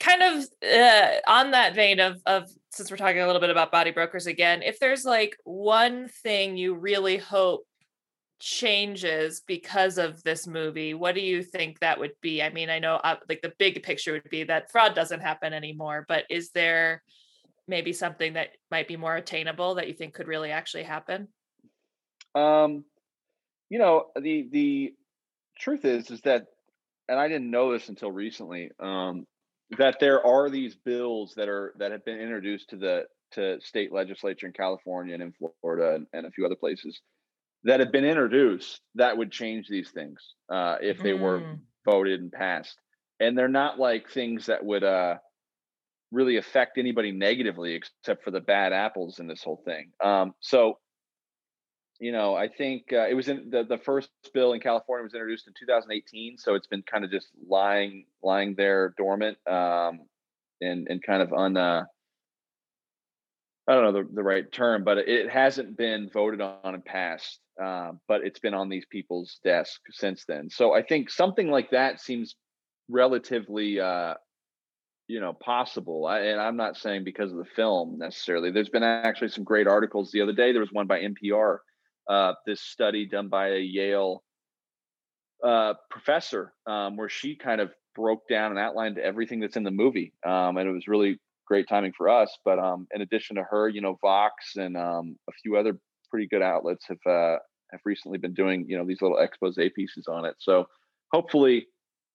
kind 0.00 0.22
of 0.22 0.44
uh, 0.62 1.08
on 1.26 1.50
that 1.50 1.74
vein 1.74 1.98
of 2.00 2.22
of 2.26 2.48
since 2.70 2.90
we're 2.90 2.96
talking 2.96 3.20
a 3.20 3.26
little 3.26 3.40
bit 3.40 3.50
about 3.50 3.72
body 3.72 3.90
brokers 3.90 4.26
again 4.26 4.62
if 4.62 4.78
there's 4.78 5.04
like 5.04 5.36
one 5.44 6.08
thing 6.08 6.56
you 6.56 6.74
really 6.74 7.16
hope 7.16 7.66
changes 8.40 9.42
because 9.46 9.98
of 9.98 10.22
this 10.22 10.46
movie 10.46 10.94
what 10.94 11.14
do 11.14 11.20
you 11.20 11.42
think 11.42 11.78
that 11.80 11.98
would 11.98 12.12
be? 12.20 12.40
I 12.40 12.50
mean 12.50 12.70
i 12.70 12.78
know 12.78 12.96
uh, 12.96 13.16
like 13.28 13.42
the 13.42 13.52
big 13.58 13.82
picture 13.82 14.12
would 14.12 14.30
be 14.30 14.44
that 14.44 14.70
fraud 14.70 14.94
doesn't 14.94 15.20
happen 15.20 15.52
anymore 15.52 16.04
but 16.08 16.24
is 16.30 16.50
there 16.50 17.02
maybe 17.68 17.92
something 17.92 18.32
that 18.32 18.48
might 18.70 18.88
be 18.88 18.96
more 18.96 19.16
attainable 19.16 19.74
that 19.74 19.86
you 19.86 19.94
think 19.94 20.14
could 20.14 20.26
really 20.26 20.50
actually 20.50 20.82
happen? 20.82 21.28
Um, 22.34 22.84
you 23.68 23.78
know, 23.78 24.06
the 24.20 24.48
the 24.50 24.94
truth 25.58 25.84
is 25.84 26.10
is 26.10 26.22
that, 26.22 26.46
and 27.08 27.18
I 27.18 27.28
didn't 27.28 27.50
know 27.50 27.72
this 27.72 27.88
until 27.88 28.10
recently, 28.10 28.70
um, 28.80 29.26
that 29.76 30.00
there 30.00 30.26
are 30.26 30.48
these 30.48 30.74
bills 30.74 31.34
that 31.36 31.48
are 31.48 31.74
that 31.78 31.92
have 31.92 32.04
been 32.04 32.20
introduced 32.20 32.70
to 32.70 32.76
the 32.76 33.04
to 33.32 33.60
state 33.60 33.92
legislature 33.92 34.46
in 34.46 34.52
California 34.52 35.12
and 35.12 35.22
in 35.22 35.34
Florida 35.60 35.94
and, 35.94 36.06
and 36.14 36.26
a 36.26 36.30
few 36.30 36.46
other 36.46 36.56
places 36.56 37.00
that 37.64 37.80
have 37.80 37.92
been 37.92 38.04
introduced 38.04 38.80
that 38.94 39.16
would 39.16 39.32
change 39.32 39.68
these 39.68 39.90
things 39.90 40.34
uh, 40.50 40.76
if 40.80 41.02
they 41.02 41.14
were 41.14 41.46
Mm. 41.46 41.60
voted 41.84 42.20
and 42.20 42.32
passed. 42.32 42.80
And 43.20 43.36
they're 43.36 43.48
not 43.48 43.78
like 43.78 44.10
things 44.10 44.46
that 44.46 44.64
would 44.64 44.84
uh, 44.84 45.16
really 46.10 46.36
affect 46.36 46.78
anybody 46.78 47.12
negatively, 47.12 47.74
except 47.74 48.24
for 48.24 48.30
the 48.30 48.40
bad 48.40 48.72
apples 48.72 49.18
in 49.20 49.26
this 49.26 49.42
whole 49.42 49.62
thing. 49.64 49.92
Um, 50.02 50.34
so, 50.40 50.78
you 52.00 52.12
know, 52.12 52.34
I 52.36 52.48
think 52.48 52.92
uh, 52.92 53.08
it 53.08 53.14
was 53.14 53.28
in 53.28 53.50
the, 53.50 53.64
the 53.64 53.78
first 53.78 54.10
bill 54.32 54.52
in 54.52 54.60
California 54.60 55.02
was 55.02 55.14
introduced 55.14 55.48
in 55.48 55.54
2018, 55.58 56.38
so 56.38 56.54
it's 56.54 56.66
been 56.68 56.82
kind 56.82 57.04
of 57.04 57.10
just 57.10 57.28
lying 57.46 58.06
lying 58.22 58.54
there 58.54 58.94
dormant 58.96 59.38
um, 59.48 60.06
and 60.60 60.86
and 60.88 61.02
kind 61.02 61.22
of 61.22 61.32
un. 61.32 61.56
I 63.68 63.74
don't 63.74 63.84
know 63.84 64.02
the, 64.02 64.08
the 64.14 64.22
right 64.22 64.50
term, 64.50 64.82
but 64.82 64.96
it 64.96 65.30
hasn't 65.30 65.76
been 65.76 66.08
voted 66.12 66.40
on 66.40 66.74
and 66.74 66.84
passed. 66.84 67.38
Uh, 67.62 67.92
but 68.06 68.24
it's 68.24 68.38
been 68.38 68.54
on 68.54 68.68
these 68.68 68.86
people's 68.86 69.38
desk 69.44 69.80
since 69.90 70.24
then. 70.26 70.48
So 70.48 70.72
I 70.72 70.82
think 70.82 71.10
something 71.10 71.50
like 71.50 71.70
that 71.72 72.00
seems 72.00 72.36
relatively, 72.88 73.80
uh, 73.80 74.14
you 75.08 75.20
know, 75.20 75.32
possible. 75.32 76.06
I, 76.06 76.20
and 76.20 76.40
I'm 76.40 76.56
not 76.56 76.76
saying 76.76 77.04
because 77.04 77.32
of 77.32 77.38
the 77.38 77.44
film 77.44 77.98
necessarily. 77.98 78.52
There's 78.52 78.68
been 78.68 78.84
actually 78.84 79.30
some 79.30 79.44
great 79.44 79.66
articles 79.66 80.12
the 80.12 80.22
other 80.22 80.32
day. 80.32 80.52
There 80.52 80.60
was 80.60 80.72
one 80.72 80.86
by 80.86 81.00
NPR. 81.00 81.58
Uh, 82.08 82.34
this 82.46 82.62
study 82.62 83.06
done 83.06 83.28
by 83.28 83.48
a 83.48 83.58
Yale 83.58 84.22
uh, 85.44 85.74
professor, 85.90 86.54
um, 86.66 86.96
where 86.96 87.08
she 87.08 87.36
kind 87.36 87.60
of 87.60 87.70
broke 87.94 88.28
down 88.28 88.52
and 88.52 88.58
outlined 88.58 88.98
everything 88.98 89.40
that's 89.40 89.56
in 89.56 89.64
the 89.64 89.70
movie, 89.70 90.12
um, 90.24 90.56
and 90.56 90.68
it 90.68 90.72
was 90.72 90.88
really 90.88 91.20
great 91.48 91.68
timing 91.68 91.92
for 91.96 92.08
us. 92.08 92.36
But 92.44 92.58
um, 92.58 92.86
in 92.94 93.00
addition 93.00 93.36
to 93.36 93.42
her, 93.42 93.68
you 93.68 93.80
know, 93.80 93.98
Vox 94.00 94.56
and 94.56 94.76
um, 94.76 95.16
a 95.28 95.32
few 95.42 95.56
other 95.56 95.78
pretty 96.10 96.28
good 96.28 96.42
outlets 96.42 96.86
have 96.88 97.12
uh, 97.12 97.38
have 97.72 97.80
recently 97.84 98.18
been 98.18 98.34
doing 98.34 98.66
you 98.68 98.78
know 98.78 98.84
these 98.86 99.02
little 99.02 99.18
expose 99.18 99.58
pieces 99.74 100.06
on 100.08 100.24
it. 100.24 100.36
So 100.38 100.66
hopefully, 101.12 101.66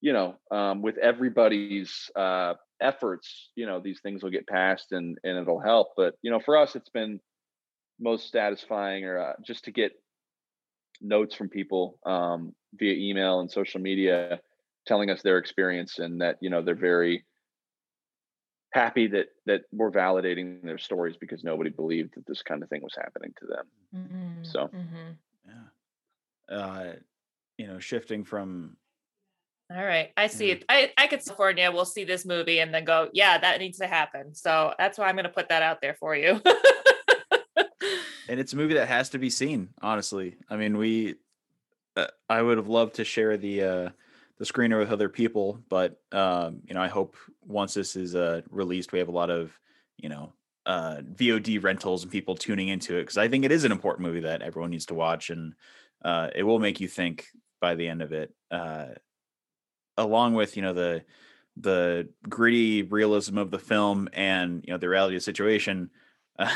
you 0.01 0.13
know, 0.13 0.35
um, 0.51 0.81
with 0.81 0.97
everybody's 0.97 2.09
uh, 2.15 2.53
efforts, 2.81 3.49
you 3.55 3.65
know, 3.65 3.79
these 3.79 3.99
things 4.01 4.23
will 4.23 4.31
get 4.31 4.47
passed 4.47 4.91
and 4.91 5.17
and 5.23 5.37
it'll 5.37 5.59
help. 5.59 5.89
But 5.97 6.15
you 6.21 6.31
know, 6.31 6.39
for 6.39 6.55
us, 6.55 6.75
it's 6.75 6.89
been 6.89 7.19
most 7.99 8.31
satisfying 8.31 9.05
or 9.05 9.19
uh, 9.19 9.33
just 9.45 9.65
to 9.65 9.71
get 9.71 9.91
notes 11.01 11.35
from 11.35 11.49
people 11.49 11.99
um, 12.05 12.53
via 12.75 12.93
email 12.93 13.39
and 13.39 13.51
social 13.51 13.81
media 13.81 14.39
telling 14.85 15.09
us 15.09 15.21
their 15.21 15.37
experience 15.37 15.99
and 15.99 16.21
that 16.21 16.37
you 16.41 16.49
know 16.49 16.61
they're 16.61 16.75
very 16.75 17.25
happy 18.73 19.07
that 19.07 19.27
that 19.45 19.61
we're 19.71 19.91
validating 19.91 20.61
their 20.63 20.77
stories 20.77 21.15
because 21.17 21.43
nobody 21.43 21.69
believed 21.69 22.15
that 22.15 22.25
this 22.25 22.41
kind 22.41 22.63
of 22.63 22.69
thing 22.69 22.81
was 22.81 22.95
happening 22.95 23.33
to 23.39 23.45
them 23.45 23.65
Mhm, 23.95 24.45
So. 24.45 24.67
mhm. 24.69 25.15
Yeah. 25.45 26.55
Uh, 26.57 26.93
you 27.57 27.67
know, 27.67 27.79
shifting 27.79 28.23
from 28.23 28.77
All 29.71 29.83
right. 29.83 30.11
I 30.17 30.27
see 30.27 30.47
Yeah. 30.49 30.53
it. 30.55 30.65
I, 30.69 30.91
I 30.97 31.07
could 31.07 31.23
California. 31.23 31.71
We'll 31.71 31.85
see 31.85 32.03
this 32.03 32.25
movie 32.25 32.59
and 32.59 32.73
then 32.73 32.83
go, 32.85 33.09
yeah, 33.13 33.37
that 33.37 33.59
needs 33.59 33.77
to 33.79 33.87
happen. 33.87 34.33
So 34.35 34.73
that's 34.77 34.97
why 34.97 35.07
I'm 35.07 35.15
going 35.15 35.23
to 35.25 35.29
put 35.31 35.49
that 35.49 35.63
out 35.63 35.79
there 35.81 35.93
for 35.95 36.15
you. 36.15 36.41
and 38.29 38.39
it's 38.39 38.53
a 38.53 38.55
movie 38.55 38.73
that 38.75 38.87
has 38.87 39.09
to 39.09 39.19
be 39.19 39.29
seen 39.29 39.69
honestly 39.81 40.37
i 40.49 40.55
mean 40.55 40.77
we 40.77 41.15
uh, 41.97 42.07
i 42.29 42.41
would 42.41 42.57
have 42.57 42.67
loved 42.69 42.95
to 42.95 43.03
share 43.03 43.35
the 43.37 43.61
uh 43.61 43.89
the 44.39 44.45
screener 44.45 44.79
with 44.79 44.91
other 44.91 45.09
people 45.09 45.59
but 45.69 45.99
um 46.11 46.59
you 46.65 46.73
know 46.73 46.81
i 46.81 46.87
hope 46.87 47.15
once 47.45 47.73
this 47.73 47.95
is 47.95 48.15
uh 48.15 48.41
released 48.49 48.91
we 48.91 48.99
have 48.99 49.07
a 49.07 49.11
lot 49.11 49.29
of 49.29 49.57
you 49.97 50.09
know 50.09 50.33
uh 50.65 50.97
vod 51.13 51.63
rentals 51.63 52.03
and 52.03 52.11
people 52.11 52.35
tuning 52.35 52.69
into 52.69 52.97
it 52.97 53.01
because 53.01 53.17
i 53.17 53.27
think 53.27 53.45
it 53.45 53.51
is 53.51 53.63
an 53.63 53.71
important 53.71 54.07
movie 54.07 54.21
that 54.21 54.41
everyone 54.41 54.71
needs 54.71 54.85
to 54.85 54.93
watch 54.93 55.29
and 55.29 55.53
uh 56.03 56.29
it 56.35 56.43
will 56.43 56.59
make 56.59 56.79
you 56.79 56.87
think 56.87 57.27
by 57.61 57.75
the 57.75 57.87
end 57.87 58.01
of 58.01 58.11
it 58.11 58.33
uh 58.51 58.87
along 59.97 60.33
with 60.33 60.55
you 60.55 60.61
know 60.61 60.73
the 60.73 61.03
the 61.57 62.09
gritty 62.27 62.81
realism 62.81 63.37
of 63.37 63.51
the 63.51 63.59
film 63.59 64.09
and 64.13 64.63
you 64.65 64.73
know 64.73 64.77
the 64.77 64.89
reality 64.89 65.15
of 65.15 65.19
the 65.19 65.23
situation 65.23 65.89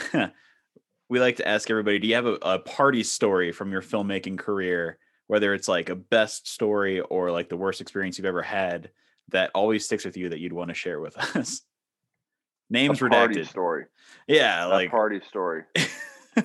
we 1.09 1.19
like 1.19 1.36
to 1.36 1.47
ask 1.47 1.69
everybody 1.69 1.99
do 1.99 2.07
you 2.07 2.15
have 2.15 2.25
a, 2.25 2.38
a 2.41 2.59
party 2.59 3.03
story 3.03 3.51
from 3.51 3.71
your 3.71 3.82
filmmaking 3.82 4.38
career 4.38 4.97
whether 5.28 5.53
it's 5.53 5.67
like 5.67 5.89
a 5.89 5.95
best 5.95 6.47
story 6.47 6.99
or 7.01 7.32
like 7.32 7.49
the 7.49 7.57
worst 7.57 7.82
experience 7.82 8.17
you've 8.17 8.25
ever 8.25 8.41
had 8.41 8.89
that 9.30 9.51
always 9.53 9.86
sticks 9.86 10.05
with 10.05 10.17
you 10.17 10.30
that 10.30 10.39
you'd 10.39 10.53
want 10.53 10.69
to 10.69 10.73
share 10.73 10.99
with 10.99 11.17
us 11.36 11.61
names 12.69 13.01
a 13.01 13.07
party 13.07 13.36
redacted 13.36 13.47
story 13.47 13.86
yeah 14.28 14.65
a 14.65 14.69
like 14.69 14.91
party 14.91 15.21
story 15.28 15.63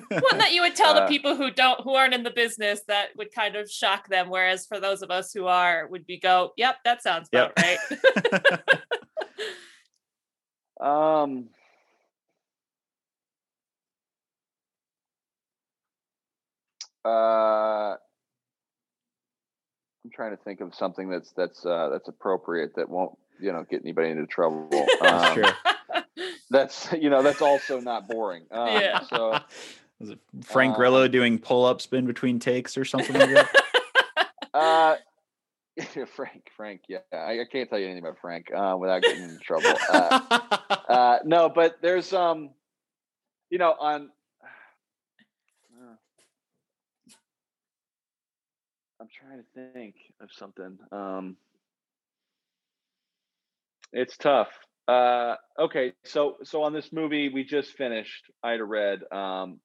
One 0.09 0.39
that 0.39 0.53
you 0.53 0.61
would 0.61 0.75
tell 0.75 0.95
the 0.95 1.03
Uh, 1.03 1.07
people 1.07 1.35
who 1.35 1.51
don't, 1.51 1.79
who 1.81 1.93
aren't 1.93 2.15
in 2.15 2.23
the 2.23 2.31
business, 2.31 2.81
that 2.87 3.09
would 3.15 3.31
kind 3.31 3.55
of 3.55 3.69
shock 3.69 4.07
them. 4.09 4.27
Whereas 4.27 4.65
for 4.65 4.79
those 4.79 5.03
of 5.03 5.11
us 5.11 5.31
who 5.31 5.45
are, 5.45 5.85
would 5.87 6.07
be 6.07 6.17
go, 6.19 6.51
yep, 6.57 6.77
that 6.83 7.03
sounds 7.03 7.29
about 7.31 7.53
Yep. 7.55 7.99
right. 10.81 10.81
um 11.23 11.49
uh 17.05 17.95
i'm 17.95 17.97
trying 20.13 20.31
to 20.35 20.43
think 20.43 20.61
of 20.61 20.73
something 20.75 21.09
that's 21.09 21.31
that's 21.31 21.65
uh 21.65 21.89
that's 21.89 22.07
appropriate 22.07 22.75
that 22.75 22.89
won't 22.89 23.17
you 23.39 23.51
know 23.51 23.63
get 23.69 23.81
anybody 23.81 24.09
into 24.09 24.25
trouble 24.27 24.69
um, 25.01 25.33
Sure. 25.33 25.51
that's 26.49 26.91
you 26.93 27.09
know 27.09 27.21
that's 27.23 27.41
also 27.41 27.79
not 27.79 28.07
boring 28.07 28.43
um, 28.51 28.67
Yeah. 28.67 29.01
so 29.01 29.39
Was 29.99 30.11
it 30.11 30.19
frank 30.43 30.75
grillo 30.75 31.05
Um, 31.05 31.11
doing 31.11 31.39
pull-ups 31.39 31.87
in 31.91 32.05
between 32.05 32.39
takes 32.39 32.77
or 32.77 32.85
something 32.85 33.15
like 33.17 33.29
that 33.29 33.49
Uh, 34.55 34.97
Frank, 36.15 36.47
Frank, 36.55 36.81
yeah, 36.87 36.99
I, 37.11 37.39
I 37.39 37.45
can't 37.51 37.67
tell 37.67 37.79
you 37.79 37.85
anything 37.85 38.03
about 38.03 38.19
Frank 38.21 38.51
uh, 38.55 38.75
without 38.77 39.01
getting 39.01 39.23
in 39.23 39.39
trouble. 39.41 39.73
Uh, 39.89 40.19
uh, 40.87 41.17
no, 41.25 41.49
but 41.49 41.81
there's 41.81 42.13
um, 42.13 42.51
you 43.49 43.57
know, 43.57 43.71
on 43.79 44.11
I'm 49.03 49.09
trying 49.09 49.39
to 49.39 49.73
think 49.73 49.95
of 50.21 50.29
something. 50.31 50.77
Um, 50.93 51.35
it's 53.91 54.15
tough. 54.15 54.47
Uh, 54.87 55.35
okay, 55.59 55.91
so 56.05 56.37
so 56.43 56.63
on 56.63 56.71
this 56.71 56.93
movie 56.93 57.27
we 57.27 57.43
just 57.43 57.71
finished, 57.71 58.31
Ida 58.41 58.63
Red. 58.63 59.01
Um, 59.11 59.59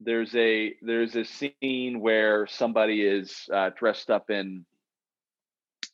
there's 0.00 0.34
a 0.36 0.74
there's 0.82 1.16
a 1.16 1.24
scene 1.24 2.00
where 2.00 2.46
somebody 2.46 3.00
is 3.00 3.48
uh, 3.50 3.70
dressed 3.78 4.10
up 4.10 4.28
in 4.28 4.66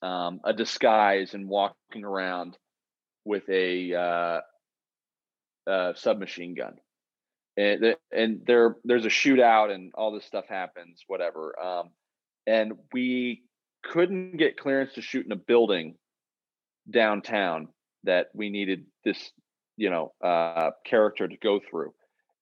um, 0.03 0.41
a 0.45 0.53
disguise 0.53 1.35
and 1.35 1.49
walking 1.49 2.03
around 2.05 2.59
with 3.25 3.49
a 3.49 3.95
uh, 3.95 4.41
uh, 5.71 5.95
submachine 5.95 6.57
gun, 6.57 6.79
and 7.57 7.95
and 8.11 8.41
there 8.45 8.75
there's 8.83 9.07
a 9.07 9.09
shootout 9.09 9.73
and 9.73 9.93
all 9.95 10.11
this 10.11 10.25
stuff 10.25 10.47
happens, 10.49 11.05
whatever. 11.07 11.55
Um, 11.65 11.91
and 12.47 12.73
we 12.93 13.43
couldn't 13.85 14.37
get 14.37 14.59
clearance 14.59 14.95
to 14.95 15.03
shoot 15.03 15.27
in 15.27 15.33
a 15.33 15.37
building 15.37 15.97
downtown 16.91 17.69
that 18.05 18.27
we 18.35 18.51
needed 18.51 18.85
this 19.05 19.33
you 19.77 19.91
know 19.91 20.13
uh, 20.23 20.71
character 20.87 21.27
to 21.27 21.37
go 21.37 21.61
through. 21.71 21.93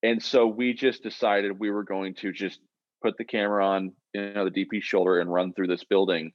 And 0.02 0.22
so 0.22 0.46
we 0.46 0.74
just 0.74 1.02
decided 1.02 1.58
we 1.58 1.70
were 1.70 1.84
going 1.84 2.14
to 2.16 2.32
just 2.32 2.58
put 3.02 3.16
the 3.18 3.24
camera 3.24 3.64
on 3.64 3.92
you 4.14 4.32
know 4.32 4.48
the 4.48 4.64
dp 4.64 4.82
shoulder 4.82 5.20
and 5.20 5.32
run 5.32 5.52
through 5.52 5.68
this 5.68 5.84
building 5.84 6.32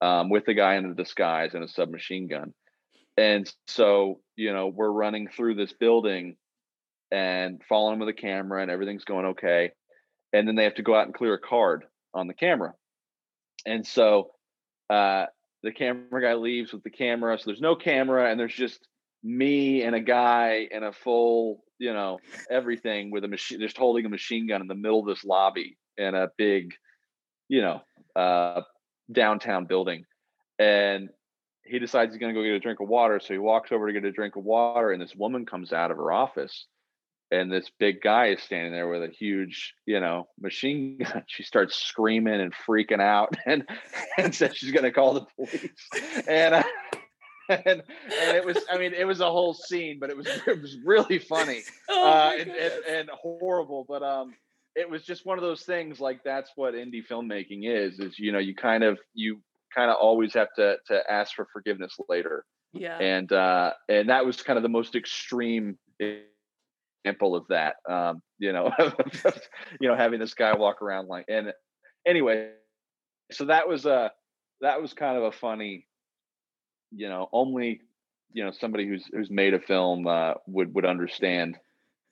um, 0.00 0.30
with 0.30 0.48
a 0.48 0.54
guy 0.54 0.76
in 0.76 0.86
a 0.86 0.94
disguise 0.94 1.54
and 1.54 1.64
a 1.64 1.68
submachine 1.68 2.28
gun. 2.28 2.52
And 3.16 3.50
so 3.66 4.20
you 4.36 4.52
know 4.52 4.68
we're 4.68 4.90
running 4.90 5.28
through 5.28 5.54
this 5.56 5.72
building 5.72 6.36
and 7.10 7.60
following 7.68 7.98
with 7.98 8.08
the 8.08 8.20
camera 8.20 8.62
and 8.62 8.70
everything's 8.70 9.04
going 9.04 9.26
okay. 9.26 9.70
And 10.32 10.48
then 10.48 10.54
they 10.54 10.64
have 10.64 10.76
to 10.76 10.82
go 10.82 10.94
out 10.94 11.04
and 11.04 11.14
clear 11.14 11.34
a 11.34 11.38
card 11.38 11.84
on 12.14 12.26
the 12.26 12.34
camera 12.34 12.72
and 13.66 13.86
so 13.86 14.30
uh, 14.90 15.26
the 15.62 15.72
camera 15.72 16.20
guy 16.20 16.34
leaves 16.34 16.72
with 16.72 16.82
the 16.82 16.90
camera. 16.90 17.38
So 17.38 17.44
there's 17.46 17.60
no 17.60 17.76
camera, 17.76 18.30
and 18.30 18.38
there's 18.38 18.54
just 18.54 18.86
me 19.22 19.82
and 19.82 19.94
a 19.94 20.00
guy 20.00 20.68
in 20.70 20.82
a 20.82 20.92
full, 20.92 21.64
you 21.78 21.92
know, 21.92 22.18
everything 22.50 23.10
with 23.10 23.24
a 23.24 23.28
machine, 23.28 23.60
just 23.60 23.78
holding 23.78 24.04
a 24.04 24.08
machine 24.08 24.48
gun 24.48 24.60
in 24.60 24.68
the 24.68 24.74
middle 24.74 25.00
of 25.00 25.06
this 25.06 25.24
lobby 25.24 25.78
in 25.96 26.14
a 26.14 26.28
big, 26.36 26.74
you 27.48 27.62
know, 27.62 27.82
uh, 28.16 28.62
downtown 29.10 29.66
building. 29.66 30.04
And 30.58 31.08
he 31.64 31.78
decides 31.78 32.12
he's 32.12 32.20
going 32.20 32.34
to 32.34 32.40
go 32.40 32.44
get 32.44 32.54
a 32.54 32.60
drink 32.60 32.80
of 32.80 32.88
water. 32.88 33.20
So 33.20 33.32
he 33.32 33.38
walks 33.38 33.70
over 33.70 33.86
to 33.86 33.92
get 33.92 34.04
a 34.04 34.12
drink 34.12 34.36
of 34.36 34.44
water, 34.44 34.90
and 34.90 35.00
this 35.00 35.14
woman 35.14 35.46
comes 35.46 35.72
out 35.72 35.90
of 35.90 35.96
her 35.96 36.12
office 36.12 36.66
and 37.32 37.50
this 37.50 37.70
big 37.78 38.02
guy 38.02 38.26
is 38.26 38.42
standing 38.42 38.72
there 38.72 38.88
with 38.88 39.02
a 39.02 39.08
huge, 39.08 39.74
you 39.86 39.98
know, 39.98 40.28
machine 40.38 40.98
gun. 40.98 41.24
She 41.28 41.42
starts 41.42 41.74
screaming 41.74 42.40
and 42.40 42.52
freaking 42.52 43.00
out, 43.00 43.34
and 43.46 43.66
and 44.18 44.34
says 44.34 44.56
she's 44.56 44.70
going 44.70 44.84
to 44.84 44.92
call 44.92 45.14
the 45.14 45.26
police. 45.36 46.24
And, 46.28 46.54
uh, 46.54 46.62
and 47.48 47.66
and 47.66 48.36
it 48.36 48.44
was, 48.44 48.58
I 48.70 48.76
mean, 48.76 48.92
it 48.92 49.06
was 49.06 49.20
a 49.20 49.30
whole 49.30 49.54
scene, 49.54 49.98
but 49.98 50.10
it 50.10 50.16
was 50.16 50.26
it 50.46 50.60
was 50.60 50.76
really 50.84 51.18
funny 51.18 51.62
oh 51.88 52.04
uh, 52.04 52.32
and, 52.38 52.50
and, 52.50 52.72
and 52.86 53.10
horrible. 53.10 53.86
But 53.88 54.02
um, 54.02 54.34
it 54.76 54.88
was 54.88 55.02
just 55.02 55.24
one 55.24 55.38
of 55.38 55.42
those 55.42 55.62
things. 55.62 56.00
Like 56.00 56.22
that's 56.22 56.50
what 56.54 56.74
indie 56.74 57.06
filmmaking 57.06 57.62
is. 57.64 57.98
Is 57.98 58.18
you 58.18 58.32
know, 58.32 58.38
you 58.38 58.54
kind 58.54 58.84
of 58.84 58.98
you 59.14 59.40
kind 59.74 59.90
of 59.90 59.96
always 59.96 60.34
have 60.34 60.48
to 60.56 60.76
to 60.88 61.10
ask 61.10 61.34
for 61.34 61.48
forgiveness 61.50 61.96
later. 62.10 62.44
Yeah. 62.74 62.98
And 62.98 63.32
uh, 63.32 63.72
and 63.88 64.10
that 64.10 64.26
was 64.26 64.42
kind 64.42 64.58
of 64.58 64.62
the 64.62 64.68
most 64.68 64.94
extreme 64.94 65.78
example 67.04 67.36
of 67.36 67.46
that. 67.48 67.76
Um, 67.88 68.22
you 68.38 68.52
know, 68.52 68.72
you 69.80 69.88
know, 69.88 69.96
having 69.96 70.20
this 70.20 70.34
guy 70.34 70.54
walk 70.54 70.82
around 70.82 71.08
like, 71.08 71.26
and 71.28 71.52
anyway, 72.06 72.50
so 73.30 73.46
that 73.46 73.68
was 73.68 73.86
a 73.86 74.12
that 74.60 74.80
was 74.80 74.92
kind 74.94 75.16
of 75.16 75.24
a 75.24 75.32
funny, 75.32 75.86
you 76.90 77.08
know, 77.08 77.28
only 77.32 77.82
you 78.32 78.44
know 78.44 78.50
somebody 78.50 78.86
who's 78.86 79.04
who's 79.12 79.30
made 79.30 79.54
a 79.54 79.60
film 79.60 80.06
uh, 80.06 80.34
would 80.46 80.74
would 80.74 80.86
understand. 80.86 81.58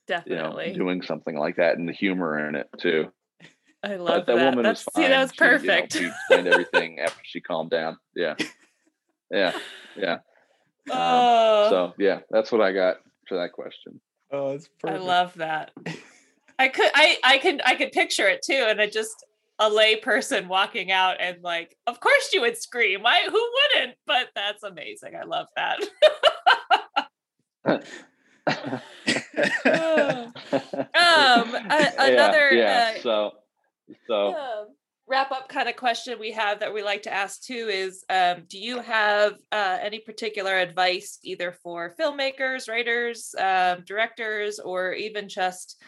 Definitely 0.06 0.66
you 0.66 0.72
know, 0.72 0.78
doing 0.78 1.02
something 1.02 1.38
like 1.38 1.56
that 1.56 1.78
and 1.78 1.88
the 1.88 1.92
humor 1.92 2.48
in 2.48 2.56
it 2.56 2.68
too. 2.78 3.12
I 3.82 3.96
love 3.96 4.26
that. 4.26 4.36
that. 4.36 4.44
woman 4.44 4.64
That's, 4.64 4.84
was 4.84 4.92
fine. 4.92 5.04
See, 5.04 5.08
that 5.08 5.22
was 5.22 5.32
perfect. 5.32 5.92
She, 5.92 6.00
you 6.00 6.06
know, 6.06 6.12
explained 6.28 6.48
everything 6.48 6.98
after 6.98 7.20
she 7.22 7.40
calmed 7.40 7.70
down. 7.70 7.96
Yeah, 8.14 8.34
yeah, 9.30 9.56
yeah. 9.96 10.18
Um, 10.90 10.98
oh. 10.98 11.66
so 11.70 11.94
yeah, 11.98 12.20
that's 12.30 12.50
what 12.50 12.60
I 12.60 12.72
got 12.72 12.96
for 13.28 13.38
that 13.38 13.52
question. 13.52 14.00
Oh, 14.30 14.50
it's 14.50 14.68
perfect. 14.80 15.02
I 15.02 15.04
love 15.04 15.34
that. 15.34 15.72
I 16.58 16.68
could 16.68 16.90
I 16.94 17.16
I 17.24 17.38
can 17.38 17.60
I 17.64 17.74
could 17.74 17.92
picture 17.92 18.28
it 18.28 18.42
too, 18.44 18.66
and 18.68 18.80
it 18.80 18.92
just 18.92 19.24
a 19.58 19.68
lay 19.68 19.96
person 19.96 20.48
walking 20.48 20.90
out 20.90 21.16
and 21.20 21.42
like, 21.42 21.76
of 21.86 22.00
course 22.00 22.30
you 22.32 22.40
would 22.42 22.56
scream. 22.56 23.02
Why 23.02 23.22
who 23.28 23.50
wouldn't? 23.74 23.96
But 24.06 24.28
that's 24.34 24.62
amazing. 24.62 25.12
I 25.16 25.24
love 25.24 25.46
that. 25.56 25.78
um 30.94 31.54
a, 31.70 31.92
another 31.98 32.52
yeah, 32.52 32.92
yeah. 32.92 32.94
Uh, 32.96 33.02
so 33.02 33.32
so 34.06 34.34
um, 34.34 34.66
wrap 35.10 35.32
up 35.32 35.48
kind 35.48 35.68
of 35.68 35.74
question 35.74 36.18
we 36.20 36.30
have 36.30 36.60
that 36.60 36.72
we 36.72 36.84
like 36.84 37.02
to 37.02 37.12
ask 37.12 37.42
too 37.42 37.68
is 37.68 38.04
um, 38.10 38.44
do 38.48 38.58
you 38.58 38.80
have 38.80 39.32
uh, 39.50 39.76
any 39.82 39.98
particular 39.98 40.56
advice 40.56 41.18
either 41.24 41.50
for 41.50 41.92
filmmakers 41.98 42.68
writers 42.68 43.34
um, 43.38 43.82
directors 43.84 44.60
or 44.60 44.92
even 44.92 45.28
just 45.28 45.82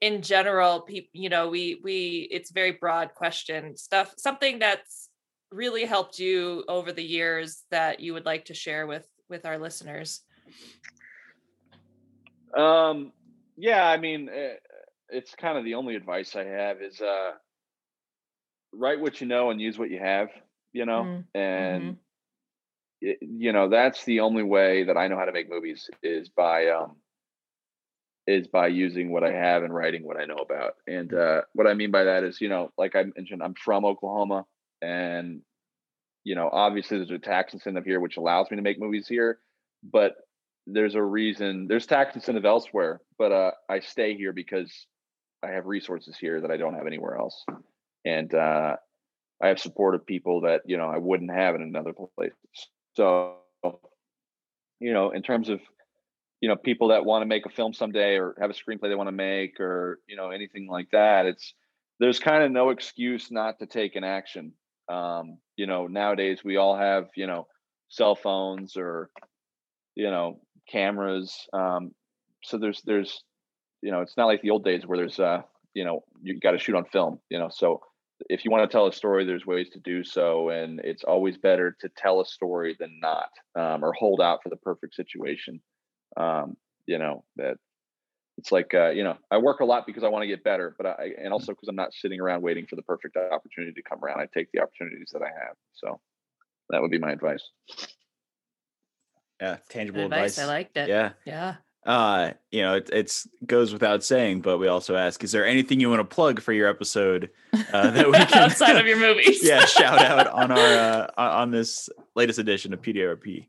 in 0.00 0.22
general 0.22 0.82
people 0.82 1.10
you 1.12 1.28
know 1.28 1.48
we 1.48 1.80
we 1.82 2.28
it's 2.30 2.52
very 2.52 2.70
broad 2.70 3.12
question 3.14 3.76
stuff 3.76 4.14
something 4.16 4.60
that's 4.60 5.08
really 5.50 5.84
helped 5.84 6.20
you 6.20 6.62
over 6.68 6.92
the 6.92 7.02
years 7.02 7.64
that 7.72 7.98
you 7.98 8.12
would 8.12 8.26
like 8.26 8.44
to 8.44 8.54
share 8.54 8.86
with 8.86 9.06
with 9.28 9.44
our 9.44 9.58
listeners? 9.58 10.20
Um 12.56 13.12
yeah 13.56 13.88
i 13.88 13.96
mean 13.96 14.28
eh, 14.32 14.54
it's 15.08 15.34
kind 15.34 15.58
of 15.58 15.64
the 15.64 15.74
only 15.74 15.96
advice 15.96 16.36
i 16.36 16.44
have 16.44 16.80
is 16.80 17.00
uh 17.00 17.32
write 18.72 19.00
what 19.00 19.20
you 19.20 19.26
know 19.26 19.50
and 19.50 19.60
use 19.60 19.78
what 19.78 19.90
you 19.90 19.98
have 19.98 20.28
you 20.72 20.86
know 20.86 21.02
mm-hmm. 21.02 21.38
and 21.38 21.82
mm-hmm. 21.82 21.92
it, 23.00 23.18
you 23.20 23.52
know 23.52 23.68
that's 23.68 24.04
the 24.04 24.20
only 24.20 24.42
way 24.42 24.84
that 24.84 24.96
i 24.96 25.08
know 25.08 25.16
how 25.16 25.24
to 25.24 25.32
make 25.32 25.50
movies 25.50 25.88
is 26.02 26.28
by 26.28 26.68
um 26.68 26.96
is 28.26 28.46
by 28.46 28.66
using 28.66 29.10
what 29.10 29.24
i 29.24 29.32
have 29.32 29.62
and 29.62 29.74
writing 29.74 30.04
what 30.04 30.20
i 30.20 30.24
know 30.24 30.36
about 30.36 30.74
and 30.86 31.14
uh 31.14 31.40
what 31.54 31.66
i 31.66 31.74
mean 31.74 31.90
by 31.90 32.04
that 32.04 32.24
is 32.24 32.40
you 32.40 32.48
know 32.48 32.70
like 32.76 32.94
i 32.94 33.04
mentioned 33.16 33.42
i'm 33.42 33.54
from 33.54 33.84
oklahoma 33.84 34.44
and 34.82 35.40
you 36.24 36.34
know 36.34 36.48
obviously 36.52 36.98
there's 36.98 37.10
a 37.10 37.18
tax 37.18 37.54
incentive 37.54 37.84
here 37.84 38.00
which 38.00 38.18
allows 38.18 38.50
me 38.50 38.56
to 38.56 38.62
make 38.62 38.78
movies 38.78 39.08
here 39.08 39.38
but 39.82 40.16
there's 40.66 40.94
a 40.94 41.02
reason 41.02 41.66
there's 41.66 41.86
tax 41.86 42.14
incentive 42.14 42.44
elsewhere 42.44 43.00
but 43.16 43.32
uh 43.32 43.50
i 43.70 43.80
stay 43.80 44.14
here 44.14 44.34
because 44.34 44.86
i 45.42 45.48
have 45.48 45.64
resources 45.64 46.16
here 46.18 46.42
that 46.42 46.50
i 46.50 46.58
don't 46.58 46.74
have 46.74 46.86
anywhere 46.86 47.16
else 47.16 47.46
and 48.04 48.32
uh, 48.34 48.76
I 49.42 49.48
have 49.48 49.60
supportive 49.60 50.06
people 50.06 50.42
that 50.42 50.62
you 50.66 50.76
know 50.76 50.88
I 50.88 50.98
wouldn't 50.98 51.32
have 51.32 51.54
in 51.54 51.62
another 51.62 51.92
place. 51.92 52.32
So, 52.94 53.36
you 54.80 54.92
know, 54.92 55.10
in 55.10 55.22
terms 55.22 55.48
of 55.48 55.60
you 56.40 56.48
know 56.48 56.56
people 56.56 56.88
that 56.88 57.04
want 57.04 57.22
to 57.22 57.26
make 57.26 57.46
a 57.46 57.50
film 57.50 57.72
someday 57.72 58.16
or 58.16 58.34
have 58.40 58.50
a 58.50 58.54
screenplay 58.54 58.88
they 58.88 58.94
want 58.94 59.08
to 59.08 59.12
make 59.12 59.60
or 59.60 60.00
you 60.08 60.16
know 60.16 60.30
anything 60.30 60.68
like 60.68 60.88
that, 60.92 61.26
it's 61.26 61.54
there's 62.00 62.18
kind 62.18 62.42
of 62.42 62.50
no 62.50 62.70
excuse 62.70 63.30
not 63.30 63.58
to 63.58 63.66
take 63.66 63.96
an 63.96 64.04
action. 64.04 64.52
Um, 64.88 65.38
you 65.56 65.66
know, 65.66 65.86
nowadays 65.86 66.40
we 66.44 66.56
all 66.56 66.76
have 66.76 67.08
you 67.16 67.26
know 67.26 67.46
cell 67.88 68.14
phones 68.14 68.76
or 68.76 69.10
you 69.94 70.10
know 70.10 70.40
cameras. 70.68 71.46
Um, 71.52 71.92
so 72.42 72.58
there's 72.58 72.82
there's 72.82 73.22
you 73.82 73.90
know 73.90 74.00
it's 74.00 74.16
not 74.16 74.26
like 74.26 74.42
the 74.42 74.50
old 74.50 74.64
days 74.64 74.86
where 74.86 74.98
there's 74.98 75.18
uh 75.18 75.42
you 75.74 75.84
know 75.84 76.04
you 76.22 76.38
got 76.40 76.52
to 76.52 76.58
shoot 76.58 76.74
on 76.74 76.84
film 76.86 77.20
you 77.30 77.38
know 77.38 77.48
so 77.50 77.80
if 78.28 78.44
you 78.44 78.50
want 78.50 78.68
to 78.68 78.74
tell 78.74 78.86
a 78.86 78.92
story 78.92 79.24
there's 79.24 79.46
ways 79.46 79.68
to 79.70 79.78
do 79.80 80.02
so 80.02 80.50
and 80.50 80.80
it's 80.80 81.04
always 81.04 81.36
better 81.36 81.76
to 81.80 81.88
tell 81.96 82.20
a 82.20 82.26
story 82.26 82.76
than 82.78 82.98
not 83.00 83.30
um, 83.54 83.84
or 83.84 83.92
hold 83.92 84.20
out 84.20 84.42
for 84.42 84.48
the 84.48 84.56
perfect 84.56 84.94
situation. 84.94 85.60
Um, 86.16 86.56
you 86.86 86.98
know 86.98 87.24
that 87.36 87.58
it's 88.38 88.50
like 88.50 88.72
uh, 88.72 88.88
you 88.88 89.04
know 89.04 89.16
i 89.30 89.36
work 89.36 89.60
a 89.60 89.64
lot 89.64 89.86
because 89.86 90.02
i 90.02 90.08
want 90.08 90.22
to 90.22 90.26
get 90.26 90.42
better 90.42 90.74
but 90.78 90.86
i 90.86 91.10
and 91.22 91.32
also 91.32 91.52
because 91.52 91.68
i'm 91.68 91.76
not 91.76 91.92
sitting 91.92 92.20
around 92.20 92.42
waiting 92.42 92.66
for 92.66 92.76
the 92.76 92.82
perfect 92.82 93.16
opportunity 93.16 93.72
to 93.72 93.82
come 93.82 94.02
around. 94.02 94.20
I 94.20 94.26
take 94.32 94.50
the 94.52 94.60
opportunities 94.60 95.10
that 95.12 95.22
i 95.22 95.26
have 95.26 95.56
so 95.74 96.00
that 96.70 96.80
would 96.82 96.90
be 96.90 96.98
my 96.98 97.12
advice. 97.12 97.42
Yeah 99.40 99.58
tangible 99.68 100.04
advice. 100.04 100.38
advice. 100.38 100.38
i 100.38 100.46
liked 100.46 100.76
it. 100.76 100.88
Yeah. 100.88 101.10
Yeah 101.24 101.56
uh 101.86 102.32
you 102.50 102.60
know 102.60 102.74
it 102.74 102.90
it's 102.92 103.26
goes 103.46 103.72
without 103.72 104.02
saying 104.02 104.40
but 104.40 104.58
we 104.58 104.66
also 104.68 104.96
ask 104.96 105.22
is 105.22 105.32
there 105.32 105.46
anything 105.46 105.80
you 105.80 105.88
want 105.88 106.00
to 106.00 106.14
plug 106.14 106.40
for 106.40 106.52
your 106.52 106.68
episode 106.68 107.30
uh, 107.72 107.90
that 107.90 108.06
we 108.06 108.12
can 108.26 108.42
outside 108.42 108.76
of 108.76 108.86
your 108.86 108.96
movies 108.98 109.40
yeah 109.42 109.64
shout 109.64 109.98
out 109.98 110.26
on 110.28 110.50
our 110.50 110.58
uh, 111.18 111.40
on 111.40 111.50
this 111.50 111.88
latest 112.14 112.38
edition 112.38 112.72
of 112.74 112.82
pdrp 112.82 113.46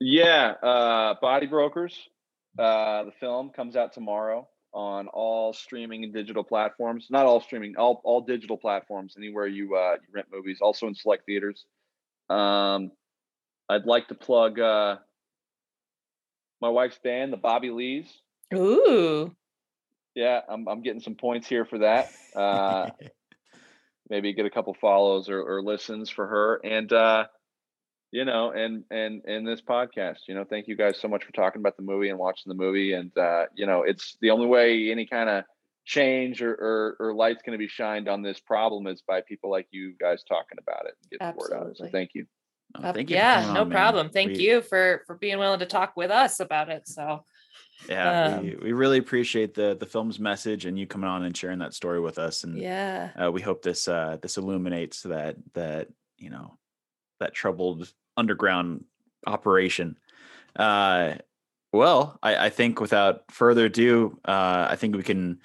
yeah 0.00 0.54
uh 0.62 1.14
body 1.20 1.46
brokers 1.46 2.08
uh 2.58 3.04
the 3.04 3.12
film 3.20 3.50
comes 3.50 3.76
out 3.76 3.92
tomorrow 3.92 4.46
on 4.74 5.06
all 5.08 5.52
streaming 5.52 6.02
and 6.02 6.12
digital 6.12 6.42
platforms. 6.42 7.06
Not 7.08 7.26
all 7.26 7.40
streaming, 7.40 7.76
all 7.76 8.02
all 8.04 8.20
digital 8.20 8.58
platforms. 8.58 9.14
Anywhere 9.16 9.46
you 9.46 9.76
uh, 9.76 9.94
you 9.94 10.08
rent 10.12 10.26
movies, 10.32 10.58
also 10.60 10.88
in 10.88 10.94
select 10.94 11.24
theaters. 11.26 11.64
Um, 12.28 12.90
I'd 13.68 13.86
like 13.86 14.08
to 14.08 14.14
plug 14.14 14.58
uh, 14.58 14.96
my 16.64 16.70
wife's 16.70 16.98
band, 16.98 17.30
the 17.30 17.36
Bobby 17.36 17.68
Lees. 17.68 18.10
Ooh. 18.54 19.30
Yeah, 20.14 20.40
I'm 20.48 20.66
I'm 20.66 20.80
getting 20.80 21.00
some 21.00 21.14
points 21.14 21.46
here 21.46 21.66
for 21.66 21.80
that. 21.80 22.10
Uh, 22.34 22.88
maybe 24.08 24.32
get 24.32 24.46
a 24.46 24.50
couple 24.50 24.72
follows 24.72 25.28
or, 25.28 25.42
or 25.42 25.62
listens 25.62 26.08
for 26.08 26.26
her, 26.26 26.60
and 26.64 26.90
uh, 26.90 27.26
you 28.12 28.24
know, 28.24 28.50
and 28.52 28.84
and 28.90 29.22
and 29.26 29.46
this 29.46 29.60
podcast. 29.60 30.20
You 30.26 30.34
know, 30.34 30.44
thank 30.44 30.68
you 30.68 30.74
guys 30.76 30.98
so 30.98 31.06
much 31.06 31.24
for 31.24 31.32
talking 31.32 31.60
about 31.60 31.76
the 31.76 31.82
movie 31.82 32.08
and 32.08 32.18
watching 32.18 32.48
the 32.48 32.54
movie. 32.54 32.94
And 32.94 33.16
uh, 33.18 33.46
you 33.54 33.66
know, 33.66 33.82
it's 33.82 34.16
the 34.22 34.30
only 34.30 34.46
way 34.46 34.90
any 34.90 35.04
kind 35.04 35.28
of 35.28 35.44
change 35.84 36.40
or, 36.40 36.52
or, 36.54 36.96
or 36.98 37.14
light's 37.14 37.42
going 37.42 37.52
to 37.52 37.62
be 37.62 37.68
shined 37.68 38.08
on 38.08 38.22
this 38.22 38.40
problem 38.40 38.86
is 38.86 39.02
by 39.06 39.20
people 39.20 39.50
like 39.50 39.66
you 39.70 39.92
guys 40.00 40.22
talking 40.22 40.56
about 40.58 40.86
it 40.86 40.94
and 41.02 41.10
getting 41.10 41.34
the 41.36 41.36
word 41.36 41.52
out. 41.52 41.76
So 41.76 41.88
thank 41.88 42.12
you. 42.14 42.24
Oh, 42.76 42.92
thank 42.92 43.10
you 43.10 43.16
yeah, 43.16 43.52
no 43.54 43.62
on, 43.62 43.68
man. 43.68 43.76
problem. 43.76 44.10
Thank 44.10 44.32
We- 44.36 44.42
you 44.42 44.60
for 44.62 45.02
for 45.06 45.16
being 45.16 45.38
willing 45.38 45.60
to 45.60 45.66
talk 45.66 45.96
with 45.96 46.10
us 46.10 46.40
about 46.40 46.68
it. 46.70 46.88
So 46.88 47.24
Yeah, 47.88 48.36
Um, 48.36 48.44
we, 48.44 48.56
we 48.56 48.72
really 48.72 48.98
appreciate 48.98 49.54
the 49.54 49.76
the 49.78 49.86
film's 49.86 50.18
message 50.18 50.64
and 50.64 50.78
you 50.78 50.86
coming 50.86 51.08
on 51.08 51.24
and 51.24 51.36
sharing 51.36 51.58
that 51.60 51.74
story 51.74 52.00
with 52.00 52.18
us. 52.18 52.44
And 52.44 52.56
yeah. 52.58 53.10
uh, 53.22 53.30
we 53.30 53.40
hope 53.42 53.62
this 53.62 53.86
uh, 53.88 54.16
this 54.22 54.36
illuminates 54.38 55.02
that 55.02 55.36
that 55.54 55.88
you 56.18 56.30
know 56.30 56.56
that 57.20 57.34
troubled 57.34 57.92
underground 58.16 58.84
operation. 59.26 59.96
Uh, 60.56 61.14
well, 61.72 62.18
I, 62.22 62.46
I 62.46 62.50
think 62.50 62.80
without 62.80 63.24
further 63.30 63.66
ado, 63.66 64.18
uh, 64.24 64.68
I 64.70 64.76
think 64.76 64.94
we 64.96 65.02
can 65.02 65.40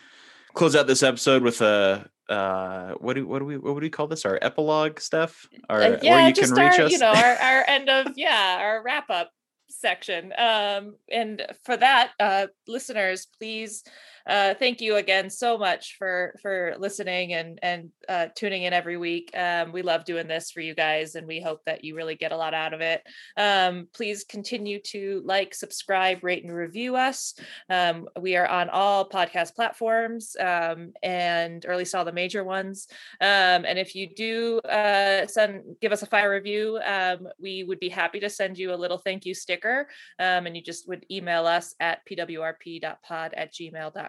close 0.54 0.76
out 0.76 0.86
this 0.88 1.02
episode 1.04 1.42
with 1.42 1.62
a 1.62 2.08
uh, 2.30 2.94
what 3.00 3.16
do 3.16 3.28
what 3.28 3.40
do 3.40 3.46
we 3.46 3.58
what 3.58 3.74
would 3.74 3.84
we 3.84 3.90
call 3.90 4.08
this? 4.08 4.26
Our 4.26 4.40
epilogue 4.42 5.00
stuff, 5.00 5.48
or 5.70 5.82
Uh, 5.82 6.00
yeah, 6.02 6.28
you 6.28 6.34
just 6.34 6.54
can 6.54 6.64
reach 6.64 6.80
our, 6.80 6.86
us. 6.86 6.92
you 6.92 7.00
know, 7.00 7.12
our, 7.12 7.36
our 7.42 7.64
end 7.68 7.90
of 7.90 8.18
yeah, 8.18 8.58
our 8.62 8.84
wrap 8.84 9.10
up 9.10 9.32
section. 9.70 10.34
Um, 10.38 10.96
and 11.12 11.46
for 11.64 11.76
that, 11.78 12.12
uh, 12.20 12.48
listeners, 12.68 13.28
please 13.38 13.84
uh, 14.28 14.54
thank 14.54 14.82
you 14.82 14.96
again 14.96 15.30
so 15.30 15.58
much 15.58 15.96
for 15.98 16.36
for 16.42 16.76
listening 16.78 17.34
and 17.34 17.60
and 17.62 17.90
uh, 18.08 18.28
tuning 18.36 18.64
in 18.64 18.74
every 18.74 18.98
week. 18.98 19.32
Um, 19.36 19.72
we 19.72 19.82
love 19.82 20.06
doing 20.06 20.28
this 20.28 20.52
for 20.52 20.62
you 20.62 20.76
guys, 20.76 21.16
and 21.16 21.28
we 21.28 21.42
hope 21.42 21.62
that 21.66 21.84
you 21.84 21.96
really 21.96 22.16
get 22.16 22.32
a 22.32 22.38
lot 22.38 22.54
out 22.54 22.74
of 22.74 22.82
it. 22.82 23.04
Um, 23.38 23.88
please 23.94 24.24
continue 24.24 24.80
to 24.88 25.22
like, 25.26 25.54
subscribe, 25.54 26.24
rate, 26.24 26.44
and 26.44 26.54
review 26.54 26.96
us. 26.96 27.34
Um, 27.70 28.08
we 28.20 28.36
are 28.36 28.48
on 28.48 28.70
all 28.70 29.08
podcast 29.08 29.56
platforms, 29.56 30.36
um, 30.40 30.94
and 31.04 31.66
or 31.66 31.72
at 31.72 31.78
least 31.78 31.96
all 31.96 32.06
the 32.06 32.12
major 32.12 32.44
ones. 32.44 32.88
Um, 33.22 33.66
and 33.66 33.80
if 33.80 33.96
you 33.96 34.10
do 34.14 34.60
uh, 34.60 35.28
send 35.28 35.64
give 35.82 35.92
us 35.92 36.02
a 36.02 36.08
five 36.08 36.30
review, 36.30 36.80
um, 36.86 37.28
we 37.40 37.64
would 37.64 37.80
be 37.80 37.90
happy 37.90 38.20
to 38.20 38.30
send 38.30 38.58
you 38.58 38.74
a 38.74 38.76
little 38.76 38.98
thank 38.98 39.26
you 39.26 39.34
sticker. 39.34 39.88
And 40.20 40.56
you 40.56 40.64
just 40.64 40.88
would 40.88 41.06
email 41.12 41.46
us 41.46 41.76
at 41.80 42.00
pwrp.pod 42.08 43.34
at 43.36 43.54
gmail.com 43.54 44.09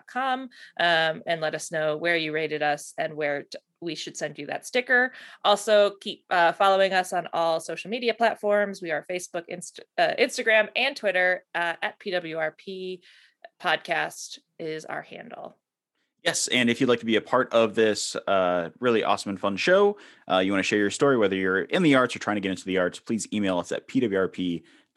um, 0.79 1.23
and 1.27 1.41
let 1.41 1.55
us 1.55 1.73
know 1.73 1.97
where 1.97 2.17
you 2.17 2.33
rated 2.33 2.63
us 2.63 2.95
and 2.99 3.15
where 3.15 3.45
t- 3.45 3.59
we 3.81 3.95
should 3.95 4.17
send 4.17 4.39
you 4.39 4.47
that 4.47 4.67
sticker. 4.67 5.13
Also, 5.45 5.93
keep 6.01 6.25
uh, 6.31 6.53
following 6.53 6.93
us 6.93 7.13
on 7.13 7.29
all 7.33 7.61
social 7.61 7.91
media 7.91 8.15
platforms. 8.15 8.83
We 8.83 8.91
are 8.91 9.07
Facebook, 9.11 9.45
Inst- 9.49 9.81
uh, 9.99 10.13
Instagram, 10.19 10.69
and 10.77 10.95
Twitter 10.97 11.45
uh, 11.55 11.75
at 11.83 11.99
PWRP 11.99 13.01
podcast 13.63 14.39
is 14.59 14.85
our 14.85 15.03
handle. 15.03 15.57
Yes, 16.25 16.49
and 16.49 16.69
if 16.69 16.81
you'd 16.81 16.89
like 16.89 17.01
to 17.01 17.07
be 17.07 17.17
a 17.17 17.21
part 17.23 17.51
of 17.55 17.75
this 17.75 18.15
uh, 18.27 18.69
really 18.79 19.03
awesome 19.03 19.31
and 19.31 19.41
fun 19.41 19.57
show, 19.57 19.97
uh, 20.31 20.39
you 20.39 20.53
want 20.53 20.59
to 20.59 20.69
share 20.69 20.79
your 20.79 20.91
story, 20.91 21.17
whether 21.17 21.35
you're 21.35 21.63
in 21.63 21.83
the 21.83 21.95
arts 21.95 22.15
or 22.15 22.19
trying 22.19 22.37
to 22.37 22.43
get 22.43 22.51
into 22.51 22.67
the 22.67 22.77
arts, 22.77 22.99
please 22.99 23.27
email 23.33 23.59
us 23.59 23.73
at 23.73 23.89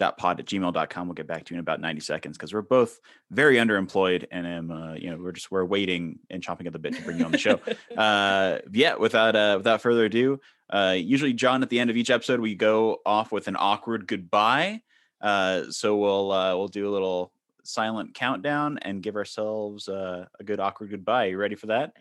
pwrp.pod 0.04 0.40
at 0.40 0.46
gmail.com. 0.46 1.08
We'll 1.08 1.14
get 1.14 1.28
back 1.28 1.46
to 1.46 1.54
you 1.54 1.58
in 1.58 1.60
about 1.60 1.82
90 1.82 2.02
seconds 2.02 2.38
because 2.38 2.54
we're 2.54 2.62
both 2.62 3.00
very 3.32 3.56
underemployed 3.56 4.26
and 4.32 4.48
um, 4.48 4.72
uh, 4.72 4.94
you 4.94 5.10
know, 5.10 5.18
we're 5.18 5.32
just 5.32 5.52
we're 5.52 5.66
waiting 5.66 6.20
and 6.30 6.44
chomping 6.44 6.68
at 6.68 6.74
the 6.74 6.80
bit 6.80 6.96
to 6.96 7.02
bring 7.02 7.20
you 7.20 7.26
on 7.26 7.32
the 7.32 7.38
show. 7.38 7.60
uh, 7.98 8.60
yeah, 8.72 8.96
without 8.96 9.36
uh, 9.36 9.56
without 9.58 9.82
further 9.82 10.06
ado, 10.06 10.40
uh, 10.70 10.96
usually 10.98 11.34
John 11.34 11.64
at 11.64 11.70
the 11.70 11.80
end 11.80 11.90
of 11.90 11.98
each 11.98 12.10
episode 12.10 12.40
we 12.40 12.56
go 12.56 13.00
off 13.06 13.32
with 13.32 13.48
an 13.48 13.56
awkward 13.58 14.08
goodbye. 14.08 14.82
Uh, 15.22 15.64
so 15.70 15.96
we'll 15.96 16.32
uh, 16.32 16.56
we'll 16.56 16.68
do 16.68 16.88
a 16.90 16.92
little 16.92 17.32
silent 17.64 18.14
countdown 18.14 18.78
and 18.82 19.02
give 19.02 19.16
ourselves 19.16 19.88
uh, 19.88 20.26
a 20.40 20.44
good 20.44 20.60
awkward 20.60 20.90
goodbye. 20.92 21.26
You 21.26 21.38
ready 21.38 21.56
for 21.56 21.68
that? 21.68 21.94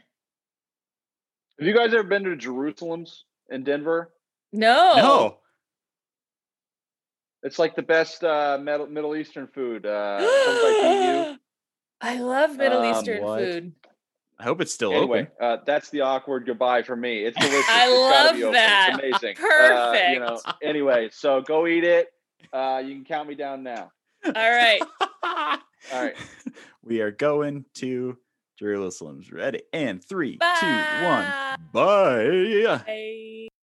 Have 1.58 1.68
you 1.68 1.74
guys 1.74 1.94
ever 1.94 2.02
been 2.02 2.24
to 2.24 2.36
Jerusalem's 2.36 3.24
in 3.50 3.62
Denver? 3.62 4.12
no. 4.52 4.94
No. 4.96 5.38
It's 7.42 7.58
like 7.58 7.74
the 7.74 7.82
best 7.82 8.22
uh, 8.24 8.58
Middle 8.62 8.86
Middle 8.86 9.16
Eastern 9.16 9.46
food. 9.48 9.84
Uh, 9.86 10.18
comes 10.44 10.60
by 10.60 10.78
PU. 10.80 11.38
I 12.00 12.18
love 12.20 12.56
Middle 12.56 12.80
Um, 12.82 12.94
Eastern 12.96 13.22
what? 13.22 13.38
food. 13.40 13.72
I 14.38 14.44
hope 14.44 14.60
it's 14.60 14.72
still 14.74 14.92
Anyway, 14.92 15.20
open. 15.22 15.32
uh, 15.40 15.56
that's 15.64 15.90
the 15.90 16.00
awkward 16.00 16.46
goodbye 16.46 16.82
for 16.82 16.96
me. 16.96 17.24
It's 17.24 17.36
delicious. 17.40 17.64
I 17.68 17.84
It's 18.34 18.42
love 18.42 18.52
that. 18.54 18.98
It's 19.02 19.22
amazing. 19.22 19.36
Uh, 19.44 19.96
you 20.12 20.18
know. 20.18 20.40
Anyway, 20.62 21.10
so 21.12 21.40
go 21.42 21.66
eat 21.68 21.84
it. 21.84 22.08
Uh, 22.52 22.82
you 22.84 22.94
can 22.96 23.04
count 23.04 23.28
me 23.28 23.34
down 23.36 23.62
now. 23.62 23.92
All 24.24 24.32
right. 24.34 24.80
All 25.22 25.58
right. 25.92 26.16
we 26.82 27.00
are 27.02 27.12
going 27.12 27.64
to 27.74 28.16
Jerusalem's 28.58 29.30
ready. 29.32 29.62
And 29.72 30.02
three, 30.02 30.38
two, 30.38 30.66
one. 31.04 31.24
Bye. 31.24 31.56
Bye. 31.72 32.82
Bye. 32.86 33.48